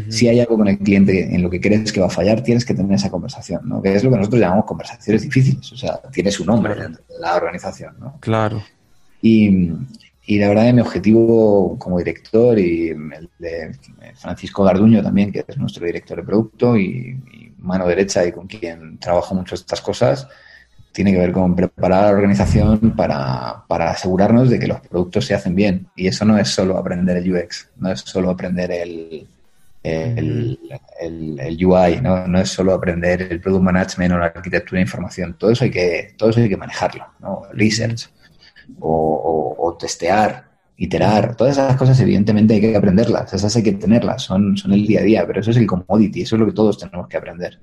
Si 0.09 0.29
hay 0.29 0.41
algo 0.41 0.59
con 0.59 0.69
el 0.69 0.79
cliente 0.79 1.35
en 1.35 1.43
lo 1.43 1.49
que 1.49 1.61
crees 1.61 1.91
que 1.91 2.01
va 2.01 2.09
a 2.09 2.11
fallar, 2.11 2.43
tienes 2.43 2.67
que 2.67 2.75
tener 2.75 2.93
esa 2.93 3.11
conversación, 3.11 3.67
¿no? 3.67 3.81
Que 3.81 3.95
es 3.95 4.05
lo 4.05 4.11
que 4.11 4.19
nosotros 4.19 4.41
llamamos 4.41 4.67
conversaciones 4.67 5.23
difíciles. 5.23 5.73
O 5.73 5.77
sea, 5.77 6.01
tiene 6.13 6.31
su 6.31 6.45
nombre 6.45 6.75
dentro 6.75 7.03
de 7.09 7.19
la 7.19 7.37
organización, 7.37 7.95
¿no? 7.99 8.19
Claro. 8.21 8.63
Y, 9.23 9.71
y 10.27 10.39
la 10.39 10.49
verdad, 10.49 10.73
mi 10.75 10.83
objetivo 10.83 11.79
como 11.79 11.97
director 11.97 12.59
y 12.59 12.91
el 12.91 13.31
de 13.39 13.73
Francisco 14.17 14.65
Garduño 14.65 15.03
también, 15.03 15.33
que 15.33 15.45
es 15.49 15.57
nuestro 15.57 15.87
director 15.87 16.19
de 16.19 16.25
producto 16.25 16.77
y, 16.77 17.19
mano 17.61 17.87
derecha 17.87 18.25
y 18.25 18.33
con 18.33 18.47
quien 18.47 18.99
trabajo 18.99 19.35
mucho 19.35 19.55
estas 19.55 19.81
cosas, 19.81 20.29
tiene 20.93 21.13
que 21.13 21.19
ver 21.19 21.33
con 21.33 21.55
preparar 21.55 22.05
a 22.05 22.07
la 22.07 22.13
organización 22.17 22.95
para, 22.97 23.65
para, 23.69 23.91
asegurarnos 23.91 24.51
de 24.51 24.59
que 24.59 24.67
los 24.67 24.81
productos 24.81 25.25
se 25.27 25.35
hacen 25.35 25.55
bien. 25.55 25.87
Y 25.95 26.09
eso 26.09 26.25
no 26.25 26.37
es 26.39 26.49
solo 26.49 26.77
aprender 26.77 27.17
el 27.17 27.33
UX, 27.33 27.69
no 27.77 27.93
es 27.93 28.01
solo 28.01 28.31
aprender 28.31 28.73
el, 28.73 29.29
el, 29.83 30.59
el, 31.01 31.67
UI, 31.67 32.01
¿no? 32.03 32.27
no 32.27 32.41
es 32.41 32.51
solo 32.51 32.75
aprender 32.75 33.23
el 33.23 33.41
product 33.41 33.63
management 33.63 34.13
o 34.13 34.19
la 34.19 34.27
arquitectura 34.27 34.79
de 34.79 34.83
información, 34.83 35.35
todo 35.39 35.51
eso 35.51 35.65
hay 35.65 35.71
que, 35.71 36.15
todo 36.17 36.31
eso 36.31 36.41
hay 36.41 36.49
que 36.49 36.57
manejarlo, 36.57 37.07
¿no? 37.21 37.43
Research 37.53 38.11
o, 38.79 39.57
o, 39.59 39.77
testear, 39.77 40.50
iterar, 40.81 41.37
todas 41.37 41.59
esas 41.59 41.77
cosas 41.77 42.01
evidentemente 42.01 42.55
hay 42.55 42.61
que 42.63 42.75
aprenderlas, 42.75 43.35
esas 43.35 43.55
hay 43.55 43.63
que 43.63 43.73
tenerlas, 43.73 44.23
son, 44.23 44.57
son 44.57 44.73
el 44.73 44.87
día 44.87 45.01
a 45.01 45.03
día, 45.03 45.27
pero 45.27 45.41
eso 45.41 45.51
es 45.51 45.59
el 45.59 45.67
commodity, 45.67 46.23
eso 46.23 46.37
es 46.37 46.41
lo 46.41 46.47
que 46.47 46.53
todos 46.53 46.79
tenemos 46.79 47.07
que 47.07 47.19
aprender. 47.19 47.59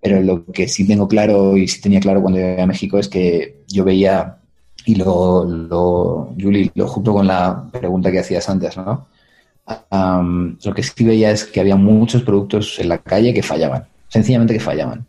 Pero 0.00 0.22
lo 0.22 0.46
que 0.46 0.66
sí 0.66 0.86
tengo 0.86 1.06
claro 1.06 1.54
y 1.54 1.68
sí 1.68 1.82
tenía 1.82 2.00
claro 2.00 2.22
cuando 2.22 2.38
llegué 2.38 2.62
a 2.62 2.66
México 2.66 2.98
es 2.98 3.08
que 3.08 3.64
yo 3.68 3.84
veía, 3.84 4.38
y 4.86 4.94
lo, 4.94 5.44
lo 5.44 6.34
Julie, 6.40 6.72
lo 6.74 6.88
junto 6.88 7.12
con 7.12 7.26
la 7.26 7.68
pregunta 7.70 8.10
que 8.10 8.20
hacías 8.20 8.48
antes, 8.48 8.74
¿no? 8.78 9.06
lo 9.90 10.74
que 10.74 10.82
sí 10.82 11.04
veía 11.04 11.30
es 11.30 11.44
que 11.44 11.60
había 11.60 11.76
muchos 11.76 12.22
productos 12.22 12.78
en 12.78 12.88
la 12.88 12.98
calle 12.98 13.34
que 13.34 13.42
fallaban, 13.42 13.84
sencillamente 14.08 14.54
que 14.54 14.60
fallaban. 14.60 15.06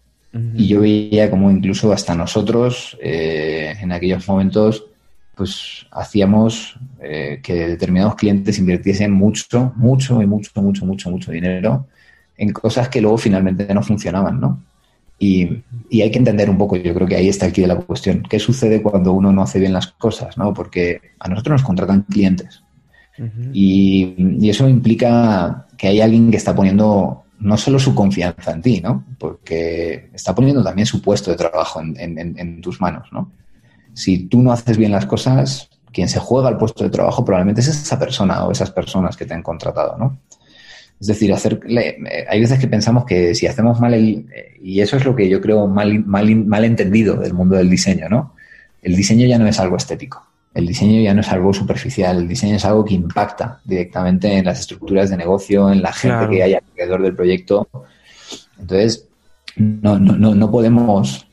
Y 0.54 0.68
yo 0.68 0.82
veía 0.82 1.30
como 1.30 1.50
incluso 1.50 1.94
hasta 1.94 2.14
nosotros, 2.14 2.98
eh, 3.02 3.74
en 3.80 3.94
aquellos 3.94 4.28
momentos, 4.28 4.86
pues 5.36 5.86
hacíamos 5.92 6.80
eh, 7.02 7.40
que 7.44 7.68
determinados 7.68 8.16
clientes 8.16 8.58
invirtiesen 8.60 9.12
mucho, 9.12 9.74
mucho 9.76 10.22
y 10.22 10.28
mucho, 10.28 10.52
mucho, 10.62 10.86
mucho, 10.86 11.12
mucho 11.12 11.32
dinero 11.32 11.88
en 12.38 12.52
cosas 12.52 12.90
que 12.90 13.02
luego 13.02 13.18
finalmente 13.18 13.74
no 13.74 13.82
funcionaban, 13.82 14.40
¿no? 14.40 14.64
Y, 15.18 15.64
y, 15.90 16.02
hay 16.02 16.12
que 16.12 16.18
entender 16.18 16.50
un 16.50 16.58
poco, 16.58 16.76
yo 16.76 16.94
creo 16.94 17.08
que 17.08 17.16
ahí 17.16 17.30
está 17.30 17.46
aquí 17.46 17.66
la 17.66 17.78
cuestión, 17.78 18.24
¿qué 18.30 18.38
sucede 18.38 18.82
cuando 18.82 19.14
uno 19.14 19.32
no 19.32 19.44
hace 19.44 19.60
bien 19.60 19.72
las 19.72 19.88
cosas, 19.88 20.38
¿no? 20.38 20.54
Porque 20.54 21.00
a 21.20 21.30
nosotros 21.30 21.54
nos 21.54 21.64
contratan 21.64 22.02
clientes, 22.02 22.66
y, 23.54 24.50
eso 24.50 24.68
implica 24.68 25.68
que 25.78 25.88
hay 25.88 26.02
alguien 26.02 26.32
que 26.32 26.38
está 26.38 26.56
poniendo 26.56 27.24
no 27.40 27.58
solo 27.58 27.80
su 27.80 27.94
confianza 27.94 28.52
en 28.52 28.62
ti, 28.62 28.82
¿no? 28.82 29.04
Porque 29.18 30.10
está 30.14 30.34
poniendo 30.34 30.64
también 30.64 30.86
su 30.86 31.02
puesto 31.02 31.32
de 31.32 31.38
trabajo 31.38 31.82
en, 31.82 32.62
tus 32.62 32.82
manos, 32.82 33.08
¿no? 33.12 33.32
Si 33.96 34.28
tú 34.28 34.44
no 34.44 34.52
haces 34.52 34.78
bien 34.78 34.92
las 34.92 35.08
cosas, 35.08 35.70
quien 35.92 36.10
se 36.10 36.20
juega 36.20 36.50
al 36.50 36.58
puesto 36.58 36.84
de 36.84 36.90
trabajo 36.90 37.24
probablemente 37.24 37.62
es 37.62 37.70
esa 37.70 37.98
persona 37.98 38.46
o 38.46 38.52
esas 38.52 38.70
personas 38.70 39.16
que 39.16 39.26
te 39.26 39.34
han 39.34 39.42
contratado, 39.42 39.98
¿no? 39.98 40.20
Es 41.00 41.08
decir, 41.08 41.32
hacer, 41.34 41.60
hay 42.30 42.40
veces 42.40 42.60
que 42.60 42.68
pensamos 42.68 43.06
que 43.06 43.34
si 43.34 43.48
hacemos 43.48 43.80
mal 43.80 43.94
el, 43.94 44.28
y 44.62 44.82
eso 44.82 44.98
es 44.98 45.06
lo 45.06 45.16
que 45.16 45.28
yo 45.28 45.42
creo 45.42 45.68
mal, 45.68 46.04
mal, 46.06 46.36
mal 46.46 46.66
entendido 46.66 47.16
del 47.16 47.34
mundo 47.34 47.56
del 47.56 47.70
diseño, 47.70 48.08
¿no? 48.10 48.34
El 48.82 48.96
diseño 48.96 49.26
ya 49.26 49.40
no 49.40 49.48
es 49.48 49.60
algo 49.60 49.78
estético. 49.78 50.26
El 50.54 50.68
diseño 50.68 51.02
ya 51.02 51.14
no 51.14 51.22
es 51.22 51.30
algo 51.30 51.54
superficial, 51.54 52.18
el 52.18 52.28
diseño 52.28 52.56
es 52.56 52.66
algo 52.66 52.86
que 52.86 52.94
impacta 52.94 53.60
directamente 53.66 54.38
en 54.38 54.46
las 54.46 54.60
estructuras 54.60 55.10
de 55.10 55.18
negocio, 55.18 55.72
en 55.72 55.82
la 55.82 55.92
gente 55.92 56.30
que 56.30 56.44
hay 56.44 56.54
alrededor 56.54 57.02
del 57.02 57.16
proyecto. 57.16 57.68
Entonces, 58.60 59.06
no, 59.58 60.00
no, 60.00 60.34
no 60.34 60.52
podemos 60.52 61.28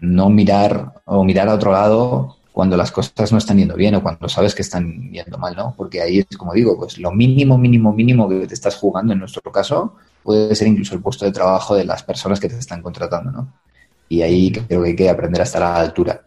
no 0.00 0.30
mirar 0.30 0.92
o 1.04 1.24
mirar 1.24 1.48
a 1.48 1.54
otro 1.54 1.72
lado 1.72 2.36
cuando 2.52 2.76
las 2.76 2.92
cosas 2.92 3.32
no 3.32 3.38
están 3.38 3.58
yendo 3.58 3.74
bien 3.74 3.96
o 3.96 4.02
cuando 4.02 4.28
sabes 4.28 4.54
que 4.54 4.62
están 4.62 5.10
yendo 5.10 5.38
mal, 5.38 5.56
¿no? 5.56 5.74
Porque 5.76 6.00
ahí 6.00 6.20
es 6.20 6.36
como 6.36 6.52
digo, 6.54 6.78
pues 6.78 6.98
lo 6.98 7.10
mínimo, 7.10 7.58
mínimo, 7.58 7.92
mínimo 7.92 8.28
que 8.28 8.46
te 8.46 8.54
estás 8.54 8.76
jugando 8.76 9.12
en 9.12 9.18
nuestro 9.18 9.50
caso 9.50 9.96
puede 10.22 10.54
ser 10.54 10.68
incluso 10.68 10.94
el 10.94 11.02
puesto 11.02 11.24
de 11.24 11.32
trabajo 11.32 11.74
de 11.74 11.84
las 11.84 12.02
personas 12.02 12.38
que 12.38 12.48
te 12.48 12.58
están 12.58 12.80
contratando, 12.80 13.30
¿no? 13.30 13.52
Y 14.08 14.22
ahí 14.22 14.52
creo 14.52 14.82
que 14.82 14.88
hay 14.90 14.96
que 14.96 15.10
aprender 15.10 15.40
a 15.40 15.44
estar 15.44 15.62
a 15.62 15.72
la 15.72 15.80
altura 15.80 16.24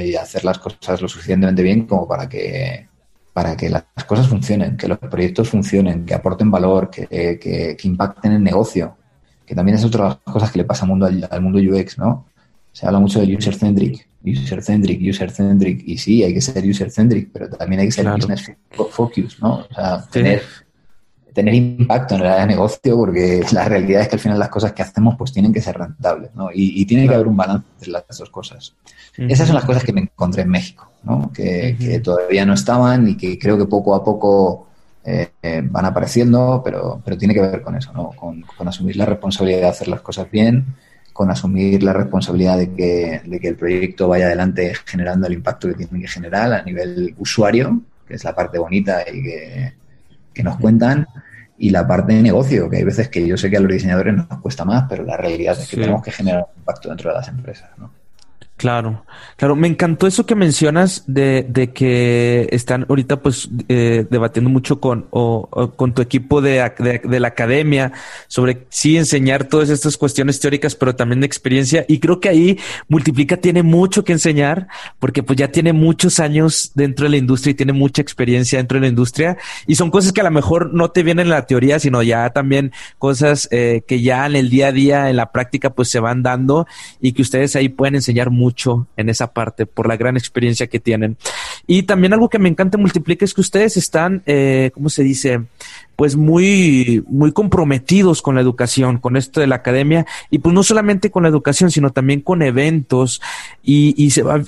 y 0.00 0.14
hacer 0.14 0.44
las 0.44 0.58
cosas 0.58 1.00
lo 1.02 1.08
suficientemente 1.08 1.62
bien 1.62 1.86
como 1.86 2.06
para 2.06 2.28
que 2.28 2.88
para 3.32 3.56
que 3.56 3.70
las 3.70 3.84
cosas 4.06 4.28
funcionen, 4.28 4.76
que 4.76 4.88
los 4.88 4.98
proyectos 4.98 5.48
funcionen, 5.48 6.04
que 6.04 6.14
aporten 6.14 6.50
valor, 6.50 6.90
que, 6.90 7.06
que, 7.08 7.76
impacten 7.84 8.32
el 8.32 8.42
negocio, 8.42 8.96
que 9.46 9.54
también 9.54 9.78
es 9.78 9.84
otra 9.84 10.02
de 10.04 10.08
las 10.10 10.18
cosas 10.18 10.52
que 10.52 10.58
le 10.58 10.64
pasa 10.64 10.84
al 10.84 10.90
mundo, 10.90 11.06
al, 11.06 11.40
mundo 11.40 11.58
UX, 11.58 11.96
¿no? 11.98 12.26
Se 12.72 12.86
habla 12.86 12.98
mucho 12.98 13.20
de 13.20 13.36
user-centric, 13.36 14.08
user-centric, 14.24 15.00
user-centric, 15.08 15.82
y 15.86 15.98
sí, 15.98 16.24
hay 16.24 16.32
que 16.32 16.40
ser 16.40 16.64
user-centric, 16.64 17.30
pero 17.32 17.50
también 17.50 17.80
hay 17.80 17.86
que 17.86 17.92
ser 17.92 18.10
business 18.10 18.50
focus, 18.90 19.40
¿no? 19.40 19.66
O 19.70 19.74
sea, 19.74 20.04
tener, 20.10 20.42
tener 21.32 21.54
impacto 21.54 22.14
en 22.14 22.22
el 22.22 22.26
área 22.28 22.40
de 22.40 22.46
negocio, 22.46 22.96
porque 22.96 23.42
la 23.52 23.68
realidad 23.68 24.02
es 24.02 24.08
que 24.08 24.16
al 24.16 24.20
final 24.20 24.38
las 24.38 24.48
cosas 24.48 24.72
que 24.72 24.82
hacemos 24.82 25.16
pues 25.16 25.32
tienen 25.32 25.52
que 25.52 25.60
ser 25.60 25.76
rentables, 25.76 26.34
¿no? 26.34 26.50
Y, 26.50 26.80
y 26.80 26.86
tiene 26.86 27.06
que 27.06 27.14
haber 27.14 27.28
un 27.28 27.36
balance 27.36 27.66
entre 27.74 27.92
las 27.92 28.18
dos 28.18 28.30
cosas. 28.30 28.74
Esas 29.16 29.46
son 29.46 29.54
las 29.54 29.64
cosas 29.64 29.84
que 29.84 29.92
me 29.92 30.00
encontré 30.00 30.42
en 30.42 30.48
México, 30.48 30.90
¿no? 31.02 31.30
que, 31.32 32.00
todavía 32.02 32.46
no 32.46 32.54
estaban 32.54 33.08
y 33.08 33.16
que 33.16 33.38
creo 33.38 33.58
que 33.58 33.66
poco 33.66 33.94
a 33.94 34.02
poco 34.02 34.68
eh, 35.04 35.32
eh, 35.42 35.62
van 35.64 35.84
apareciendo, 35.84 36.62
pero, 36.64 37.00
pero 37.04 37.18
tiene 37.18 37.34
que 37.34 37.40
ver 37.40 37.62
con 37.62 37.76
eso, 37.76 37.92
¿no? 37.92 38.10
Con, 38.16 38.44
asumir 38.66 38.96
la 38.96 39.04
responsabilidad 39.04 39.60
de 39.60 39.66
hacer 39.66 39.88
las 39.88 40.00
cosas 40.00 40.30
bien, 40.30 40.64
con 41.12 41.30
asumir 41.30 41.82
la 41.82 41.92
responsabilidad 41.92 42.58
de 42.58 42.72
que, 42.72 43.22
de 43.24 43.40
que 43.40 43.48
el 43.48 43.56
proyecto 43.56 44.08
vaya 44.08 44.26
adelante 44.26 44.72
generando 44.84 45.26
el 45.26 45.34
impacto 45.34 45.68
que 45.68 45.74
tiene 45.74 46.00
que 46.00 46.08
generar 46.08 46.52
a 46.52 46.62
nivel 46.62 47.14
usuario, 47.18 47.82
que 48.06 48.14
es 48.14 48.24
la 48.24 48.34
parte 48.34 48.58
bonita 48.58 49.02
y 49.12 49.22
que, 49.22 49.72
que 50.32 50.42
nos 50.42 50.56
cuentan, 50.56 51.06
y 51.58 51.70
la 51.70 51.86
parte 51.86 52.14
de 52.14 52.22
negocio, 52.22 52.68
que 52.68 52.78
hay 52.78 52.84
veces 52.84 53.08
que 53.08 53.26
yo 53.26 53.36
sé 53.36 53.50
que 53.50 53.56
a 53.56 53.60
los 53.60 53.70
diseñadores 53.70 54.14
nos 54.14 54.26
cuesta 54.40 54.64
más, 54.64 54.86
pero 54.88 55.04
la 55.04 55.16
realidad 55.16 55.58
es 55.58 55.68
que 55.68 55.76
tenemos 55.76 56.02
que 56.02 56.10
generar 56.10 56.46
un 56.52 56.60
impacto 56.60 56.88
dentro 56.88 57.10
de 57.10 57.16
las 57.16 57.28
empresas, 57.28 57.70
¿no? 57.78 58.01
Claro, 58.62 59.04
claro. 59.36 59.56
Me 59.56 59.66
encantó 59.66 60.06
eso 60.06 60.24
que 60.24 60.36
mencionas 60.36 61.02
de, 61.08 61.44
de 61.48 61.72
que 61.72 62.46
están 62.52 62.86
ahorita 62.88 63.20
pues 63.20 63.48
eh, 63.68 64.06
debatiendo 64.08 64.50
mucho 64.50 64.78
con, 64.78 65.08
o, 65.10 65.72
con 65.74 65.94
tu 65.94 66.00
equipo 66.00 66.40
de, 66.40 66.70
de, 67.02 67.18
la 67.18 67.26
academia 67.26 67.90
sobre 68.28 68.68
sí 68.68 68.96
enseñar 68.96 69.48
todas 69.48 69.68
estas 69.68 69.96
cuestiones 69.96 70.38
teóricas, 70.38 70.76
pero 70.76 70.94
también 70.94 71.18
de 71.18 71.26
experiencia. 71.26 71.84
Y 71.88 71.98
creo 71.98 72.20
que 72.20 72.28
ahí 72.28 72.60
Multiplica 72.86 73.36
tiene 73.36 73.64
mucho 73.64 74.04
que 74.04 74.12
enseñar 74.12 74.68
porque 75.00 75.24
pues 75.24 75.36
ya 75.36 75.48
tiene 75.48 75.72
muchos 75.72 76.20
años 76.20 76.70
dentro 76.76 77.06
de 77.06 77.10
la 77.10 77.16
industria 77.16 77.50
y 77.50 77.54
tiene 77.54 77.72
mucha 77.72 78.00
experiencia 78.00 78.60
dentro 78.60 78.76
de 78.76 78.82
la 78.82 78.90
industria. 78.90 79.38
Y 79.66 79.74
son 79.74 79.90
cosas 79.90 80.12
que 80.12 80.20
a 80.20 80.24
lo 80.24 80.30
mejor 80.30 80.72
no 80.72 80.92
te 80.92 81.02
vienen 81.02 81.26
en 81.26 81.30
la 81.30 81.46
teoría, 81.46 81.80
sino 81.80 82.00
ya 82.04 82.30
también 82.30 82.70
cosas 82.98 83.48
eh, 83.50 83.82
que 83.88 84.02
ya 84.02 84.24
en 84.24 84.36
el 84.36 84.50
día 84.50 84.68
a 84.68 84.72
día, 84.72 85.10
en 85.10 85.16
la 85.16 85.32
práctica, 85.32 85.70
pues 85.70 85.90
se 85.90 85.98
van 85.98 86.22
dando 86.22 86.68
y 87.00 87.12
que 87.12 87.22
ustedes 87.22 87.56
ahí 87.56 87.68
pueden 87.68 87.96
enseñar 87.96 88.30
mucho 88.30 88.51
en 88.96 89.08
esa 89.08 89.32
parte 89.32 89.66
por 89.66 89.88
la 89.88 89.96
gran 89.96 90.16
experiencia 90.16 90.66
que 90.66 90.80
tienen. 90.80 91.16
Y 91.66 91.84
también 91.84 92.12
algo 92.12 92.28
que 92.28 92.38
me 92.38 92.48
encanta 92.48 92.78
Multiplica 92.78 93.24
es 93.24 93.34
que 93.34 93.40
ustedes 93.40 93.76
están, 93.76 94.22
eh, 94.26 94.70
¿cómo 94.74 94.88
se 94.88 95.02
dice? 95.02 95.42
Pues 95.96 96.16
muy, 96.16 97.04
muy 97.08 97.32
comprometidos 97.32 98.22
con 98.22 98.34
la 98.34 98.40
educación, 98.40 98.98
con 98.98 99.16
esto 99.16 99.40
de 99.40 99.46
la 99.46 99.56
academia 99.56 100.06
y 100.30 100.38
pues 100.38 100.54
no 100.54 100.62
solamente 100.62 101.10
con 101.10 101.22
la 101.22 101.28
educación, 101.28 101.70
sino 101.70 101.90
también 101.90 102.20
con 102.20 102.42
eventos 102.42 103.20
y, 103.62 104.10
se 104.10 104.22
va, 104.22 104.42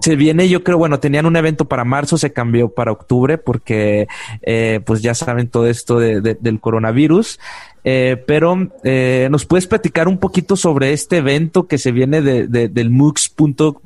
se 0.00 0.16
viene, 0.16 0.48
yo 0.48 0.64
creo, 0.64 0.78
bueno, 0.78 0.98
tenían 0.98 1.26
un 1.26 1.36
evento 1.36 1.66
para 1.66 1.84
marzo, 1.84 2.16
se 2.16 2.32
cambió 2.32 2.70
para 2.70 2.92
octubre 2.92 3.38
porque, 3.38 4.08
eh, 4.42 4.80
pues 4.84 5.02
ya 5.02 5.14
saben 5.14 5.48
todo 5.48 5.66
esto 5.66 5.98
de, 5.98 6.20
del 6.20 6.60
coronavirus. 6.60 7.38
Eh, 7.84 8.22
pero 8.26 8.70
eh, 8.84 9.28
nos 9.30 9.46
puedes 9.46 9.66
platicar 9.66 10.08
un 10.08 10.18
poquito 10.18 10.56
sobre 10.56 10.92
este 10.92 11.18
evento 11.18 11.66
que 11.66 11.78
se 11.78 11.92
viene 11.92 12.20
de, 12.20 12.46
del 12.46 12.90
MUX. 12.90 13.34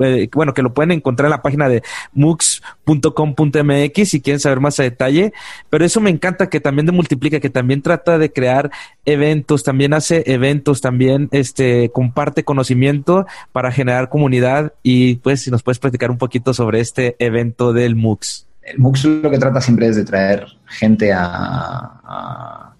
Eh, 0.00 0.28
bueno, 0.32 0.54
que 0.54 0.62
lo 0.62 0.74
pueden 0.74 0.92
encontrar 0.92 1.26
en 1.26 1.30
la 1.30 1.42
página 1.42 1.68
de 1.68 1.82
MUX.com.mx 2.12 4.08
si 4.08 4.20
quieren 4.20 4.40
saber 4.40 4.60
más 4.60 4.80
a 4.80 4.82
detalle. 4.82 5.32
Pero 5.70 5.84
eso 5.84 6.00
me 6.00 6.10
encanta 6.10 6.48
que 6.48 6.60
también 6.60 6.86
de 6.86 6.92
Multiplica, 6.92 7.40
que 7.40 7.50
también 7.50 7.82
trata 7.82 8.18
de 8.18 8.32
crear 8.32 8.70
eventos, 9.04 9.62
también 9.62 9.94
hace 9.94 10.24
eventos, 10.26 10.80
también 10.80 11.28
este 11.32 11.90
comparte 11.90 12.44
conocimiento 12.44 13.26
para 13.52 13.70
generar 13.70 14.08
comunidad. 14.08 14.72
Y 14.82 15.16
pues, 15.16 15.42
si 15.42 15.50
nos 15.50 15.62
puedes 15.62 15.78
platicar 15.78 16.10
un 16.10 16.18
poquito 16.18 16.54
sobre 16.54 16.80
este 16.80 17.16
evento 17.18 17.72
del 17.72 17.94
MUX. 17.96 18.46
El 18.62 18.78
MUX 18.78 19.04
lo 19.04 19.30
que 19.30 19.38
trata 19.38 19.60
siempre 19.60 19.88
es 19.88 19.96
de 19.96 20.04
traer 20.04 20.46
gente 20.66 21.12
a 21.12 22.74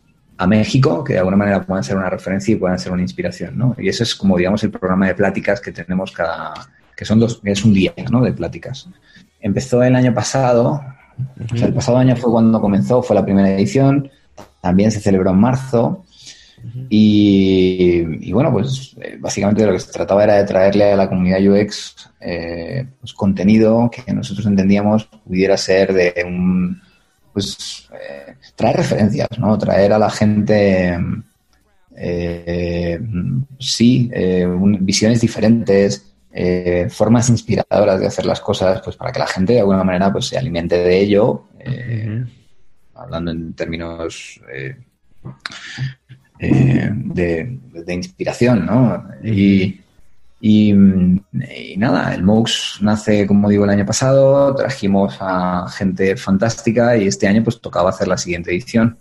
México, 0.47 1.05
que 1.05 1.15
de 1.15 1.21
alguna 1.21 1.37
manera 1.37 1.63
puedan 1.63 1.85
ser 1.85 1.97
una 1.97 2.11
referencia 2.11 2.53
y 2.53 2.57
puedan 2.57 2.79
ser 2.79 2.93
una 2.93 3.03
inspiración, 3.03 3.57
¿no? 3.57 3.77
Y 3.79 3.89
ese 3.89 4.03
es 4.03 4.15
como, 4.15 4.37
digamos, 4.37 4.63
el 4.65 4.71
programa 4.71 5.07
de 5.07 5.15
pláticas 5.15 5.61
que 5.61 5.73
tenemos 5.73 6.13
cada, 6.13 6.55
que 6.97 7.05
son 7.05 7.21
dos, 7.21 7.41
es 7.45 7.65
un 7.65 7.73
día, 7.73 7.93
¿no? 8.11 8.21
De 8.23 8.33
pláticas. 8.33 8.89
Empezó 9.41 9.83
el 9.83 9.95
año 9.95 10.13
pasado, 10.13 10.83
o 11.53 11.57
sea, 11.57 11.69
el 11.69 11.75
pasado 11.75 11.99
año 11.99 12.17
fue 12.17 12.33
cuando 12.33 12.61
comenzó, 12.61 13.03
fue 13.03 13.15
la 13.15 13.25
primera 13.25 13.51
edición, 13.51 14.11
también 14.61 14.91
se 14.91 15.01
celebró 15.01 15.31
en 15.31 15.39
marzo, 15.39 16.05
y, 16.89 18.33
bueno, 18.33 18.51
pues 18.51 18.97
eh, 19.01 19.17
básicamente 19.21 19.63
de 19.63 19.69
lo 19.69 19.75
que 19.75 19.81
se 19.81 19.93
trataba 19.93 20.25
era 20.25 20.35
de 20.37 20.45
traerle 20.45 20.93
a 20.93 20.97
la 20.97 21.09
comunidad 21.09 21.41
UX 21.41 22.11
eh, 22.21 22.87
pues, 23.01 23.13
contenido 23.13 23.91
que 23.91 24.13
nosotros 24.13 24.47
entendíamos 24.47 25.05
pudiera 25.05 25.57
ser 25.57 25.93
de 25.93 26.25
un, 26.27 26.81
pues 27.35 27.91
eh, 27.93 28.37
traer 28.55 28.77
referencias, 28.77 29.29
¿no? 29.39 29.59
Traer 29.59 29.93
a 29.93 29.99
la 29.99 30.09
gente, 30.09 30.97
eh, 31.97 33.01
sí, 33.59 34.09
eh, 34.15 34.47
visiones 34.81 35.21
diferentes, 35.21 36.11
formas 36.91 37.29
inspiradoras 37.29 38.01
de 38.01 38.07
hacer 38.07 38.27
las 38.27 38.41
cosas, 38.41 38.81
pues 38.83 38.97
para 38.97 39.13
que 39.13 39.21
la 39.21 39.27
gente 39.27 39.53
de 39.53 39.61
alguna 39.61 39.85
manera 39.85 40.13
pues 40.13 40.27
se 40.27 40.39
alimente 40.39 40.77
de 40.79 41.01
ello, 41.01 41.45
hablando 42.95 43.31
en 43.31 43.53
términos 43.53 44.41
de, 46.41 47.59
de, 47.85 47.95
inspiración, 47.95 48.67
¿no? 48.67 49.05
Y, 49.23 49.81
y, 50.47 50.75
nada, 51.79 52.15
el 52.15 52.23
MOOCs 52.23 52.81
nace, 52.83 53.27
como 53.27 53.49
digo, 53.49 53.65
el 53.65 53.71
año 53.71 53.87
pasado, 53.87 54.55
trajimos 54.55 55.17
a 55.19 55.67
gente 55.71 56.19
fantástica 56.19 56.99
y 56.99 57.07
este 57.07 57.27
año 57.27 57.43
pues 57.43 57.63
tocaba 57.63 57.89
hacer 57.89 58.09
la 58.09 58.19
siguiente 58.19 58.51
edición. 58.51 58.99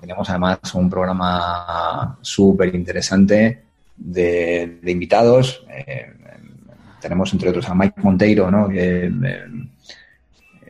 tenemos 0.00 0.30
además 0.30 0.60
un 0.74 0.88
programa 0.88 2.16
súper 2.20 2.72
interesante 2.76 3.64
de, 3.96 4.78
invitados. 4.86 5.66
Eh, 5.68 6.12
tenemos 7.00 7.32
entre 7.32 7.50
otros 7.50 7.68
a 7.68 7.74
Mike 7.74 8.00
Monteiro, 8.00 8.52
¿no? 8.52 8.68
Que, 8.68 9.06
eh, 9.06 9.46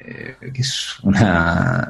que 0.01 0.63
es 0.63 0.99
una, 1.03 1.89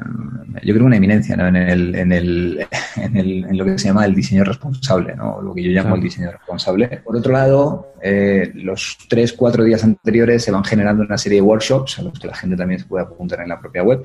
yo 0.63 0.73
creo 0.73 0.85
una 0.85 0.97
eminencia 0.97 1.37
¿no? 1.37 1.47
en, 1.47 1.55
el, 1.55 1.95
en, 1.95 2.11
el, 2.11 2.67
en, 2.97 3.17
el, 3.17 3.45
en, 3.45 3.57
lo 3.57 3.65
que 3.65 3.77
se 3.77 3.87
llama 3.87 4.05
el 4.05 4.13
diseño 4.13 4.43
responsable, 4.43 5.15
¿no? 5.15 5.41
lo 5.41 5.53
que 5.53 5.63
yo 5.63 5.71
llamo 5.71 5.95
el 5.95 6.01
diseño 6.01 6.31
responsable. 6.31 6.87
Por 7.03 7.15
otro 7.15 7.31
lado, 7.31 7.93
eh, 8.01 8.51
los 8.55 8.97
tres, 9.07 9.33
cuatro 9.33 9.63
días 9.63 9.83
anteriores 9.83 10.43
se 10.43 10.51
van 10.51 10.63
generando 10.63 11.03
una 11.03 11.17
serie 11.17 11.37
de 11.37 11.43
workshops 11.43 11.99
a 11.99 12.03
los 12.03 12.19
que 12.19 12.27
la 12.27 12.35
gente 12.35 12.57
también 12.57 12.81
se 12.81 12.85
puede 12.85 13.05
apuntar 13.05 13.39
en 13.41 13.49
la 13.49 13.59
propia 13.59 13.83
web. 13.83 14.03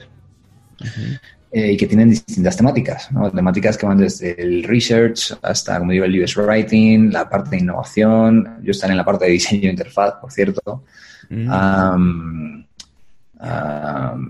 Eh, 1.52 1.72
y 1.72 1.76
que 1.76 1.86
tienen 1.86 2.10
distintas 2.10 2.56
temáticas, 2.56 3.10
¿no? 3.12 3.30
temáticas 3.30 3.78
que 3.78 3.86
van 3.86 3.98
desde 3.98 4.40
el 4.40 4.62
research 4.64 5.38
hasta, 5.42 5.78
como 5.78 5.92
digo, 5.92 6.04
el 6.04 6.22
UX 6.22 6.36
writing, 6.36 7.10
la 7.10 7.28
parte 7.28 7.50
de 7.50 7.62
innovación, 7.62 8.58
yo 8.62 8.72
estaré 8.72 8.92
en 8.92 8.98
la 8.98 9.04
parte 9.04 9.24
de 9.24 9.30
diseño 9.32 9.62
de 9.62 9.68
interfaz, 9.68 10.14
por 10.20 10.30
cierto, 10.30 10.84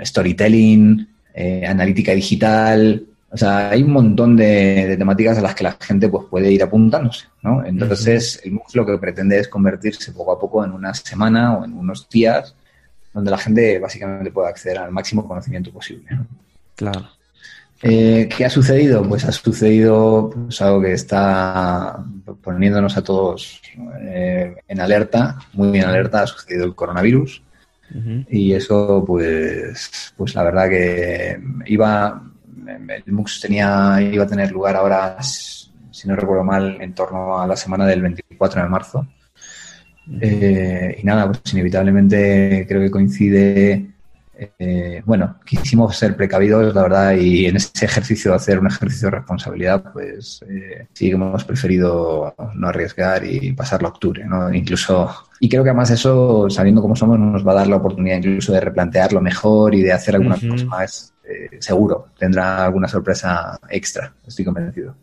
storytelling, 0.03 1.09
eh, 1.35 1.67
analítica 1.67 2.13
digital. 2.13 3.07
O 3.31 3.37
sea, 3.37 3.71
hay 3.71 3.83
un 3.83 3.93
montón 3.93 4.37
de, 4.37 4.97
temáticas 4.99 5.39
a 5.39 5.43
las 5.43 5.55
que 5.55 5.65
la 5.65 5.77
gente 5.79 6.09
pues, 6.09 6.27
puede 6.31 6.51
ir 6.51 6.63
apuntándose, 6.63 7.27
¿no? 7.43 7.65
Entonces, 7.65 8.41
el 8.45 8.53
MOOC 8.53 8.75
lo 8.75 8.87
que 8.87 8.99
pretende 8.99 9.39
es 9.39 9.49
convertirse 9.49 10.13
poco 10.13 10.33
a 10.33 10.39
poco 10.39 10.65
en 10.65 10.73
una 10.73 10.95
semana 10.95 11.57
o 11.57 11.65
en 11.65 11.75
unos 11.75 12.09
días 12.09 12.55
donde 13.13 13.31
la 13.31 13.39
gente 13.39 13.79
básicamente 13.79 14.31
pueda 14.31 14.51
acceder 14.51 14.79
al 14.79 14.93
máximo 14.93 15.27
conocimiento 15.27 15.73
posible. 15.73 16.07
Claro. 16.75 17.09
Eh, 17.83 18.29
¿Qué 18.35 18.45
ha 18.45 18.51
sucedido? 18.51 19.07
Pues 19.07 19.25
ha 19.25 19.33
sucedido 19.33 20.31
pues, 20.35 20.61
algo 20.63 20.83
que 20.83 20.93
está 20.93 21.99
poniéndonos 22.43 22.97
a 22.97 23.05
todos 23.05 23.61
eh, 24.01 24.55
en 24.67 24.81
alerta, 24.81 25.39
muy 25.53 25.79
en 25.79 25.85
alerta, 25.85 26.23
ha 26.23 26.27
sucedido 26.27 26.65
el 26.65 26.75
coronavirus. 26.75 27.43
Y 28.29 28.53
eso, 28.53 29.05
pues, 29.07 30.13
pues 30.17 30.35
la 30.35 30.43
verdad 30.43 30.69
que 30.69 31.41
iba, 31.67 32.23
el 32.67 33.13
MUX 33.13 33.41
tenía, 33.41 34.01
iba 34.01 34.25
a 34.25 34.27
tener 34.27 34.51
lugar 34.51 34.77
ahora, 34.77 35.23
si 35.23 36.09
no 36.09 36.17
recuerdo 36.17 36.45
mal, 36.45 36.81
en 36.81 36.95
torno 36.95 37.41
a 37.41 37.47
la 37.47 37.57
semana 37.57 37.87
del 37.87 38.03
24 38.03 38.63
de 38.63 38.69
marzo. 38.69 39.07
Eh, 40.21 40.99
y 41.01 41.05
nada, 41.05 41.27
pues 41.27 41.41
inevitablemente 41.53 42.65
creo 42.69 42.81
que 42.81 42.91
coincide 42.91 43.96
eh, 44.39 45.03
bueno, 45.05 45.39
quisimos 45.45 45.97
ser 45.97 46.17
precavidos, 46.17 46.75
la 46.75 46.83
verdad, 46.83 47.15
y 47.15 47.47
en 47.47 47.57
ese 47.57 47.85
ejercicio 47.85 48.33
de 48.33 48.37
hacer 48.37 48.59
un 48.59 48.67
ejercicio 48.67 49.07
de 49.09 49.17
responsabilidad, 49.17 49.93
pues 49.93 50.41
eh, 50.49 50.89
sí 50.93 51.09
que 51.09 51.15
hemos 51.15 51.45
preferido 51.45 52.35
no 52.55 52.69
arriesgar 52.69 53.25
y 53.25 53.53
pasarlo 53.53 53.89
a 53.89 53.91
octubre, 53.93 54.25
¿no? 54.25 54.53
Incluso, 54.53 55.11
y 55.41 55.49
creo 55.49 55.63
que 55.63 55.71
además 55.71 55.91
eso, 55.91 56.51
sabiendo 56.51 56.83
cómo 56.83 56.95
somos, 56.95 57.19
nos 57.19 57.47
va 57.47 57.53
a 57.53 57.57
dar 57.57 57.69
la 57.69 57.77
oportunidad 57.77 58.19
incluso 58.19 58.53
de 58.53 58.61
replantearlo 58.61 59.21
mejor 59.21 59.75
y 59.75 59.83
de 59.83 59.93
hacer 59.93 60.17
algunas 60.17 60.41
cosas 60.41 60.65
más. 60.65 61.15
Eh, 61.25 61.57
seguro, 61.59 62.09
tendrá 62.19 62.65
alguna 62.65 62.89
sorpresa 62.89 63.59
extra, 63.71 64.13
estoy 64.27 64.45
convencido. 64.45 64.95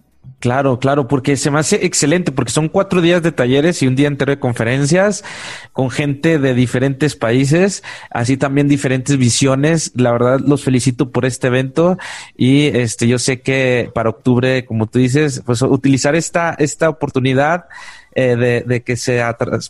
Claro, 0.43 0.77
claro, 0.77 1.07
porque 1.07 1.37
se 1.37 1.51
me 1.51 1.59
hace 1.59 1.85
excelente, 1.85 2.33
porque 2.33 2.51
son 2.51 2.67
cuatro 2.67 2.99
días 2.99 3.23
de 3.23 3.31
talleres 3.31 3.81
y 3.81 3.87
un 3.87 3.95
día 3.95 4.09
entero 4.09 4.29
de 4.29 4.39
conferencias 4.39 5.23
con 5.71 5.89
gente 5.89 6.37
de 6.37 6.53
diferentes 6.53 7.15
países, 7.15 7.81
así 8.09 8.35
también 8.35 8.67
diferentes 8.67 9.15
visiones. 9.15 9.93
La 9.95 10.11
verdad, 10.11 10.41
los 10.41 10.61
felicito 10.61 11.11
por 11.13 11.23
este 11.23 11.47
evento 11.47 11.97
y 12.35 12.65
este, 12.65 13.07
yo 13.07 13.19
sé 13.19 13.39
que 13.39 13.89
para 13.95 14.09
octubre, 14.09 14.65
como 14.65 14.87
tú 14.87 14.99
dices, 14.99 15.41
pues 15.45 15.61
utilizar 15.61 16.13
esta, 16.13 16.53
esta 16.59 16.89
oportunidad 16.89 17.67
eh, 18.15 18.63
de, 18.65 18.83
que 18.83 18.95
se, 18.95 19.21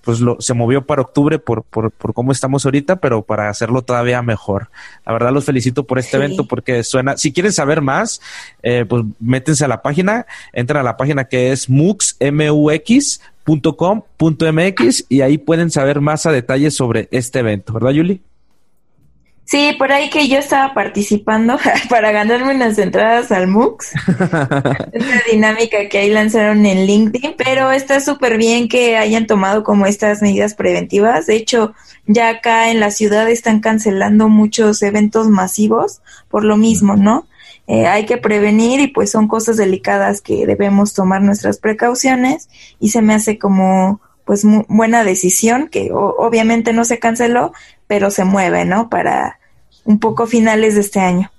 pues 0.04 0.20
lo, 0.20 0.39
se 0.39 0.54
movió 0.54 0.86
para 0.86 1.02
octubre 1.02 1.39
por, 1.39 1.64
por, 1.64 1.91
por 1.91 2.14
cómo 2.14 2.32
estamos 2.32 2.66
ahorita, 2.66 2.98
pero 2.98 3.22
para 3.22 3.50
hacerlo 3.50 3.84
todavía 3.84 4.22
mejor. 4.22 4.70
La 5.06 5.14
verdad 5.14 5.32
los 5.32 5.46
felicito 5.46 5.86
por 5.86 6.00
este 6.00 6.18
evento 6.18 6.46
porque 6.48 6.84
suena, 6.84 7.18
si 7.18 7.32
quieren 7.32 7.54
saber 7.54 7.82
más, 7.82 8.22
eh, 8.62 8.86
pues 8.88 9.04
métense 9.20 9.66
a 9.66 9.68
la 9.68 9.82
página, 9.82 10.26
entran 10.52 10.82
a 10.82 10.84
la 10.84 10.98
página 10.98 11.26
que 11.26 11.52
es 11.52 11.70
mux, 11.70 12.18
y 15.10 15.22
ahí 15.22 15.38
pueden 15.38 15.72
saber 15.72 16.02
más 16.02 16.26
a 16.26 16.32
detalle 16.32 16.72
sobre 16.72 17.08
este 17.12 17.39
evento, 17.39 17.74
¿verdad, 17.74 17.91
Yuli? 17.91 18.22
Sí, 19.46 19.76
por 19.78 19.91
ahí 19.91 20.10
que 20.10 20.28
yo 20.28 20.38
estaba 20.38 20.74
participando 20.74 21.58
para 21.89 22.12
ganarme 22.12 22.56
unas 22.56 22.78
entradas 22.78 23.32
al 23.32 23.48
MUX. 23.48 23.91
Esta 24.94 25.22
dinámica 25.32 25.89
que 25.89 25.98
ahí 25.98 26.10
lanzaron 26.10 26.66
en 26.66 26.86
LinkedIn, 26.86 27.36
pero 27.38 27.72
está 27.72 28.00
súper 28.00 28.38
bien 28.38 28.70
que 28.70 28.98
hayan 28.98 29.28
tomado 29.28 29.64
como 29.64 29.86
estas 29.86 30.22
medidas 30.22 30.56
preventivas. 30.56 31.26
De 31.26 31.36
hecho, 31.36 31.74
ya 32.06 32.30
acá 32.30 32.72
en 32.72 32.80
la 32.80 32.91
ciudad 32.91 33.30
están 33.30 33.60
cancelando 33.60 34.30
muchos 34.30 34.82
eventos 34.82 35.30
masivos 35.30 36.02
por 36.30 36.46
lo 36.46 36.58
mismo, 36.58 36.96
¿no? 36.96 37.28
Eh, 37.68 37.86
hay 37.86 38.06
que 38.06 38.18
prevenir 38.18 38.80
y 38.82 38.88
pues 38.88 39.12
son 39.12 39.28
cosas 39.28 39.56
delicadas 39.56 40.22
que 40.22 40.46
debemos 40.46 40.94
tomar 40.94 41.22
nuestras 41.22 41.58
precauciones 41.58 42.50
y 42.80 42.89
se 42.89 43.02
me 43.02 43.14
hace 43.14 43.38
como 43.38 44.02
pues 44.26 44.46
buena 44.68 45.04
decisión 45.04 45.68
que 45.68 45.89
obviamente 45.91 46.72
no 46.72 46.86
se 46.86 47.00
canceló, 47.00 47.54
pero 47.88 48.12
se 48.12 48.24
mueve, 48.24 48.66
¿no? 48.66 48.90
Para 48.90 49.40
un 49.86 50.00
poco 50.00 50.28
finales 50.28 50.76
de 50.76 50.82
este 50.82 51.00
año. 51.00 51.33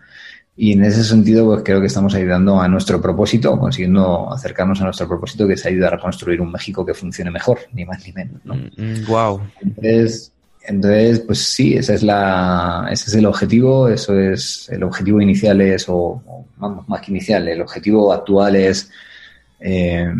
Y 0.62 0.74
en 0.74 0.84
ese 0.84 1.06
sentido, 1.06 1.46
pues 1.46 1.62
creo 1.64 1.80
que 1.80 1.88
estamos 1.88 2.14
ayudando 2.16 2.60
a 2.60 2.68
nuestro 2.68 3.02
propósito, 3.02 3.58
consiguiendo 3.58 4.30
acercarnos 4.30 4.82
a 4.82 4.84
nuestro 4.84 5.08
propósito, 5.08 5.48
que 5.48 5.54
es 5.54 5.66
ayudar 5.66 5.94
a 5.94 6.00
construir 6.00 6.42
un 6.42 6.52
México 6.52 6.86
que 6.86 6.94
funcione 6.94 7.32
mejor, 7.32 7.60
ni 7.72 7.86
más 7.86 8.06
ni 8.06 8.12
menos, 8.12 8.42
¿no? 8.44 8.56
wow. 9.08 9.38
Mm, 9.38 9.42
mm, 9.42 9.50
entonces, 9.62 10.34
entonces, 10.68 11.20
pues 11.22 11.40
sí, 11.40 11.76
ese 11.76 11.94
es 11.94 12.04
la, 12.04 12.90
ese 12.92 13.10
es 13.10 13.16
el 13.16 13.26
objetivo, 13.26 13.88
eso 13.88 14.20
es, 14.20 14.68
el 14.70 14.84
objetivo 14.84 15.22
inicial 15.22 15.62
es, 15.62 15.86
o, 15.88 16.22
vamos, 16.58 16.90
más 16.90 17.00
que 17.00 17.12
inicial, 17.12 17.48
el 17.48 17.62
objetivo 17.62 18.12
actual 18.12 18.58
es 18.58 18.92
eh, 19.62 20.12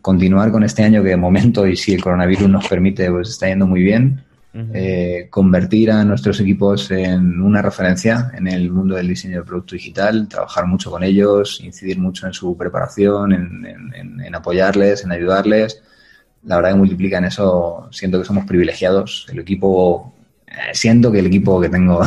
continuar 0.00 0.50
con 0.50 0.64
este 0.64 0.82
año 0.84 1.02
que 1.02 1.10
de 1.10 1.16
momento, 1.18 1.66
y 1.66 1.76
si 1.76 1.92
el 1.92 2.02
coronavirus 2.02 2.48
nos 2.48 2.66
permite, 2.66 3.10
pues 3.10 3.28
está 3.28 3.48
yendo 3.48 3.66
muy 3.66 3.82
bien 3.82 4.24
eh, 4.54 5.28
convertir 5.30 5.90
a 5.90 6.04
nuestros 6.04 6.38
equipos 6.40 6.90
en 6.90 7.40
una 7.40 7.62
referencia 7.62 8.30
en 8.34 8.46
el 8.46 8.70
mundo 8.70 8.96
del 8.96 9.08
diseño 9.08 9.38
de 9.38 9.44
producto 9.46 9.76
digital, 9.76 10.28
trabajar 10.28 10.66
mucho 10.66 10.90
con 10.90 11.02
ellos, 11.02 11.60
incidir 11.62 11.98
mucho 11.98 12.26
en 12.26 12.34
su 12.34 12.54
preparación, 12.54 13.32
en, 13.32 14.34
apoyarles, 14.34 15.04
en 15.04 15.12
ayudarles. 15.12 15.82
La 16.44 16.56
verdad 16.56 16.72
que 16.72 16.76
multiplica 16.76 17.16
en 17.18 17.24
eso, 17.24 17.88
siento 17.92 18.18
que 18.18 18.26
somos 18.26 18.44
privilegiados. 18.44 19.26
El 19.32 19.38
equipo, 19.38 20.14
eh, 20.46 20.74
siento 20.74 21.10
que 21.10 21.20
el 21.20 21.26
equipo 21.26 21.58
que 21.58 21.70
tengo 21.70 22.02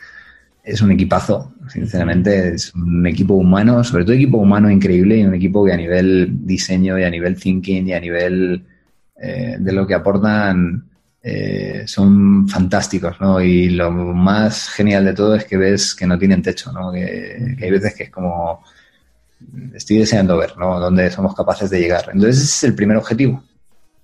es 0.62 0.82
un 0.82 0.92
equipazo, 0.92 1.54
sinceramente, 1.68 2.54
es 2.54 2.74
un 2.74 3.06
equipo 3.06 3.32
humano, 3.32 3.82
sobre 3.82 4.04
todo 4.04 4.14
equipo 4.14 4.36
humano 4.36 4.70
increíble 4.70 5.16
y 5.16 5.24
un 5.24 5.34
equipo 5.34 5.64
que 5.64 5.72
a 5.72 5.76
nivel 5.76 6.46
diseño 6.46 6.98
y 6.98 7.04
a 7.04 7.10
nivel 7.10 7.40
thinking 7.40 7.88
y 7.88 7.94
a 7.94 8.00
nivel 8.00 8.62
eh, 9.20 9.56
de 9.58 9.72
lo 9.72 9.86
que 9.86 9.94
aportan 9.94 10.87
eh, 11.22 11.82
son 11.86 12.48
fantásticos, 12.48 13.20
¿no? 13.20 13.40
Y 13.40 13.70
lo 13.70 13.90
más 13.90 14.68
genial 14.68 15.04
de 15.04 15.14
todo 15.14 15.34
es 15.34 15.44
que 15.44 15.56
ves 15.56 15.94
que 15.94 16.06
no 16.06 16.18
tienen 16.18 16.42
techo, 16.42 16.72
¿no? 16.72 16.92
Que, 16.92 17.56
hay 17.60 17.70
veces 17.70 17.94
que 17.94 18.04
es 18.04 18.10
como, 18.10 18.62
estoy 19.74 19.98
deseando 19.98 20.36
ver, 20.36 20.56
¿no? 20.56 20.78
Dónde 20.78 21.10
somos 21.10 21.34
capaces 21.34 21.70
de 21.70 21.80
llegar. 21.80 22.10
Entonces 22.12 22.36
ese 22.36 22.44
es 22.44 22.64
el 22.64 22.74
primer 22.74 22.96
objetivo. 22.96 23.42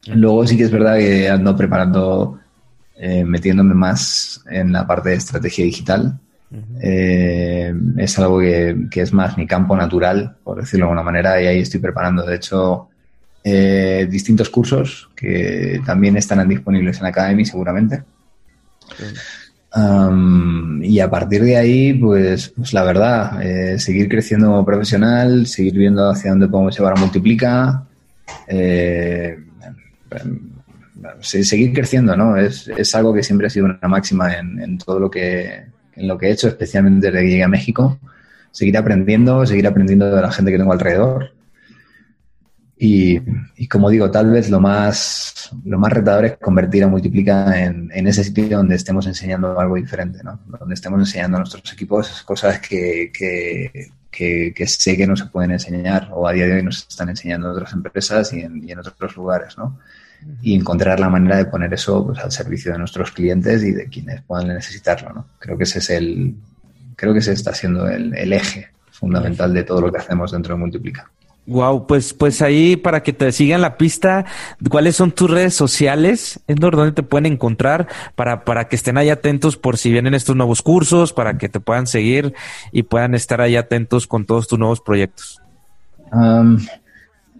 Luego 0.06 0.46
sí 0.46 0.56
que 0.56 0.64
es 0.64 0.70
verdad 0.70 0.98
que 0.98 1.28
ando 1.28 1.56
preparando, 1.56 2.40
eh, 2.96 3.24
metiéndome 3.24 3.74
más 3.74 4.42
en 4.50 4.72
la 4.72 4.86
parte 4.86 5.10
de 5.10 5.16
estrategia 5.16 5.64
digital. 5.64 6.18
Eh, 6.80 7.74
es 7.96 8.18
algo 8.18 8.38
que, 8.38 8.86
que, 8.90 9.00
es 9.00 9.12
más 9.12 9.36
mi 9.36 9.44
campo 9.44 9.76
natural, 9.76 10.36
por 10.44 10.60
decirlo 10.60 10.86
de 10.86 10.90
alguna 10.90 11.02
manera, 11.02 11.42
y 11.42 11.46
ahí 11.46 11.60
estoy 11.60 11.80
preparando. 11.80 12.24
De 12.24 12.36
hecho, 12.36 12.90
eh, 13.46 14.08
distintos 14.10 14.48
cursos 14.48 15.10
que 15.14 15.78
también 15.84 16.16
estarán 16.16 16.48
disponibles 16.48 16.98
en 16.98 17.06
Academy 17.06 17.44
seguramente. 17.44 18.02
y 20.82 21.00
a 21.00 21.10
partir 21.10 21.42
de 21.42 21.56
ahí, 21.58 21.92
pues, 21.92 22.54
pues 22.56 22.72
la 22.72 22.84
verdad, 22.84 23.42
eh, 23.42 23.78
seguir 23.78 24.08
creciendo 24.08 24.46
como 24.46 24.64
profesional, 24.64 25.46
seguir 25.46 25.74
viendo 25.74 26.08
hacia 26.08 26.30
dónde 26.30 26.48
podemos 26.48 26.74
llevar 26.74 26.94
a 26.96 27.00
Multiplica, 27.00 27.84
eh, 28.48 29.36
seguir 31.20 31.74
creciendo, 31.74 32.16
¿no? 32.16 32.38
Es, 32.38 32.68
es, 32.68 32.94
algo 32.94 33.12
que 33.12 33.22
siempre 33.22 33.48
ha 33.48 33.50
sido 33.50 33.66
una 33.66 33.88
máxima 33.88 34.32
en, 34.32 34.58
en, 34.58 34.78
todo 34.78 34.98
lo 34.98 35.10
que, 35.10 35.64
en 35.96 36.08
lo 36.08 36.16
que 36.16 36.28
he 36.28 36.32
hecho, 36.32 36.48
especialmente 36.48 37.08
desde 37.08 37.20
que 37.20 37.30
llegué 37.30 37.44
a 37.44 37.48
México. 37.48 37.98
Seguir 38.52 38.78
aprendiendo, 38.78 39.44
seguir 39.44 39.66
aprendiendo 39.66 40.14
de 40.14 40.22
la 40.22 40.32
gente 40.32 40.50
que 40.50 40.58
tengo 40.58 40.72
alrededor 40.72 41.33
y, 42.86 43.66
como 43.68 43.88
digo, 43.88 44.10
tal 44.10 44.30
vez 44.30 44.50
lo 44.50 44.60
más, 44.60 45.50
lo 45.64 45.78
más 45.78 45.90
retador 45.90 46.26
es 46.26 46.36
convertir 46.36 46.84
a 46.84 46.88
Multiplica 46.88 47.58
en, 47.58 47.90
en, 47.94 48.06
ese 48.06 48.22
sitio 48.22 48.58
donde 48.58 48.74
estemos 48.74 49.06
enseñando 49.06 49.58
algo 49.58 49.76
diferente, 49.76 50.22
¿no? 50.22 50.40
Donde 50.46 50.74
estemos 50.74 51.00
enseñando 51.00 51.38
a 51.38 51.40
nuestros 51.40 51.72
equipos 51.72 52.22
cosas 52.24 52.60
que, 52.60 53.10
que, 53.10 53.90
que, 54.10 54.66
sé 54.66 54.98
que 54.98 55.06
no 55.06 55.16
se 55.16 55.26
pueden 55.26 55.52
enseñar 55.52 56.10
o 56.12 56.28
a 56.28 56.32
día 56.32 56.46
de 56.46 56.56
hoy 56.56 56.62
nos 56.62 56.86
están 56.86 57.08
enseñando 57.08 57.48
en 57.48 57.54
otras 57.54 57.72
empresas 57.72 58.30
y 58.34 58.40
en, 58.40 58.62
y 58.62 58.72
en 58.72 58.78
otros 58.78 59.16
lugares, 59.16 59.56
¿no? 59.56 59.78
Y 60.42 60.54
encontrar 60.54 61.00
la 61.00 61.08
manera 61.08 61.38
de 61.38 61.46
poner 61.46 61.72
eso 61.72 62.04
pues, 62.04 62.18
al 62.18 62.32
servicio 62.32 62.72
de 62.72 62.78
nuestros 62.78 63.12
clientes 63.12 63.62
y 63.62 63.72
de 63.72 63.88
quienes 63.88 64.20
puedan 64.22 64.48
necesitarlo, 64.48 65.10
¿no? 65.10 65.26
Creo 65.38 65.56
que 65.56 65.64
ese 65.64 65.78
es 65.78 65.88
el, 65.88 66.34
creo 66.96 67.14
que 67.14 67.20
ese 67.20 67.32
está 67.32 67.54
siendo 67.54 67.88
el, 67.88 68.14
el 68.14 68.32
eje 68.34 68.68
fundamental 68.90 69.54
de 69.54 69.62
todo 69.62 69.80
lo 69.80 69.90
que 69.90 69.98
hacemos 69.98 70.32
dentro 70.32 70.54
de 70.54 70.60
Multiplica. 70.60 71.10
Wow, 71.46 71.86
pues, 71.86 72.14
pues 72.14 72.40
ahí 72.40 72.76
para 72.76 73.02
que 73.02 73.12
te 73.12 73.30
sigan 73.30 73.60
la 73.60 73.76
pista, 73.76 74.24
¿cuáles 74.70 74.96
son 74.96 75.12
tus 75.12 75.30
redes 75.30 75.54
sociales? 75.54 76.40
¿En 76.48 76.56
donde 76.56 76.92
te 76.92 77.02
pueden 77.02 77.26
encontrar 77.26 77.86
para, 78.14 78.44
para 78.44 78.68
que 78.68 78.76
estén 78.76 78.96
ahí 78.96 79.10
atentos 79.10 79.58
por 79.58 79.76
si 79.76 79.92
vienen 79.92 80.14
estos 80.14 80.36
nuevos 80.36 80.62
cursos, 80.62 81.12
para 81.12 81.36
que 81.36 81.50
te 81.50 81.60
puedan 81.60 81.86
seguir 81.86 82.32
y 82.72 82.84
puedan 82.84 83.14
estar 83.14 83.42
ahí 83.42 83.56
atentos 83.56 84.06
con 84.06 84.24
todos 84.24 84.48
tus 84.48 84.58
nuevos 84.58 84.80
proyectos? 84.80 85.42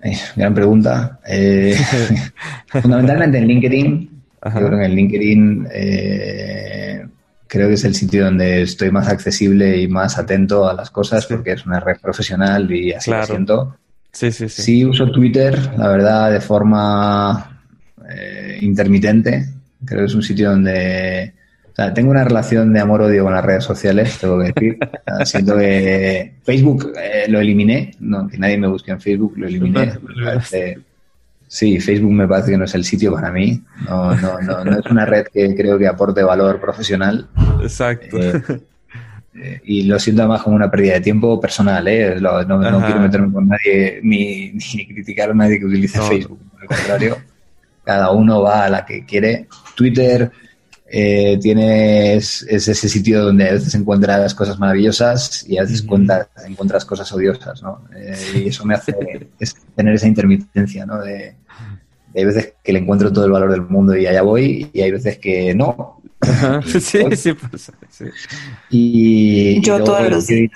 Eh, 0.02 0.18
gran 0.36 0.54
pregunta. 0.54 1.18
Eh, 1.26 1.74
fundamentalmente 2.66 3.38
en 3.38 3.46
LinkedIn. 3.46 4.10
Yo 4.44 4.50
creo 4.50 4.78
que 4.78 4.84
en 4.84 4.94
LinkedIn 4.94 5.68
eh, 5.72 7.06
creo 7.46 7.68
que 7.68 7.74
es 7.74 7.84
el 7.84 7.94
sitio 7.94 8.26
donde 8.26 8.60
estoy 8.62 8.90
más 8.90 9.08
accesible 9.08 9.78
y 9.78 9.88
más 9.88 10.18
atento 10.18 10.68
a 10.68 10.74
las 10.74 10.90
cosas 10.90 11.24
porque 11.24 11.52
es 11.52 11.64
una 11.64 11.80
red 11.80 11.96
profesional 12.02 12.70
y 12.70 12.92
así 12.92 13.10
lo 13.10 13.24
siento. 13.24 13.78
Sí, 14.14 14.30
sí, 14.30 14.48
sí. 14.48 14.62
Sí 14.62 14.84
uso 14.84 15.10
Twitter, 15.10 15.58
la 15.76 15.88
verdad, 15.88 16.32
de 16.32 16.40
forma 16.40 17.60
eh, 18.08 18.58
intermitente. 18.60 19.44
Creo 19.84 20.00
que 20.00 20.06
es 20.06 20.14
un 20.14 20.22
sitio 20.22 20.50
donde 20.50 21.34
O 21.72 21.74
sea, 21.74 21.92
tengo 21.92 22.12
una 22.12 22.22
relación 22.22 22.72
de 22.72 22.78
amor-odio 22.78 23.24
con 23.24 23.34
las 23.34 23.44
redes 23.44 23.64
sociales, 23.64 24.16
tengo 24.20 24.38
que 24.38 24.52
decir. 24.52 24.78
siento 25.24 25.58
que 25.58 26.34
Facebook 26.44 26.92
eh, 26.96 27.26
lo 27.28 27.40
eliminé, 27.40 27.90
no, 27.98 28.28
que 28.28 28.38
nadie 28.38 28.56
me 28.56 28.68
busque 28.68 28.92
en 28.92 29.00
Facebook, 29.00 29.34
lo 29.36 29.48
eliminé. 29.48 29.92
sí, 31.48 31.80
Facebook 31.80 32.12
me 32.12 32.28
parece 32.28 32.52
que 32.52 32.58
no 32.58 32.66
es 32.66 32.74
el 32.76 32.84
sitio 32.84 33.12
para 33.14 33.32
mí. 33.32 33.60
No, 33.88 34.14
no, 34.14 34.40
no, 34.40 34.64
no 34.64 34.78
es 34.78 34.86
una 34.86 35.04
red 35.04 35.26
que 35.26 35.56
creo 35.56 35.76
que 35.76 35.88
aporte 35.88 36.22
valor 36.22 36.60
profesional. 36.60 37.26
Exacto. 37.60 38.16
Eh, 38.16 38.42
eh, 39.44 39.60
y 39.64 39.82
lo 39.82 39.98
siento 39.98 40.22
además 40.22 40.42
como 40.42 40.56
una 40.56 40.70
pérdida 40.70 40.94
de 40.94 41.00
tiempo 41.00 41.38
personal, 41.38 41.86
¿eh? 41.86 42.16
no, 42.20 42.42
no, 42.44 42.84
quiero 42.84 43.00
meterme 43.00 43.32
con 43.32 43.48
nadie 43.48 44.00
ni, 44.02 44.52
ni, 44.52 44.86
criticar 44.86 45.30
a 45.30 45.34
nadie 45.34 45.58
que 45.58 45.66
utilice 45.66 46.00
Facebook, 46.00 46.40
al 46.60 46.66
contrario, 46.66 47.18
cada 47.84 48.10
uno 48.10 48.40
va 48.40 48.64
a 48.64 48.70
la 48.70 48.86
que 48.86 49.04
quiere. 49.04 49.46
Twitter 49.74 50.30
eh, 50.86 51.38
tienes 51.42 52.42
es 52.48 52.68
ese 52.68 52.88
sitio 52.88 53.24
donde 53.24 53.48
a 53.48 53.52
veces 53.52 53.74
encuentras 53.74 54.34
cosas 54.34 54.58
maravillosas 54.58 55.44
y 55.48 55.58
a 55.58 55.62
veces 55.62 55.82
encuentras, 55.82 56.28
encuentras 56.46 56.84
cosas 56.84 57.10
odiosas, 57.12 57.62
¿no? 57.62 57.82
Eh, 57.96 58.16
y 58.36 58.48
eso 58.48 58.64
me 58.64 58.74
hace 58.74 58.92
tener 59.76 59.94
esa 59.94 60.06
intermitencia, 60.06 60.86
¿no? 60.86 61.02
De, 61.02 61.34
hay 62.14 62.24
veces 62.24 62.54
que 62.62 62.72
le 62.72 62.78
encuentro 62.78 63.12
todo 63.12 63.24
el 63.24 63.32
valor 63.32 63.50
del 63.50 63.62
mundo 63.62 63.96
y 63.96 64.06
allá 64.06 64.22
voy, 64.22 64.70
y 64.72 64.80
hay 64.80 64.90
veces 64.90 65.18
que 65.18 65.54
no, 65.54 65.93
sí, 66.66 67.04
sí, 67.16 67.32
pues, 67.32 67.72
Y, 68.70 69.60
Yo 69.60 69.82
todos 69.82 70.08
los 70.08 70.26
días. 70.26 70.50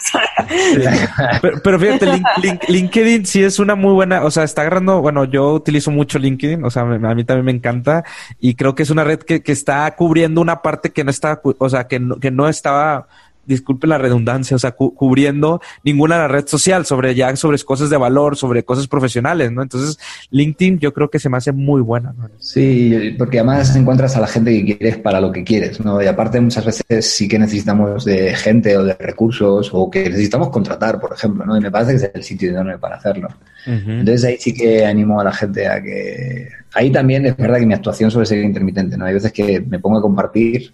pero, 1.64 1.78
fíjate, 1.78 2.22
LinkedIn 2.68 3.26
sí 3.26 3.42
es 3.42 3.58
una 3.58 3.74
muy 3.74 3.92
buena, 3.92 4.24
o 4.24 4.30
sea, 4.30 4.44
está 4.44 4.62
agarrando, 4.62 5.00
bueno, 5.00 5.24
yo 5.24 5.52
utilizo 5.52 5.90
mucho 5.90 6.18
LinkedIn, 6.18 6.64
o 6.64 6.70
sea, 6.70 6.82
a 6.82 7.14
mí 7.14 7.24
también 7.24 7.44
me 7.44 7.52
encanta 7.52 8.04
y 8.40 8.54
creo 8.54 8.74
que 8.74 8.82
es 8.82 8.90
una 8.90 9.04
red 9.04 9.20
que, 9.20 9.42
que 9.42 9.52
está 9.52 9.94
cubriendo 9.94 10.40
una 10.40 10.62
parte 10.62 10.90
que 10.90 11.04
no 11.04 11.10
está, 11.10 11.40
o 11.42 11.68
sea, 11.68 11.86
que 11.86 11.98
que 12.20 12.30
no 12.30 12.48
estaba 12.48 13.08
disculpe 13.48 13.86
la 13.86 13.98
redundancia, 13.98 14.54
o 14.54 14.58
sea, 14.58 14.72
cubriendo 14.72 15.60
ninguna 15.82 16.28
red 16.28 16.46
social 16.46 16.86
sobre 16.86 17.14
ya 17.14 17.34
sobre 17.34 17.58
cosas 17.64 17.90
de 17.90 17.96
valor, 17.96 18.36
sobre 18.36 18.62
cosas 18.62 18.86
profesionales, 18.86 19.50
¿no? 19.50 19.62
Entonces, 19.62 19.98
LinkedIn 20.30 20.78
yo 20.78 20.92
creo 20.92 21.10
que 21.10 21.18
se 21.18 21.28
me 21.28 21.38
hace 21.38 21.52
muy 21.52 21.80
buena. 21.80 22.14
¿no? 22.16 22.28
Sí, 22.38 23.14
porque 23.18 23.38
además 23.38 23.74
encuentras 23.74 24.16
a 24.16 24.20
la 24.20 24.26
gente 24.26 24.52
que 24.52 24.76
quieres 24.76 24.98
para 24.98 25.20
lo 25.20 25.32
que 25.32 25.42
quieres, 25.42 25.80
¿no? 25.80 26.00
Y 26.02 26.06
aparte 26.06 26.40
muchas 26.40 26.64
veces 26.64 27.10
sí 27.10 27.26
que 27.26 27.38
necesitamos 27.38 28.04
de 28.04 28.34
gente 28.34 28.76
o 28.76 28.84
de 28.84 28.94
recursos 28.94 29.70
o 29.72 29.90
que 29.90 30.08
necesitamos 30.10 30.50
contratar, 30.50 31.00
por 31.00 31.12
ejemplo, 31.12 31.44
¿no? 31.46 31.56
Y 31.56 31.60
me 31.60 31.70
parece 31.70 31.92
que 31.92 31.96
es 31.96 32.10
el 32.14 32.22
sitio 32.22 32.50
idóneo 32.50 32.78
para 32.78 32.96
hacerlo. 32.96 33.28
Entonces 33.66 34.24
ahí 34.24 34.36
sí 34.38 34.54
que 34.54 34.84
animo 34.84 35.20
a 35.20 35.24
la 35.24 35.32
gente 35.32 35.66
a 35.66 35.82
que... 35.82 36.48
Ahí 36.74 36.90
también 36.90 37.26
es 37.26 37.36
verdad 37.36 37.58
que 37.58 37.66
mi 37.66 37.74
actuación 37.74 38.10
suele 38.10 38.26
ser 38.26 38.42
intermitente, 38.42 38.96
¿no? 38.96 39.06
Hay 39.06 39.14
veces 39.14 39.32
que 39.32 39.60
me 39.60 39.78
pongo 39.78 39.98
a 39.98 40.02
compartir. 40.02 40.70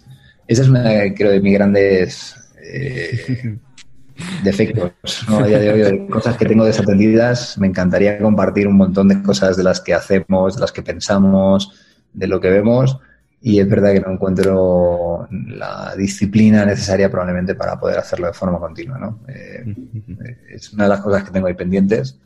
Esa 0.47 0.61
es 0.61 0.69
una, 0.69 0.83
creo, 1.13 1.31
de 1.31 1.39
mis 1.39 1.53
grandes 1.53 2.35
eh, 2.73 3.57
defectos 4.43 5.25
¿no? 5.29 5.39
a 5.39 5.47
día 5.47 5.59
de 5.59 5.85
hoy, 5.85 6.07
cosas 6.07 6.37
que 6.37 6.45
tengo 6.45 6.65
desatendidas. 6.65 7.57
Me 7.57 7.67
encantaría 7.67 8.17
compartir 8.19 8.67
un 8.67 8.77
montón 8.77 9.07
de 9.09 9.21
cosas 9.21 9.57
de 9.57 9.63
las 9.63 9.81
que 9.81 9.93
hacemos, 9.93 10.55
de 10.55 10.61
las 10.61 10.71
que 10.71 10.83
pensamos, 10.83 11.71
de 12.13 12.27
lo 12.27 12.39
que 12.39 12.49
vemos. 12.49 12.97
Y 13.41 13.59
es 13.59 13.69
verdad 13.69 13.93
que 13.93 13.99
no 13.99 14.11
encuentro 14.11 15.27
la 15.29 15.93
disciplina 15.95 16.65
necesaria 16.65 17.11
probablemente 17.11 17.53
para 17.53 17.79
poder 17.79 17.99
hacerlo 17.99 18.27
de 18.27 18.33
forma 18.33 18.59
continua. 18.59 18.97
¿no? 18.97 19.19
Eh, 19.27 19.75
es 20.49 20.73
una 20.73 20.83
de 20.83 20.89
las 20.89 21.01
cosas 21.01 21.23
que 21.23 21.31
tengo 21.31 21.47
ahí 21.47 21.53
pendientes 21.53 22.17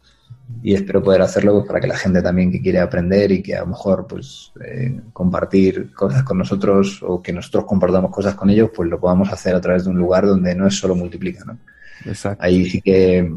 y 0.62 0.74
espero 0.74 1.02
poder 1.02 1.22
hacerlo 1.22 1.54
pues, 1.54 1.68
para 1.68 1.80
que 1.80 1.88
la 1.88 1.98
gente 1.98 2.22
también 2.22 2.52
que 2.52 2.62
quiere 2.62 2.80
aprender 2.80 3.32
y 3.32 3.42
que 3.42 3.56
a 3.56 3.62
lo 3.62 3.68
mejor 3.68 4.08
pues 4.08 4.52
eh, 4.64 5.00
compartir 5.14 5.94
cosas 5.94 6.24
con 6.24 6.38
nosotros 6.38 7.02
o 7.04 7.22
que 7.22 7.32
nosotros 7.32 7.66
compartamos 7.66 8.12
cosas 8.12 8.36
con 8.36 8.50
ellos 8.50 8.70
pues 8.76 8.90
lo 8.90 9.00
podamos 9.00 9.32
hacer 9.32 9.56
a 9.56 9.62
través 9.62 9.86
de 9.86 9.92
un 9.92 9.98
lugar 9.98 10.26
donde 10.26 10.56
no 10.56 10.68
es 10.68 10.76
solo 10.76 10.96
multiplica 10.96 11.46
¿no? 11.46 11.58
Exacto. 12.06 12.44
ahí 12.44 12.70
sí 12.70 12.82
que 12.82 13.32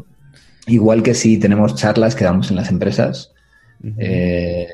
igual 0.67 1.03
que 1.03 1.13
si 1.13 1.37
tenemos 1.37 1.75
charlas 1.75 2.15
que 2.15 2.25
damos 2.25 2.49
en 2.49 2.57
las 2.57 2.69
empresas 2.69 3.31
eh, 3.97 4.67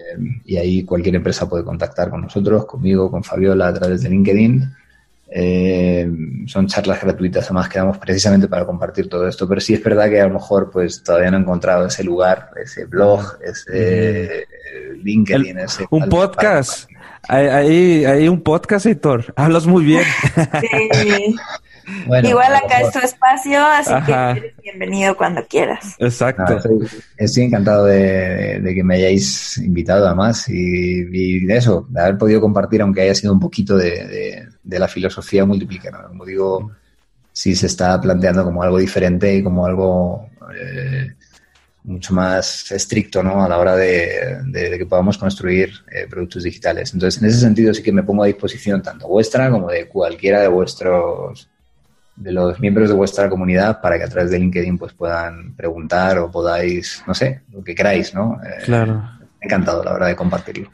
y 0.46 0.58
ahí 0.58 0.84
cualquier 0.84 1.16
empresa 1.16 1.50
puede 1.50 1.64
contactar 1.64 2.10
con 2.10 2.22
nosotros 2.22 2.66
conmigo 2.66 3.10
con 3.10 3.24
Fabiola 3.24 3.68
a 3.68 3.74
través 3.74 4.04
de 4.04 4.10
LinkedIn 4.10 4.72
eh, 5.32 6.10
son 6.48 6.68
charlas 6.68 7.02
gratuitas 7.02 7.46
además 7.46 7.70
que 7.70 7.80
damos 7.80 7.98
precisamente 7.98 8.48
para 8.48 8.66
compartir 8.66 9.08
todo 9.08 9.28
esto, 9.28 9.48
pero 9.48 9.62
sí 9.62 9.74
es 9.74 9.84
verdad 9.84 10.10
que 10.10 10.22
a 10.22 10.28
lo 10.28 10.34
mejor 10.34 10.70
pues 10.72 11.04
todavía 11.04 11.32
no 11.32 11.38
he 11.38 11.42
encontrado 11.42 11.86
ese 11.86 12.04
lugar, 12.04 12.50
ese 12.62 12.86
blog, 12.86 13.38
ese 13.44 14.48
LinkedIn, 15.04 15.58
un 15.90 16.10
podcast. 16.10 16.90
Hay, 17.28 18.06
hay, 18.06 18.28
un 18.28 18.42
podcast, 18.42 18.86
Héctor. 18.86 19.26
Hablas 19.36 19.68
muy 19.68 19.84
bien. 19.84 20.04
Sí. 20.94 21.36
Igual 22.24 22.56
acá 22.56 22.82
es 22.82 22.92
tu 22.92 23.00
espacio, 23.00 23.60
así 23.64 23.94
que 24.06 24.12
eres 24.12 24.54
bienvenido 24.62 25.16
cuando 25.16 25.46
quieras. 25.46 25.96
Exacto. 26.00 26.58
estoy, 27.18 27.44
encantado 27.44 27.86
de, 27.86 28.62
que 28.76 28.84
me 28.84 28.96
hayáis 28.96 29.58
invitado 29.58 30.08
además 30.08 30.48
y, 30.50 31.46
de 31.46 31.58
eso, 31.58 31.88
de 31.90 32.02
haber 32.02 32.18
podido 32.18 32.42
compartir, 32.42 32.82
aunque 32.82 33.02
haya 33.02 33.16
sido 33.16 33.34
un 33.34 33.40
poquito 33.40 33.78
de, 33.78 34.48
la 34.64 34.88
filosofía 34.88 35.46
multiplicada. 35.46 36.08
Como 36.08 36.26
digo, 36.26 36.72
si 37.32 37.56
se 37.56 37.68
está 37.68 38.00
planteando 38.00 38.44
como 38.44 38.64
algo 38.64 38.78
diferente 38.78 39.36
y 39.36 39.44
como 39.44 39.66
algo 39.66 40.30
eh, 40.56 41.14
mucho 41.84 42.14
más 42.14 42.72
estricto 42.72 43.24
¿no? 43.24 43.44
a 43.44 43.50
la 43.50 43.58
hora 43.58 43.76
de, 43.76 44.38
que 44.78 44.86
podamos 44.86 45.18
construir 45.18 45.72
eh, 45.92 46.06
productos 46.10 46.44
digitales. 46.44 46.94
Entonces, 46.94 47.22
en 47.22 47.30
ese 47.30 47.40
sentido 47.40 47.74
sí 47.74 47.82
que 47.82 47.92
me 47.92 48.04
pongo 48.04 48.24
a 48.24 48.28
disposición 48.28 48.82
tanto 48.82 49.08
vuestra 49.08 49.50
como 49.50 49.70
de 49.70 49.88
cualquiera 49.88 50.42
de 50.42 50.48
vuestros 50.48 51.50
de 52.20 52.34
los 52.34 52.60
miembros 52.60 52.90
de 52.90 52.96
vuestra 52.96 53.30
comunidad 53.30 53.80
para 53.82 53.98
que 53.98 54.04
a 54.04 54.10
través 54.10 54.30
de 54.30 54.40
LinkedIn 54.40 54.78
pues 54.78 54.94
puedan 54.94 55.54
preguntar 55.56 56.18
o 56.20 56.30
podáis, 56.30 57.02
no 57.08 57.14
sé, 57.14 57.42
lo 57.52 57.64
que 57.64 57.74
queráis, 57.74 58.14
¿no? 58.14 58.40
Eh, 58.44 58.64
claro. 58.66 59.10
Encantado, 59.40 59.84
la 59.84 59.94
verdad, 59.94 60.08
de 60.08 60.16
compartirlo. 60.18 60.70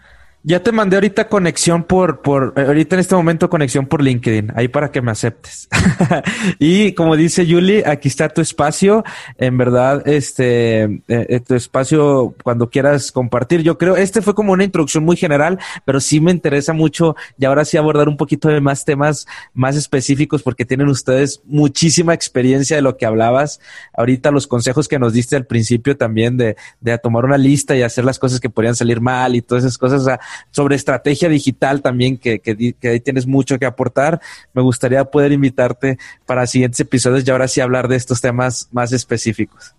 Ya 0.48 0.62
te 0.62 0.72
mandé 0.72 0.98
ahorita 0.98 1.28
conexión 1.28 1.86
por, 1.86 2.22
por, 2.22 2.54
eh, 2.56 2.62
ahorita 2.68 2.96
en 2.96 3.00
este 3.00 3.16
momento 3.16 3.50
conexión 3.50 3.88
por 3.88 4.04
LinkedIn, 4.04 4.54
ahí 4.56 4.68
para 4.68 4.91
que 4.91 5.02
me 5.02 5.10
aceptes. 5.10 5.68
y 6.60 6.93
como 6.93 7.16
dice 7.16 7.48
Julie, 7.50 7.82
aquí 7.84 8.10
está 8.10 8.30
tu 8.30 8.41
espacio. 8.41 9.04
En 9.39 9.58
verdad, 9.58 10.08
este, 10.08 10.84
eh, 10.84 11.00
eh, 11.08 11.39
tu 11.39 11.56
espacio 11.56 12.36
cuando 12.43 12.70
quieras 12.70 13.12
compartir. 13.12 13.64
Yo 13.64 13.80
creo, 13.80 13.96
este 13.96 14.22
fue 14.22 14.36
como 14.36 14.54
una 14.54 14.64
introducción 14.64 15.04
muy 15.04 15.18
general, 15.18 15.58
pero 15.84 16.00
sí 16.00 16.20
me 16.20 16.30
interesa 16.30 16.74
mucho 16.74 17.16
y 17.39 17.46
ahora 17.46 17.66
sí 17.66 17.78
abordar 17.78 18.08
un 18.08 18.16
poquito 18.16 18.48
de 18.48 18.62
más 18.62 18.86
temas 18.86 19.26
más 19.56 19.76
específicos 19.76 20.43
porque 20.43 20.64
tienen 20.64 20.89
ustedes 20.89 21.41
muchísima 21.46 22.14
experiencia 22.14 22.76
de 22.76 22.84
lo 22.84 22.98
que 22.98 23.08
hablabas. 23.08 23.60
Ahorita 23.98 24.30
los 24.30 24.46
consejos 24.46 24.88
que 24.88 25.00
nos 25.00 25.12
diste 25.12 25.36
al 25.36 25.48
principio 25.48 25.98
también 25.98 26.38
de, 26.38 26.56
de 26.82 26.96
tomar 27.00 27.26
una 27.26 27.39
lista 27.39 27.76
y 27.76 27.82
hacer 27.82 28.06
las 28.06 28.20
cosas 28.20 28.39
que 28.39 28.52
podrían 28.52 28.76
salir 28.76 29.02
mal 29.02 29.36
y 29.36 29.41
todas 29.41 29.64
esas 29.64 29.80
cosas. 29.80 30.06
Sobre 30.51 30.75
estrategia 30.75 31.29
digital 31.29 31.81
también, 31.81 32.17
que, 32.17 32.39
que, 32.39 32.75
ahí 32.83 32.99
tienes 32.99 33.27
mucho 33.27 33.59
que 33.59 33.65
aportar. 33.65 34.19
Me 34.53 34.61
gustaría 34.61 35.03
poder 35.05 35.31
invitarte 35.31 35.97
para 36.25 36.47
siguientes 36.47 36.79
episodios 36.79 37.27
y 37.27 37.31
ahora 37.31 37.47
sí 37.47 37.61
hablar 37.61 37.88
de 37.88 37.95
estos 37.95 38.21
temas 38.21 38.69
más 38.71 38.91
específicos. 38.91 39.73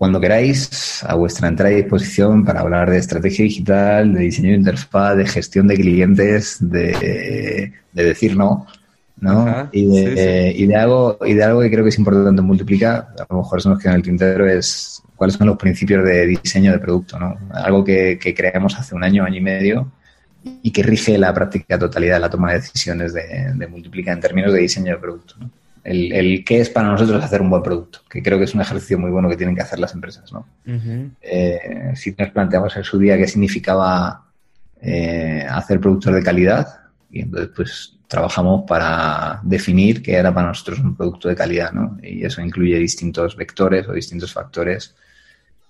Cuando 0.00 0.18
queráis, 0.18 1.04
a 1.04 1.14
vuestra 1.14 1.48
entrada 1.48 1.72
y 1.72 1.82
disposición 1.82 2.42
para 2.42 2.60
hablar 2.60 2.88
de 2.88 2.96
estrategia 2.96 3.44
digital, 3.44 4.14
de 4.14 4.20
diseño 4.20 4.48
de 4.48 4.56
interfaz, 4.56 5.14
de 5.14 5.26
gestión 5.26 5.68
de 5.68 5.74
clientes, 5.74 6.56
de, 6.58 7.74
decir 7.92 8.34
no, 8.34 8.66
¿no? 9.20 9.68
y, 9.72 9.86
de, 9.86 10.52
y, 10.56 10.66
de, 10.66 10.76
algo, 10.76 11.18
y 11.24 11.34
de 11.34 11.44
algo 11.44 11.60
que 11.60 11.70
creo 11.70 11.84
que 11.84 11.90
es 11.90 11.98
importante 11.98 12.42
multiplicar, 12.42 13.08
a 13.18 13.26
lo 13.28 13.38
mejor 13.38 13.62
se 13.62 13.68
nos 13.68 13.78
queda 13.78 13.92
en 13.92 13.96
el 13.96 14.02
tintero, 14.02 14.48
es 14.48 15.02
cuáles 15.16 15.36
son 15.36 15.46
los 15.46 15.56
principios 15.56 16.04
de 16.04 16.26
diseño 16.26 16.72
de 16.72 16.78
producto, 16.78 17.18
¿no? 17.18 17.38
Algo 17.52 17.84
que, 17.84 18.18
creamos 18.36 18.78
hace 18.78 18.94
un 18.94 19.04
año, 19.04 19.24
año 19.24 19.36
y 19.36 19.42
medio, 19.42 19.92
y 20.62 20.70
que 20.70 20.82
rige 20.82 21.18
la 21.18 21.34
práctica 21.34 21.78
totalidad 21.78 22.14
de 22.14 22.20
la 22.20 22.30
toma 22.30 22.52
de 22.52 22.60
decisiones 22.60 23.12
de, 23.12 23.52
de 23.54 23.66
multiplica 23.66 24.12
en 24.12 24.20
términos 24.20 24.52
de 24.52 24.60
diseño 24.60 24.92
de 24.92 24.98
producto. 24.98 25.34
¿no? 25.38 25.50
El, 25.82 26.12
el, 26.12 26.44
qué 26.44 26.60
es 26.60 26.68
para 26.68 26.88
nosotros 26.88 27.22
hacer 27.22 27.40
un 27.40 27.50
buen 27.50 27.62
producto, 27.62 28.00
que 28.08 28.22
creo 28.22 28.38
que 28.38 28.44
es 28.44 28.54
un 28.54 28.60
ejercicio 28.60 28.98
muy 28.98 29.10
bueno 29.10 29.28
que 29.28 29.36
tienen 29.36 29.54
que 29.54 29.62
hacer 29.62 29.78
las 29.78 29.94
empresas. 29.94 30.30
¿no? 30.32 30.46
Eh, 30.64 31.92
si 31.94 32.14
nos 32.18 32.30
planteamos 32.30 32.76
en 32.76 32.84
su 32.84 32.98
día 32.98 33.16
qué 33.16 33.26
significaba 33.26 34.26
eh, 34.80 35.46
hacer 35.48 35.80
productos 35.80 36.14
de 36.14 36.22
calidad, 36.22 36.66
y 37.10 37.20
entonces 37.22 37.50
pues 37.54 37.99
trabajamos 38.10 38.64
para 38.66 39.38
definir 39.44 40.02
qué 40.02 40.14
era 40.16 40.34
para 40.34 40.48
nosotros 40.48 40.80
un 40.80 40.96
producto 40.96 41.28
de 41.28 41.36
calidad, 41.36 41.70
¿no? 41.70 41.96
Y 42.02 42.24
eso 42.24 42.40
incluye 42.40 42.76
distintos 42.76 43.36
vectores 43.36 43.86
o 43.88 43.92
distintos 43.92 44.32
factores 44.32 44.96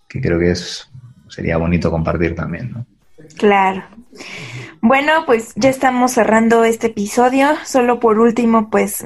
que 0.08 0.22
creo 0.22 0.38
que 0.38 0.52
es 0.52 0.90
sería 1.28 1.58
bonito 1.58 1.90
compartir 1.90 2.34
también, 2.34 2.72
¿no? 2.72 2.86
Claro. 3.36 3.84
Bueno, 4.80 5.24
pues 5.26 5.52
ya 5.54 5.68
estamos 5.68 6.12
cerrando 6.12 6.64
este 6.64 6.86
episodio. 6.86 7.56
Solo 7.66 8.00
por 8.00 8.18
último, 8.18 8.70
pues 8.70 9.04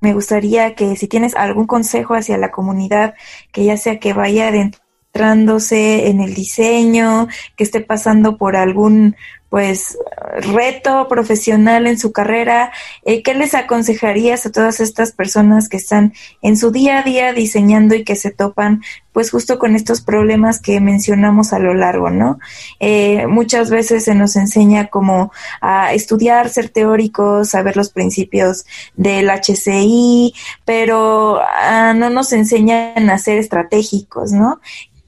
me 0.00 0.12
gustaría 0.12 0.74
que 0.74 0.96
si 0.96 1.06
tienes 1.06 1.36
algún 1.36 1.68
consejo 1.68 2.14
hacia 2.14 2.36
la 2.36 2.50
comunidad, 2.50 3.14
que 3.52 3.64
ya 3.64 3.76
sea 3.76 4.00
que 4.00 4.12
vaya 4.12 4.48
adentrándose 4.48 6.08
en 6.08 6.20
el 6.20 6.34
diseño, 6.34 7.28
que 7.56 7.62
esté 7.62 7.80
pasando 7.80 8.36
por 8.36 8.56
algún 8.56 9.14
pues 9.48 9.96
reto 10.38 11.06
profesional 11.08 11.86
en 11.86 11.98
su 11.98 12.12
carrera, 12.12 12.72
eh, 13.04 13.22
¿qué 13.22 13.34
les 13.34 13.54
aconsejarías 13.54 14.44
a 14.44 14.52
todas 14.52 14.80
estas 14.80 15.12
personas 15.12 15.68
que 15.68 15.76
están 15.76 16.12
en 16.42 16.56
su 16.56 16.70
día 16.70 16.98
a 16.98 17.02
día 17.02 17.32
diseñando 17.32 17.94
y 17.94 18.04
que 18.04 18.16
se 18.16 18.30
topan 18.30 18.82
pues 19.12 19.30
justo 19.30 19.58
con 19.58 19.74
estos 19.74 20.02
problemas 20.02 20.60
que 20.60 20.78
mencionamos 20.78 21.54
a 21.54 21.58
lo 21.58 21.72
largo, 21.72 22.10
¿no? 22.10 22.38
Eh, 22.80 23.26
muchas 23.26 23.70
veces 23.70 24.04
se 24.04 24.14
nos 24.14 24.36
enseña 24.36 24.88
como 24.88 25.32
a 25.62 25.94
estudiar, 25.94 26.50
ser 26.50 26.68
teóricos, 26.68 27.48
saber 27.48 27.78
los 27.78 27.88
principios 27.88 28.66
del 28.94 29.30
HCI, 29.30 30.34
pero 30.66 31.40
ah, 31.40 31.94
no 31.96 32.10
nos 32.10 32.34
enseñan 32.34 33.08
a 33.08 33.16
ser 33.16 33.38
estratégicos, 33.38 34.32
¿no? 34.32 34.60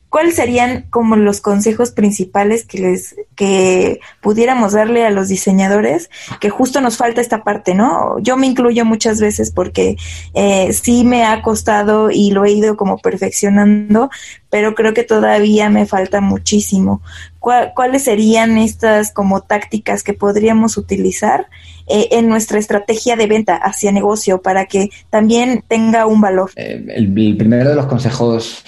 ¿Cuáles 0.09 0.37
serían 0.37 0.87
como 0.91 1.17
los 1.17 1.41
consejos 1.41 1.91
principales 1.91 2.65
que 2.65 2.79
les 2.79 3.17
que 3.35 4.01
pudiéramos 4.21 4.73
darle 4.73 5.07
a 5.07 5.11
los 5.11 5.29
diseñadores 5.29 6.11
que 6.41 6.51
justo 6.51 6.81
nos 6.81 6.97
falta 6.97 7.21
esta 7.21 7.45
parte, 7.45 7.75
¿no? 7.75 8.19
Yo 8.21 8.37
me 8.37 8.47
incluyo 8.47 8.85
muchas 8.85 9.21
veces 9.21 9.51
porque 9.51 9.97
eh, 10.35 10.73
sí 10.73 11.05
me 11.05 11.25
ha 11.25 11.41
costado 11.43 12.11
y 12.11 12.31
lo 12.31 12.45
he 12.45 12.53
ido 12.53 12.77
como 12.77 12.99
perfeccionando, 12.99 14.11
pero 14.51 14.75
creo 14.75 14.95
que 14.95 15.05
todavía 15.05 15.71
me 15.71 15.87
falta 15.87 16.21
muchísimo. 16.21 17.03
¿Cuáles 17.39 18.03
serían 18.03 18.59
estas 18.59 19.13
como 19.13 19.41
tácticas 19.43 20.03
que 20.03 20.13
podríamos 20.13 20.77
utilizar 20.77 21.47
eh, 21.87 22.09
en 22.11 22.29
nuestra 22.29 22.59
estrategia 22.59 23.17
de 23.17 23.27
venta 23.27 23.57
hacia 23.57 23.93
negocio 23.93 24.43
para 24.43 24.67
que 24.67 24.91
también 25.09 25.63
tenga 25.67 26.07
un 26.07 26.21
valor? 26.21 26.51
Eh, 26.57 26.85
el 26.89 27.37
primero 27.37 27.71
de 27.71 27.77
los 27.77 27.87
consejos 27.87 28.65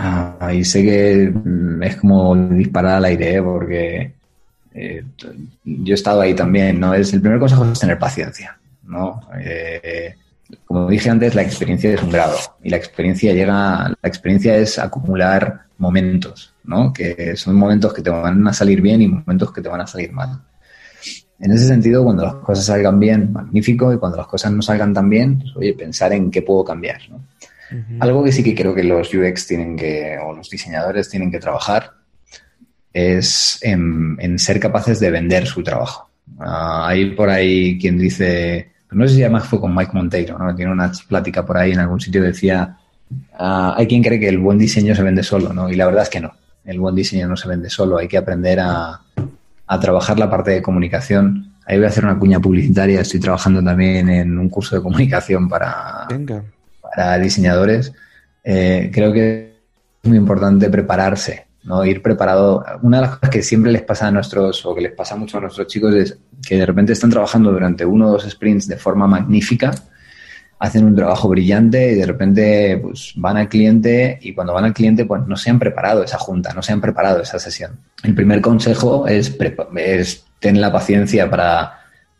Ah, 0.00 0.52
y 0.54 0.64
sé 0.64 0.84
que 0.84 1.28
mm, 1.28 1.82
es 1.82 1.96
como 1.96 2.36
disparar 2.36 2.96
al 2.96 3.04
aire, 3.06 3.34
¿eh? 3.34 3.42
porque 3.42 4.12
eh, 4.72 5.04
yo 5.64 5.92
he 5.92 5.94
estado 5.94 6.20
ahí 6.20 6.34
también, 6.34 6.78
¿no? 6.78 6.94
Es, 6.94 7.12
el 7.12 7.20
primer 7.20 7.40
consejo 7.40 7.64
es 7.64 7.80
tener 7.80 7.98
paciencia, 7.98 8.56
¿no? 8.84 9.20
Eh, 9.40 10.14
como 10.64 10.88
dije 10.88 11.10
antes, 11.10 11.34
la 11.34 11.42
experiencia 11.42 11.92
es 11.92 12.02
un 12.02 12.10
grado 12.10 12.36
y 12.62 12.70
la 12.70 12.76
experiencia 12.76 13.34
llega, 13.34 13.88
la 13.88 14.08
experiencia 14.08 14.56
es 14.56 14.78
acumular 14.78 15.62
momentos, 15.78 16.54
¿no? 16.62 16.92
Que 16.92 17.34
son 17.36 17.56
momentos 17.56 17.92
que 17.92 18.02
te 18.02 18.10
van 18.10 18.46
a 18.46 18.52
salir 18.52 18.80
bien 18.80 19.02
y 19.02 19.08
momentos 19.08 19.52
que 19.52 19.60
te 19.60 19.68
van 19.68 19.80
a 19.80 19.86
salir 19.88 20.12
mal. 20.12 20.40
En 21.40 21.50
ese 21.50 21.66
sentido, 21.66 22.04
cuando 22.04 22.22
las 22.22 22.34
cosas 22.36 22.66
salgan 22.66 23.00
bien, 23.00 23.32
magnífico, 23.32 23.92
y 23.92 23.98
cuando 23.98 24.18
las 24.18 24.28
cosas 24.28 24.52
no 24.52 24.62
salgan 24.62 24.94
tan 24.94 25.08
bien, 25.10 25.38
pues, 25.40 25.56
oye, 25.56 25.74
pensar 25.74 26.12
en 26.12 26.30
qué 26.30 26.42
puedo 26.42 26.64
cambiar, 26.64 27.00
¿no? 27.10 27.20
Algo 28.00 28.24
que 28.24 28.32
sí 28.32 28.42
que 28.42 28.54
creo 28.54 28.74
que 28.74 28.84
los 28.84 29.12
UX 29.12 29.46
tienen 29.46 29.76
que, 29.76 30.16
o 30.22 30.34
los 30.34 30.48
diseñadores 30.48 31.08
tienen 31.08 31.30
que 31.30 31.38
trabajar, 31.38 31.92
es 32.92 33.58
en, 33.62 34.38
ser 34.38 34.58
capaces 34.58 35.00
de 35.00 35.10
vender 35.10 35.46
su 35.46 35.62
trabajo. 35.62 36.10
Ah, 36.38 36.88
hay 36.88 37.10
por 37.12 37.28
ahí 37.28 37.78
quien 37.78 37.98
dice, 37.98 38.72
no 38.90 39.06
sé 39.06 39.16
si 39.16 39.22
además 39.22 39.46
fue 39.46 39.60
con 39.60 39.74
Mike 39.74 39.92
Monteiro, 39.94 40.38
¿no? 40.38 40.54
Tiene 40.54 40.72
una 40.72 40.92
plática 41.08 41.44
por 41.44 41.58
ahí 41.58 41.72
en 41.72 41.80
algún 41.80 42.00
sitio 42.00 42.22
decía, 42.22 42.76
ah, 43.38 43.74
hay 43.76 43.86
quien 43.86 44.02
cree 44.02 44.20
que 44.20 44.28
el 44.28 44.38
buen 44.38 44.58
diseño 44.58 44.94
se 44.94 45.02
vende 45.02 45.22
solo, 45.22 45.52
¿no? 45.52 45.68
Y 45.68 45.76
la 45.76 45.86
verdad 45.86 46.02
es 46.04 46.10
que 46.10 46.20
no. 46.20 46.32
El 46.64 46.80
buen 46.80 46.94
diseño 46.94 47.28
no 47.28 47.36
se 47.36 47.48
vende 47.48 47.70
solo, 47.70 47.98
hay 47.98 48.08
que 48.08 48.18
aprender 48.18 48.60
a, 48.60 49.00
a 49.66 49.80
trabajar 49.80 50.18
la 50.18 50.30
parte 50.30 50.50
de 50.52 50.62
comunicación. 50.62 51.54
Ahí 51.66 51.76
voy 51.76 51.86
a 51.86 51.88
hacer 51.88 52.04
una 52.04 52.18
cuña 52.18 52.40
publicitaria, 52.40 53.00
estoy 53.00 53.20
trabajando 53.20 53.62
también 53.62 54.08
en 54.08 54.38
un 54.38 54.48
curso 54.48 54.76
de 54.76 54.82
comunicación 54.82 55.48
para, 55.48 56.06
Venga 56.08 56.42
para 56.94 57.18
diseñadores, 57.18 57.92
eh, 58.44 58.90
creo 58.92 59.12
que 59.12 59.54
es 60.02 60.08
muy 60.08 60.18
importante 60.18 60.70
prepararse, 60.70 61.46
¿no? 61.64 61.84
Ir 61.84 62.02
preparado. 62.02 62.64
Una 62.82 62.98
de 62.98 63.02
las 63.02 63.16
cosas 63.16 63.30
que 63.30 63.42
siempre 63.42 63.72
les 63.72 63.82
pasa 63.82 64.08
a 64.08 64.10
nuestros, 64.10 64.64
o 64.64 64.74
que 64.74 64.80
les 64.80 64.92
pasa 64.92 65.16
mucho 65.16 65.38
a 65.38 65.40
nuestros 65.40 65.66
chicos, 65.66 65.94
es 65.94 66.18
que 66.46 66.56
de 66.56 66.66
repente 66.66 66.92
están 66.92 67.10
trabajando 67.10 67.52
durante 67.52 67.84
uno 67.84 68.08
o 68.08 68.12
dos 68.12 68.28
sprints 68.28 68.68
de 68.68 68.76
forma 68.76 69.06
magnífica, 69.06 69.72
hacen 70.58 70.84
un 70.84 70.96
trabajo 70.96 71.28
brillante 71.28 71.92
y 71.92 71.94
de 71.94 72.06
repente 72.06 72.78
pues, 72.78 73.12
van 73.16 73.36
al 73.36 73.48
cliente 73.48 74.18
y 74.20 74.34
cuando 74.34 74.54
van 74.54 74.64
al 74.64 74.74
cliente 74.74 75.04
pues 75.04 75.26
no 75.26 75.36
se 75.36 75.50
han 75.50 75.58
preparado 75.58 76.02
esa 76.02 76.18
junta, 76.18 76.52
no 76.52 76.62
se 76.62 76.72
han 76.72 76.80
preparado 76.80 77.22
esa 77.22 77.38
sesión. 77.38 77.78
El 78.02 78.14
primer 78.14 78.40
consejo 78.40 79.06
es, 79.06 79.36
es 79.38 80.24
la 80.40 80.72
paciencia 80.72 81.30
para 81.30 81.77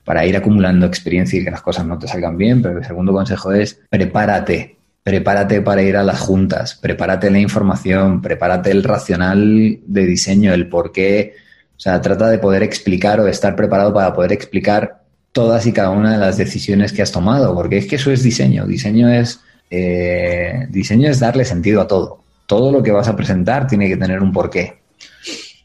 para 0.08 0.24
ir 0.24 0.34
acumulando 0.38 0.86
experiencia 0.86 1.38
y 1.38 1.44
que 1.44 1.50
las 1.50 1.60
cosas 1.60 1.84
no 1.84 1.98
te 1.98 2.08
salgan 2.08 2.38
bien, 2.38 2.62
pero 2.62 2.78
el 2.78 2.84
segundo 2.86 3.12
consejo 3.12 3.52
es 3.52 3.78
prepárate, 3.90 4.78
prepárate 5.02 5.60
para 5.60 5.82
ir 5.82 5.98
a 5.98 6.02
las 6.02 6.18
juntas, 6.18 6.76
prepárate 6.80 7.30
la 7.30 7.40
información, 7.40 8.22
prepárate 8.22 8.70
el 8.70 8.84
racional 8.84 9.80
de 9.86 10.06
diseño, 10.06 10.54
el 10.54 10.66
por 10.66 10.92
qué, 10.92 11.34
o 11.76 11.78
sea, 11.78 12.00
trata 12.00 12.30
de 12.30 12.38
poder 12.38 12.62
explicar 12.62 13.20
o 13.20 13.24
de 13.24 13.32
estar 13.32 13.54
preparado 13.54 13.92
para 13.92 14.14
poder 14.14 14.32
explicar 14.32 15.02
todas 15.30 15.66
y 15.66 15.74
cada 15.74 15.90
una 15.90 16.12
de 16.12 16.18
las 16.18 16.38
decisiones 16.38 16.94
que 16.94 17.02
has 17.02 17.12
tomado, 17.12 17.54
porque 17.54 17.76
es 17.76 17.86
que 17.86 17.96
eso 17.96 18.10
es 18.10 18.22
diseño, 18.22 18.66
diseño 18.66 19.10
es, 19.10 19.40
eh, 19.68 20.68
diseño 20.70 21.10
es 21.10 21.20
darle 21.20 21.44
sentido 21.44 21.82
a 21.82 21.86
todo, 21.86 22.24
todo 22.46 22.72
lo 22.72 22.82
que 22.82 22.92
vas 22.92 23.08
a 23.08 23.14
presentar 23.14 23.66
tiene 23.66 23.88
que 23.88 23.98
tener 23.98 24.22
un 24.22 24.32
porqué. 24.32 24.78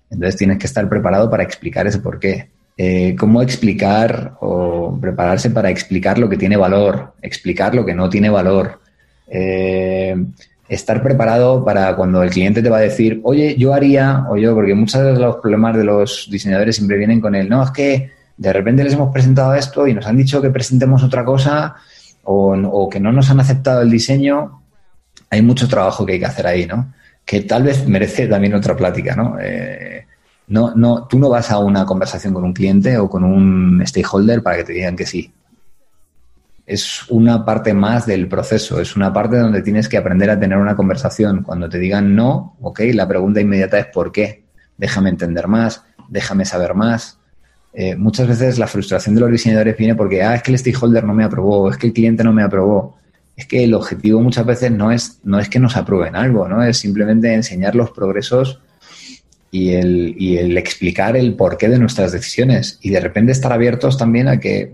Entonces 0.10 0.36
tienes 0.36 0.58
que 0.58 0.68
estar 0.68 0.89
preparado 0.89 1.30
para 1.30 1.44
explicar 1.44 1.88
ese 1.88 2.00
porqué. 2.00 2.50
Eh, 2.76 3.15
cómo 3.19 3.43
explicar 3.43 4.34
o 4.39 4.97
prepararse 4.99 5.51
para 5.51 5.69
explicar 5.69 6.17
lo 6.17 6.28
que 6.28 6.38
tiene 6.38 6.57
valor, 6.57 7.13
explicar 7.21 7.76
lo 7.76 7.86
que 7.86 7.93
no 7.93 8.09
tiene 8.09 8.30
valor. 8.30 8.80
Eh, 9.28 10.15
estar 10.67 11.03
preparado 11.03 11.63
para 11.63 11.95
cuando 11.95 12.24
el 12.24 12.32
cliente 12.32 12.63
te 12.63 12.69
va 12.69 12.78
a 12.78 12.82
decir, 12.82 13.21
oye, 13.24 13.55
yo 13.57 13.74
haría, 13.74 14.26
o 14.30 14.38
yo, 14.38 14.55
porque 14.55 14.74
muchos 14.74 15.03
de 15.03 15.13
los 15.13 15.36
problemas 15.36 15.78
de 15.78 15.84
los 15.84 16.28
diseñadores 16.32 16.76
siempre 16.76 16.97
vienen 16.97 17.21
con 17.21 17.36
el, 17.36 17.47
no, 17.47 17.63
es 17.63 17.71
que 17.71 18.11
de 18.38 18.53
repente 18.53 18.84
les 18.84 18.93
hemos 18.93 19.13
presentado 19.13 19.53
esto 19.53 19.88
y 19.88 19.93
nos 19.93 20.07
han 20.07 20.17
dicho 20.17 20.41
que 20.41 20.49
presentemos 20.49 21.03
otra 21.03 21.24
cosa 21.24 21.76
o, 22.24 22.53
o 22.55 22.89
que 22.89 22.99
no 22.99 23.11
nos 23.11 23.30
han 23.30 23.39
aceptado 23.39 23.82
el 23.82 23.91
diseño. 23.91 24.63
Hay 25.30 25.43
mucho 25.43 25.67
trabajo 25.67 26.05
que 26.05 26.13
hay 26.13 26.19
que 26.19 26.26
hacer 26.26 26.47
ahí, 26.47 26.65
¿no? 26.65 26.93
Que 27.24 27.41
tal 27.41 27.63
vez 27.63 27.88
merece 27.88 28.28
también 28.28 28.55
otra 28.55 28.76
plática, 28.76 29.15
¿no? 29.15 29.38
Eh, 29.39 30.05
no, 30.48 30.74
no, 30.76 31.08
tú 31.08 31.20
no 31.20 31.30
vas 31.30 31.52
a 31.52 31.60
una 31.60 31.86
conversación 31.86 32.34
con 32.34 32.44
un 32.44 32.54
cliente 32.54 32.98
o 32.98 33.10
con 33.10 33.24
un 33.24 33.82
stakeholder 33.86 34.44
para 34.44 34.58
que 34.58 34.64
te 34.66 34.74
digan 34.74 34.96
que 34.96 35.06
sí. 35.06 35.32
Es 36.66 37.10
una 37.10 37.44
parte 37.44 37.74
más 37.74 38.06
del 38.06 38.28
proceso, 38.28 38.80
es 38.80 38.96
una 38.96 39.12
parte 39.12 39.38
donde 39.38 39.62
tienes 39.62 39.89
que 39.89 39.98
aprender 39.98 40.30
a 40.30 40.39
tener 40.39 40.58
una 40.58 40.76
conversación. 40.76 41.44
Cuando 41.44 41.70
te 41.70 41.80
digan 41.80 42.16
no, 42.16 42.56
ok, 42.62 42.82
la 42.94 43.08
pregunta 43.08 43.41
inmediata 43.41 43.80
es 43.80 43.88
¿por 43.88 44.12
qué? 44.12 44.44
Déjame 44.78 45.10
entender 45.10 45.48
más, 45.48 45.84
déjame 46.10 46.46
saber 46.46 46.74
más. 46.74 47.20
Eh, 47.74 47.96
muchas 47.96 48.28
veces 48.28 48.60
la 48.60 48.68
frustración 48.68 49.16
de 49.16 49.22
los 49.22 49.32
diseñadores 49.32 49.76
viene 49.76 49.96
porque, 49.96 50.22
ah, 50.24 50.36
es 50.36 50.44
que 50.44 50.52
el 50.52 50.60
stakeholder 50.60 51.04
no 51.04 51.14
me 51.14 51.24
aprobó, 51.24 51.70
es 51.70 51.78
que 51.78 51.88
el 51.88 51.94
cliente 51.94 52.24
no 52.24 52.32
me 52.32 52.44
aprobó. 52.44 52.98
Es 53.36 53.48
que 53.48 53.64
el 53.64 53.74
objetivo 53.74 54.22
muchas 54.22 54.46
veces 54.46 54.72
no 54.72 54.91
es, 54.91 55.20
no 55.24 55.39
es 55.39 55.50
que 55.50 55.60
nos 55.60 55.76
aprueben 55.76 56.16
algo, 56.16 56.48
¿no? 56.48 56.64
Es 56.64 56.78
simplemente 56.78 57.34
enseñar 57.34 57.74
los 57.74 57.89
progresos 57.89 58.62
y 59.54 59.76
el, 59.76 60.16
y 60.18 60.38
el 60.38 60.58
explicar 60.58 61.16
el 61.16 61.36
porqué 61.36 61.70
de 61.70 61.78
nuestras 61.78 62.12
decisiones 62.12 62.80
y 62.82 62.89
de 62.89 62.99
repente 62.99 63.32
estar 63.32 63.54
abiertos 63.54 63.99
también 63.99 64.28
a 64.28 64.39
que 64.39 64.74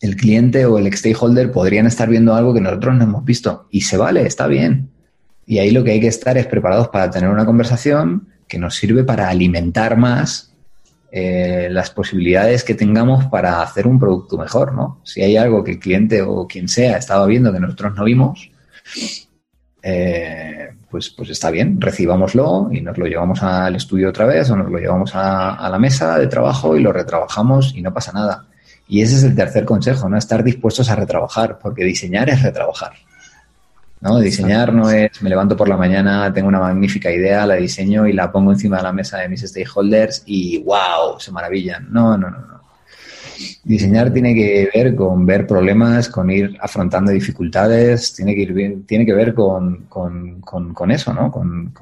el 0.00 0.16
cliente 0.16 0.66
o 0.66 0.78
el 0.80 0.92
stakeholder 0.92 1.52
podrían 1.52 1.86
estar 1.86 2.08
viendo 2.08 2.34
algo 2.34 2.52
que 2.52 2.60
nosotros 2.60 2.96
no 2.96 3.04
hemos 3.04 3.24
visto 3.24 3.68
y 3.70 3.82
se 3.82 3.96
vale, 3.96 4.26
está 4.26 4.48
bien. 4.48 4.90
Y 5.46 5.58
ahí 5.58 5.70
lo 5.70 5.84
que 5.84 5.92
hay 5.92 6.00
que 6.00 6.08
estar 6.08 6.36
es 6.36 6.46
preparados 6.46 6.88
para 6.88 7.08
tener 7.08 7.30
una 7.30 7.46
conversación 7.46 8.26
que 8.48 8.58
nos 8.58 8.74
sirve 8.74 9.04
para 9.04 9.28
alimentar 9.28 9.96
más 9.96 10.52
eh, 11.12 11.68
las 11.70 11.90
posibilidades 11.90 12.64
que 12.64 12.74
tengamos 12.74 13.26
para 13.26 13.62
hacer 13.62 13.86
un 13.86 14.00
producto 14.00 14.36
mejor, 14.36 14.74
¿no? 14.74 15.00
Si 15.04 15.22
hay 15.22 15.36
algo 15.36 15.62
que 15.62 15.70
el 15.70 15.78
cliente 15.78 16.20
o 16.20 16.48
quien 16.48 16.66
sea 16.66 16.96
estaba 16.96 17.26
viendo 17.26 17.52
que 17.52 17.60
nosotros 17.60 17.94
no 17.94 18.02
vimos, 18.02 18.50
eh, 19.86 20.70
pues, 20.90 21.10
pues 21.10 21.28
está 21.28 21.50
bien, 21.50 21.78
recibámoslo 21.78 22.70
y 22.72 22.80
nos 22.80 22.96
lo 22.96 23.04
llevamos 23.04 23.42
al 23.42 23.76
estudio 23.76 24.08
otra 24.08 24.24
vez 24.24 24.48
o 24.48 24.56
nos 24.56 24.70
lo 24.70 24.78
llevamos 24.78 25.10
a, 25.14 25.68
la 25.68 25.78
mesa 25.78 26.18
de 26.18 26.26
trabajo 26.26 26.74
y 26.74 26.80
lo 26.80 26.90
retrabajamos 26.90 27.74
y 27.74 27.82
no 27.82 27.92
pasa 27.92 28.12
nada. 28.12 28.46
Y 28.88 29.02
ese 29.02 29.16
es 29.16 29.24
el 29.24 29.36
tercer 29.36 29.66
consejo, 29.66 30.08
¿no? 30.08 30.16
Estar 30.16 30.42
dispuestos 30.42 30.88
a 30.88 30.96
retrabajar, 30.96 31.58
porque 31.58 31.84
diseñar 31.84 32.30
es 32.30 32.42
retrabajar. 32.42 32.92
¿no? 34.00 34.18
Diseñar 34.18 34.72
no 34.72 34.88
es 34.88 35.20
me 35.20 35.28
levanto 35.28 35.54
por 35.54 35.68
la 35.68 35.76
mañana, 35.76 36.32
tengo 36.32 36.48
una 36.48 36.60
magnífica 36.60 37.10
idea, 37.10 37.46
la 37.46 37.56
diseño 37.56 38.06
y 38.06 38.14
la 38.14 38.32
pongo 38.32 38.52
encima 38.52 38.78
de 38.78 38.84
la 38.84 38.92
mesa 38.92 39.18
de 39.18 39.28
mis 39.28 39.42
stakeholders 39.42 40.22
y 40.24 40.62
wow, 40.62 41.18
se 41.18 41.30
maravillan. 41.30 41.92
No, 41.92 42.16
no, 42.16 42.30
no, 42.30 42.38
no. 42.38 42.53
Diseñar 43.64 44.12
tiene 44.12 44.34
que 44.34 44.68
ver 44.74 44.94
con 44.94 45.26
ver 45.26 45.46
problemas, 45.46 46.08
con 46.08 46.30
ir 46.30 46.56
afrontando 46.60 47.12
dificultades, 47.12 48.14
tiene 48.14 48.34
que, 48.34 48.42
ir 48.42 48.84
tiene 48.86 49.06
que 49.06 49.12
ver 49.12 49.34
con, 49.34 50.90
eso, 50.90 51.14
¿no? 51.14 51.32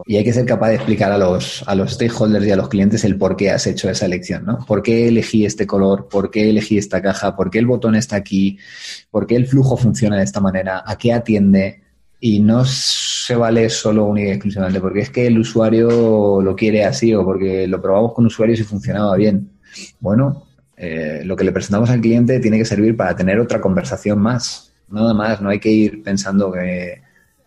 y 0.07 0.17
hay 0.17 0.25
que 0.25 0.33
ser 0.33 0.47
capaz 0.47 0.69
de 0.69 0.77
explicar 0.77 1.13
a 1.13 1.19
los, 1.19 1.65
a 1.67 1.75
los 1.75 1.93
stakeholders 1.93 2.47
y 2.47 2.51
a 2.51 2.57
los 2.57 2.69
clientes 2.69 3.05
el 3.05 3.17
por 3.17 3.37
qué 3.37 3.51
has 3.51 3.67
hecho 3.67 3.91
esa 3.91 4.07
elección, 4.07 4.45
¿no? 4.45 4.65
¿Por 4.67 4.83
qué 4.83 5.09
elegí 5.09 5.45
este 5.45 5.67
color? 5.67 6.09
¿Por 6.09 6.31
qué 6.31 6.51
elegí 6.51 6.79
esta 6.79 7.03
caja? 7.03 7.37
¿Por 7.37 7.51
qué 7.51 7.59
el 7.59 7.67
botón 7.67 7.95
está 7.95 8.17
aquí? 8.17 8.59
¿Por 9.11 9.27
qué 9.27 9.37
el 9.37 9.47
flujo 9.47 9.77
funciona 9.77 10.17
de 10.17 10.25
esta 10.25 10.41
manera? 10.41 10.83
¿A 10.87 10.97
qué 10.97 11.13
atiende? 11.13 11.83
y 12.25 12.39
no 12.39 12.65
se 12.65 13.35
vale 13.35 13.69
solo 13.69 14.05
única 14.05 14.29
y 14.29 14.31
exclusivamente 14.31 14.81
porque 14.81 15.01
es 15.01 15.11
que 15.11 15.27
el 15.27 15.41
usuario 15.41 16.41
lo 16.41 16.55
quiere 16.55 16.85
así 16.85 17.13
o 17.13 17.25
porque 17.25 17.67
lo 17.67 17.83
probamos 17.83 18.13
con 18.13 18.27
usuarios 18.27 18.61
y 18.61 18.63
funcionaba 18.63 19.17
bien. 19.17 19.51
Bueno, 19.99 20.45
eh, 20.85 21.23
lo 21.25 21.37
que 21.37 21.45
le 21.45 21.53
presentamos 21.53 21.91
al 21.91 22.01
cliente 22.01 22.41
tiene 22.41 22.59
que 22.59 22.65
servir 22.65 22.97
para 22.97 23.15
tener 23.15 23.39
otra 23.39 23.61
conversación 23.61 24.19
más. 24.19 24.73
Nada 24.89 25.15
más, 25.15 25.41
no 25.41 25.49
hay 25.49 25.61
que 25.61 25.71
ir 25.71 26.03
pensando 26.03 26.51
que, 26.51 27.01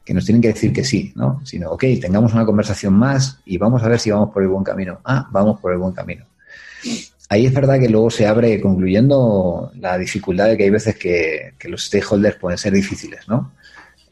que 0.05 0.13
nos 0.13 0.23
tienen 0.23 0.41
que 0.41 0.47
decir 0.47 0.71
que 0.71 0.85
sí, 0.85 1.11
¿no? 1.17 1.41
Sino, 1.43 1.69
ok, 1.71 1.83
tengamos 1.99 2.33
una 2.33 2.45
conversación 2.45 2.93
más 2.93 3.41
y 3.45 3.57
vamos 3.57 3.83
a 3.83 3.89
ver 3.89 3.99
si 3.99 4.09
vamos 4.09 4.29
por 4.33 4.41
el 4.41 4.47
buen 4.47 4.63
camino. 4.63 5.01
Ah, 5.03 5.27
vamos 5.31 5.59
por 5.59 5.73
el 5.73 5.79
buen 5.79 5.91
camino. 5.91 6.25
Ahí 7.27 7.45
es 7.45 7.53
verdad 7.53 7.77
que 7.77 7.89
luego 7.89 8.09
se 8.09 8.25
abre, 8.25 8.61
concluyendo, 8.61 9.69
la 9.81 9.97
dificultad 9.97 10.47
de 10.47 10.55
que 10.55 10.63
hay 10.63 10.69
veces 10.69 10.95
que, 10.95 11.55
que 11.59 11.67
los 11.67 11.83
stakeholders 11.83 12.37
pueden 12.37 12.57
ser 12.57 12.71
difíciles, 12.71 13.27
¿no? 13.27 13.51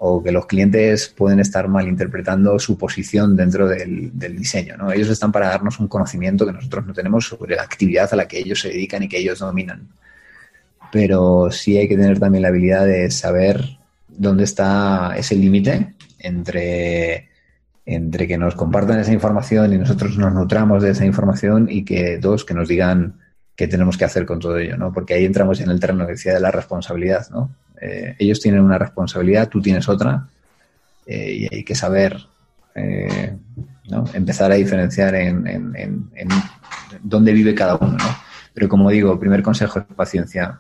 O 0.06 0.22
que 0.22 0.34
los 0.34 0.48
clientes 0.48 1.08
pueden 1.08 1.40
estar 1.40 1.70
malinterpretando 1.70 2.60
su 2.60 2.78
posición 2.78 3.38
dentro 3.38 3.70
del, 3.70 4.12
diseño. 4.36 4.76
¿no? 4.76 4.92
Ellos 4.92 5.08
están 5.08 5.32
para 5.32 5.48
darnos 5.48 5.80
un 5.80 5.88
conocimiento 5.88 6.46
que 6.46 6.52
nosotros 6.52 6.86
no 6.86 6.92
tenemos 6.92 7.26
sobre 7.26 7.56
la 7.56 7.62
actividad 7.62 8.10
a 8.12 8.18
la 8.18 8.28
que 8.28 8.38
ellos 8.38 8.60
se 8.60 8.68
dedican 8.68 9.04
y 9.04 9.08
que 9.08 9.20
ellos 9.20 9.40
dominan. 9.40 9.88
Pero 10.92 11.50
sí 11.52 11.78
hay 11.78 11.88
que 11.88 11.96
tener 11.96 12.20
también 12.20 12.42
la 12.42 12.50
habilidad 12.50 12.86
de 12.86 13.10
saber 13.12 13.78
dónde 14.10 14.44
está 14.44 15.14
ese 15.16 15.38
límite 15.38 15.96
entre, 16.20 17.30
entre 17.86 18.28
que 18.28 18.38
nos 18.38 18.56
compartan 18.56 19.00
esa 19.00 19.14
información 19.14 19.72
y 19.72 19.78
nosotros 19.78 20.18
nos 20.18 20.34
nutramos 20.34 20.84
de 20.84 20.92
esa 20.92 21.06
información 21.06 21.70
y 21.72 21.86
que 21.86 22.18
dos, 22.18 22.44
que 22.44 22.54
nos 22.54 22.68
digan 22.68 23.22
qué 23.56 23.70
tenemos 23.70 23.98
que 23.98 24.04
hacer 24.04 24.26
con 24.26 24.42
todo 24.42 24.58
ello, 24.58 24.76
¿no? 24.76 24.92
Porque 24.92 25.14
ahí 25.14 25.24
entramos 25.24 25.62
en 25.62 25.70
el 25.70 25.80
terreno 25.80 26.06
que 26.06 26.12
decía 26.12 26.34
de 26.34 26.42
la 26.42 26.52
responsabilidad, 26.52 27.30
¿no? 27.30 27.56
Eh, 27.86 28.16
ellos 28.18 28.40
tienen 28.40 28.62
una 28.62 28.78
responsabilidad, 28.78 29.50
tú 29.50 29.62
tienes 29.62 29.90
otra, 29.90 30.26
eh, 31.06 31.34
y 31.34 31.54
hay 31.54 31.64
que 31.66 31.76
saber 31.76 32.18
eh, 32.76 33.36
empezar 34.14 34.54
a 34.54 34.56
diferenciar 34.56 35.14
en, 35.16 36.10
dónde 37.02 37.34
vive 37.34 37.54
cada 37.54 37.76
uno. 37.76 37.98
¿no? 37.98 38.18
Pero 38.54 38.70
como 38.70 38.90
digo, 38.90 39.12
el 39.12 39.20
primer 39.20 39.44
consejo 39.44 39.80
es 39.80 39.86
paciencia. 39.96 40.60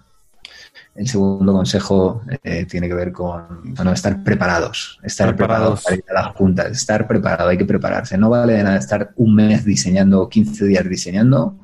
El 0.96 1.08
segundo 1.08 1.54
consejo 1.54 2.22
tiene 2.68 2.88
que 2.88 2.94
ver 2.94 3.12
con 3.12 3.66
estar 3.94 4.22
preparados, 4.22 5.00
estar 5.02 5.36
preparados. 5.36 5.84
para 5.84 5.96
ir 5.96 6.04
a 6.10 6.14
las 6.14 6.36
juntas, 6.36 6.72
estar 6.72 7.08
preparado, 7.08 7.50
hay 7.50 7.58
que 7.58 7.66
prepararse. 7.66 8.16
No 8.18 8.30
vale 8.30 8.54
de 8.54 8.64
nada 8.64 8.78
estar 8.78 9.12
un 9.16 9.34
mes 9.34 9.66
diseñando, 9.66 10.30
15 10.30 10.66
días 10.66 10.88
diseñando 10.88 11.56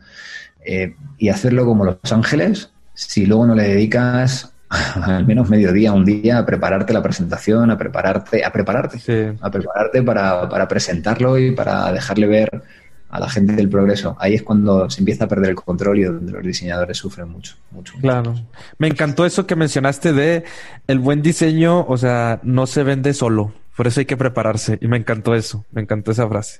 y 1.18 1.30
hacerlo 1.30 1.66
como 1.66 1.86
Los 1.86 2.12
Ángeles 2.12 2.72
si 2.96 3.26
luego 3.26 3.46
no 3.46 3.56
le 3.56 3.64
dedicas 3.64 4.52
al 5.02 5.26
menos 5.26 5.50
medio 5.50 5.74
día, 5.74 5.92
un 5.94 6.06
día, 6.06 6.38
a 6.38 6.46
prepararte 6.46 6.94
la 6.94 7.02
presentación, 7.02 7.72
a 7.72 7.78
prepararte, 7.78 8.46
a 8.46 8.52
prepararte, 8.52 9.36
a 9.42 9.52
prepararte 9.52 10.04
para, 10.04 10.48
para, 10.48 10.68
presentarlo 10.68 11.38
y 11.38 11.52
para 11.52 11.92
dejarle 11.92 12.28
ver 12.28 12.64
a 13.10 13.20
la 13.20 13.30
gente 13.30 13.54
del 13.54 13.70
progreso. 13.70 14.16
Ahí 14.20 14.36
es 14.36 14.44
cuando 14.44 14.90
se 14.90 15.02
empieza 15.02 15.26
a 15.26 15.28
perder 15.28 15.50
el 15.52 15.56
control 15.56 16.00
y 16.00 16.04
donde 16.04 16.32
los 16.32 16.44
diseñadores 16.44 16.98
sufren 16.98 17.30
mucho, 17.30 17.56
mucho. 17.72 17.94
Claro. 18.00 18.36
Me 18.78 18.88
encantó 18.88 19.26
eso 19.26 19.48
que 19.48 19.56
mencionaste 19.56 20.14
de 20.14 20.44
el 20.88 21.00
buen 21.00 21.24
diseño, 21.24 21.86
o 21.88 21.98
sea, 21.98 22.40
no 22.44 22.68
se 22.68 22.84
vende 22.84 23.14
solo. 23.14 23.52
Por 23.76 23.88
eso 23.88 24.02
hay 24.02 24.06
que 24.06 24.18
prepararse. 24.18 24.78
Y 24.82 24.90
me 24.90 24.98
encantó 24.98 25.34
eso. 25.34 25.66
Me 25.72 25.82
encantó 25.82 26.12
esa 26.12 26.28
frase. 26.28 26.60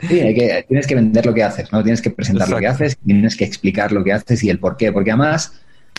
Sí, 0.00 0.20
hay 0.20 0.34
que, 0.34 0.64
tienes 0.66 0.86
que 0.88 0.96
vender 0.96 1.24
lo 1.24 1.32
que 1.32 1.44
haces, 1.44 1.72
¿no? 1.72 1.80
Tienes 1.80 2.02
que 2.02 2.10
presentar 2.10 2.48
lo 2.48 2.58
que 2.58 2.66
haces, 2.66 2.98
tienes 2.98 3.36
que 3.36 3.44
explicar 3.44 3.92
lo 3.92 4.02
que 4.02 4.12
haces 4.12 4.42
y 4.42 4.50
el 4.50 4.58
por 4.58 4.76
qué. 4.76 4.90
Porque 4.90 5.12
además, 5.12 5.52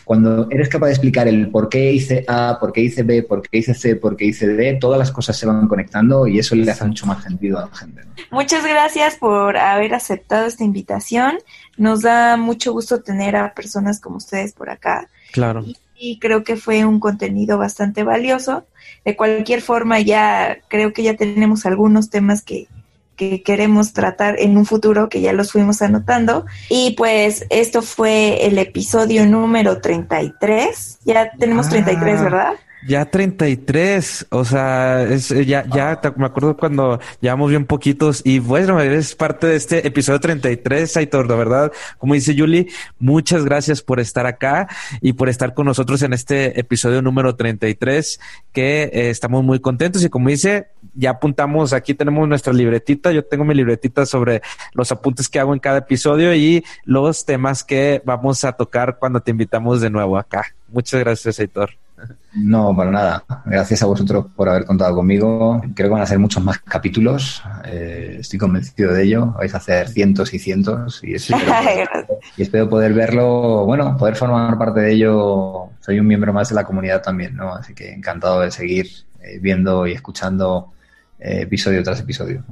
cuando 0.07 0.47
eres 0.49 0.69
capaz 0.69 0.85
de 0.85 0.93
explicar 0.93 1.27
el 1.27 1.49
por 1.51 1.67
qué 1.67 1.91
hice 1.91 2.23
A, 2.29 2.57
por 2.61 2.71
qué 2.71 2.79
hice 2.79 3.03
B, 3.03 3.23
por 3.23 3.41
qué 3.41 3.57
hice 3.57 3.73
C, 3.73 3.97
por 3.97 4.15
qué 4.15 4.23
hice 4.23 4.47
D, 4.47 4.77
todas 4.79 4.97
las 4.97 5.11
cosas 5.11 5.37
se 5.37 5.45
van 5.45 5.67
conectando 5.67 6.25
y 6.27 6.39
eso 6.39 6.55
le 6.55 6.71
hace 6.71 6.85
mucho 6.85 7.05
más 7.05 7.21
sentido 7.21 7.59
a 7.59 7.63
la 7.63 7.75
gente. 7.75 8.03
Muchas 8.31 8.63
gracias 8.63 9.17
por 9.17 9.57
haber 9.57 9.93
aceptado 9.93 10.47
esta 10.47 10.63
invitación. 10.63 11.39
Nos 11.75 12.03
da 12.03 12.37
mucho 12.37 12.71
gusto 12.71 13.01
tener 13.01 13.35
a 13.35 13.53
personas 13.53 13.99
como 13.99 14.15
ustedes 14.15 14.53
por 14.53 14.69
acá. 14.69 15.09
Claro. 15.33 15.65
y 15.99 16.19
creo 16.19 16.45
que 16.45 16.55
fue 16.55 16.85
un 16.85 17.01
contenido 17.01 17.57
bastante 17.57 18.03
valioso. 18.03 18.65
De 19.03 19.17
cualquier 19.17 19.61
forma, 19.61 19.99
ya 19.99 20.59
creo 20.69 20.93
que 20.93 21.03
ya 21.03 21.17
tenemos 21.17 21.65
algunos 21.65 22.09
temas 22.09 22.43
que, 22.43 22.67
que 23.17 23.43
queremos 23.43 23.91
tratar 23.91 24.39
en 24.39 24.55
un 24.55 24.65
futuro, 24.65 25.09
que 25.09 25.19
ya 25.19 25.33
los 25.33 25.51
fuimos 25.51 25.81
anotando. 25.81 26.45
Y 26.69 26.91
pues 26.91 27.45
esto 27.49 27.81
fue 27.81 28.45
el 28.45 28.57
episodio 28.59 29.25
número 29.25 29.81
33. 29.81 30.99
Ya 31.03 31.31
tenemos 31.37 31.67
33, 31.67 32.19
ah. 32.19 32.23
¿verdad? 32.23 32.53
Ya 32.85 33.05
33, 33.05 34.27
o 34.29 34.45
sea, 34.45 35.01
es, 35.01 35.31
eh, 35.31 35.45
ya, 35.45 35.65
ya 35.65 35.99
me 36.15 36.27
acuerdo 36.27 36.55
cuando 36.55 36.99
llevamos 37.19 37.49
bien 37.49 37.65
poquitos 37.65 38.21
y 38.23 38.37
bueno, 38.37 38.79
eres 38.79 39.15
parte 39.15 39.47
de 39.47 39.55
este 39.55 39.87
episodio 39.87 40.19
33, 40.19 40.95
Aitor, 40.97 41.27
de 41.27 41.35
verdad, 41.35 41.71
como 41.97 42.13
dice 42.13 42.35
Julie, 42.37 42.67
muchas 42.99 43.43
gracias 43.43 43.81
por 43.81 43.99
estar 43.99 44.27
acá 44.27 44.67
y 45.01 45.13
por 45.13 45.27
estar 45.27 45.55
con 45.55 45.65
nosotros 45.65 46.03
en 46.03 46.13
este 46.13 46.59
episodio 46.59 47.01
número 47.01 47.35
33, 47.35 48.19
que 48.53 48.83
eh, 48.83 49.09
estamos 49.09 49.43
muy 49.43 49.59
contentos 49.59 50.03
y 50.03 50.09
como 50.09 50.29
dice, 50.29 50.67
ya 50.93 51.11
apuntamos, 51.11 51.73
aquí 51.73 51.95
tenemos 51.95 52.27
nuestra 52.27 52.53
libretita, 52.53 53.11
yo 53.11 53.25
tengo 53.25 53.43
mi 53.43 53.55
libretita 53.55 54.05
sobre 54.05 54.43
los 54.73 54.91
apuntes 54.91 55.29
que 55.29 55.39
hago 55.39 55.53
en 55.53 55.59
cada 55.59 55.79
episodio 55.79 56.35
y 56.35 56.63
los 56.85 57.25
temas 57.25 57.63
que 57.63 58.03
vamos 58.05 58.43
a 58.43 58.53
tocar 58.53 58.97
cuando 58.99 59.19
te 59.19 59.31
invitamos 59.31 59.81
de 59.81 59.89
nuevo 59.89 60.15
acá. 60.17 60.53
Muchas 60.67 60.99
gracias, 60.99 61.39
Aitor. 61.39 61.86
No, 62.33 62.75
para 62.75 62.91
nada. 62.91 63.23
Gracias 63.45 63.81
a 63.81 63.87
vosotros 63.87 64.27
por 64.35 64.47
haber 64.49 64.65
contado 64.65 64.95
conmigo. 64.95 65.61
Creo 65.73 65.89
que 65.89 65.93
van 65.93 66.01
a 66.01 66.05
ser 66.05 66.19
muchos 66.19 66.43
más 66.43 66.59
capítulos. 66.59 67.41
Eh, 67.65 68.17
estoy 68.19 68.37
convencido 68.37 68.93
de 68.93 69.03
ello. 69.03 69.33
Vais 69.37 69.53
a 69.53 69.57
hacer 69.57 69.89
cientos 69.89 70.33
y 70.33 70.39
cientos 70.39 71.03
y 71.03 71.13
espero, 71.15 71.43
y 72.35 72.41
espero 72.41 72.69
poder 72.69 72.93
verlo, 72.93 73.65
bueno, 73.65 73.97
poder 73.97 74.15
formar 74.15 74.57
parte 74.57 74.81
de 74.81 74.93
ello. 74.93 75.69
Soy 75.79 75.99
un 75.99 76.07
miembro 76.07 76.31
más 76.33 76.49
de 76.49 76.55
la 76.55 76.63
comunidad 76.63 77.01
también, 77.01 77.35
¿no? 77.35 77.53
Así 77.53 77.73
que 77.73 77.91
encantado 77.91 78.41
de 78.41 78.51
seguir 78.51 78.87
eh, 79.21 79.39
viendo 79.41 79.87
y 79.87 79.93
escuchando 79.93 80.73
eh, 81.19 81.41
episodio 81.41 81.83
tras 81.83 81.99
episodio. 81.99 82.43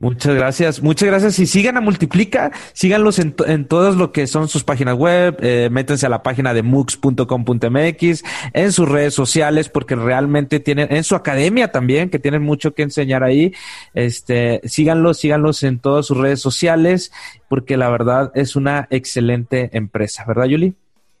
Muchas 0.00 0.34
gracias, 0.34 0.82
muchas 0.82 1.08
gracias. 1.08 1.38
Y 1.38 1.46
sigan 1.46 1.76
a 1.76 1.80
Multiplica, 1.80 2.50
síganlos 2.72 3.20
en, 3.20 3.34
en 3.46 3.64
todos 3.66 3.96
lo 3.96 4.12
que 4.12 4.26
son 4.26 4.48
sus 4.48 4.64
páginas 4.64 4.96
web, 4.96 5.36
eh, 5.40 5.68
métanse 5.70 6.04
a 6.04 6.08
la 6.08 6.22
página 6.22 6.52
de 6.52 6.62
mux.com.mx, 6.62 8.24
en 8.52 8.72
sus 8.72 8.88
redes 8.88 9.14
sociales, 9.14 9.68
porque 9.68 9.94
realmente 9.94 10.58
tienen, 10.58 10.92
en 10.92 11.04
su 11.04 11.14
academia 11.14 11.70
también, 11.70 12.10
que 12.10 12.18
tienen 12.18 12.42
mucho 12.42 12.74
que 12.74 12.82
enseñar 12.82 13.22
ahí. 13.22 13.54
Este, 13.94 14.60
síganlos, 14.64 15.18
síganlos 15.18 15.62
en 15.62 15.78
todas 15.78 16.06
sus 16.06 16.18
redes 16.18 16.40
sociales, 16.40 17.12
porque 17.48 17.76
la 17.76 17.88
verdad 17.88 18.32
es 18.34 18.56
una 18.56 18.88
excelente 18.90 19.70
empresa, 19.72 20.24
¿verdad, 20.26 20.46
Yuli? 20.46 20.74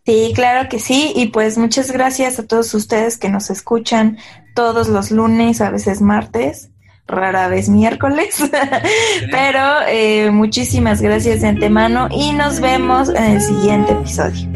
Sí, 0.04 0.32
claro 0.34 0.68
que 0.68 0.80
sí. 0.80 1.12
Y 1.14 1.28
pues 1.28 1.56
muchas 1.56 1.92
gracias 1.92 2.38
a 2.38 2.46
todos 2.46 2.74
ustedes 2.74 3.16
que 3.18 3.30
nos 3.30 3.50
escuchan 3.50 4.18
todos 4.54 4.88
los 4.88 5.12
lunes, 5.12 5.60
a 5.60 5.70
veces 5.70 6.02
martes 6.02 6.70
rara 7.06 7.48
vez 7.48 7.68
miércoles. 7.68 8.42
Pero 9.30 9.60
eh, 9.88 10.30
muchísimas 10.30 11.02
gracias 11.02 11.42
de 11.42 11.48
antemano 11.48 12.08
y 12.10 12.32
nos 12.32 12.60
vemos 12.60 13.08
en 13.08 13.24
el 13.24 13.40
siguiente 13.40 13.92
episodio. 13.92 14.48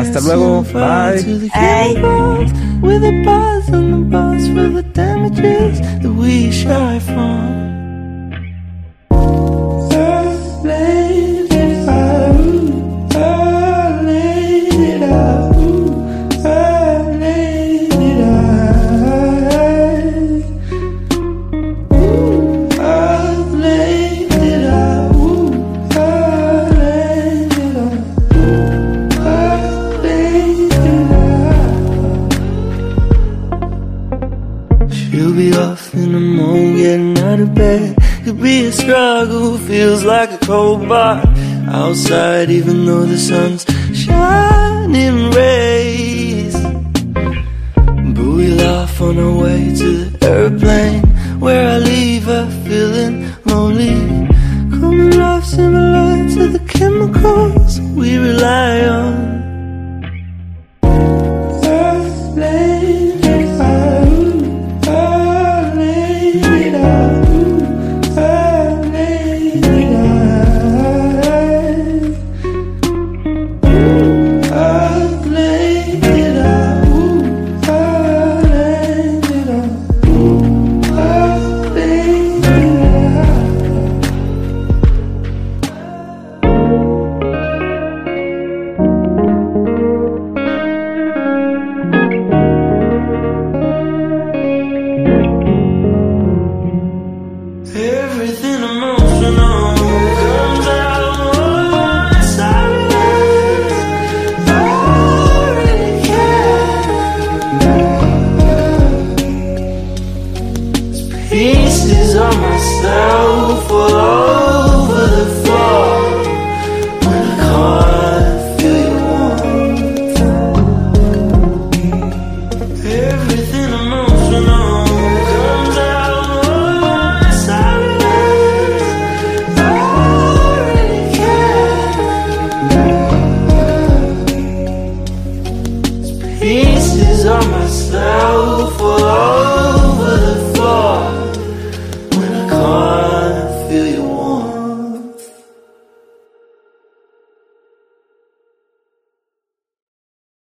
Hasta 0.00 0.20
luego. 0.20 0.62
Bye. 0.72 1.50
Be 38.42 38.66
a 38.66 38.72
struggle, 38.72 39.56
feels 39.56 40.02
like 40.04 40.30
a 40.32 40.38
cold 40.38 40.88
bar 40.88 41.22
outside, 41.68 42.50
even 42.50 42.84
though 42.84 43.04
the 43.04 43.16
sun's 43.16 43.64
shining 43.96 45.30
rays. 45.30 46.54
But 48.14 48.26
we 48.38 48.48
laugh 48.48 49.00
on 49.00 49.18
our 49.18 49.36
way 49.44 49.72
to 49.76 50.04
the 50.04 50.26
airplane, 50.26 51.04
where 51.40 51.76
I 51.76 51.78
leave 51.78 52.24
her 52.24 52.50
feeling 52.66 53.30
lonely. 53.44 53.94
Coming 54.80 55.20
off 55.20 55.44
similar 55.44 56.28
to 56.34 56.48
the 56.48 56.62
chemicals 56.66 57.80
we 57.80 58.16
rely 58.16 58.86
on. 58.86 59.31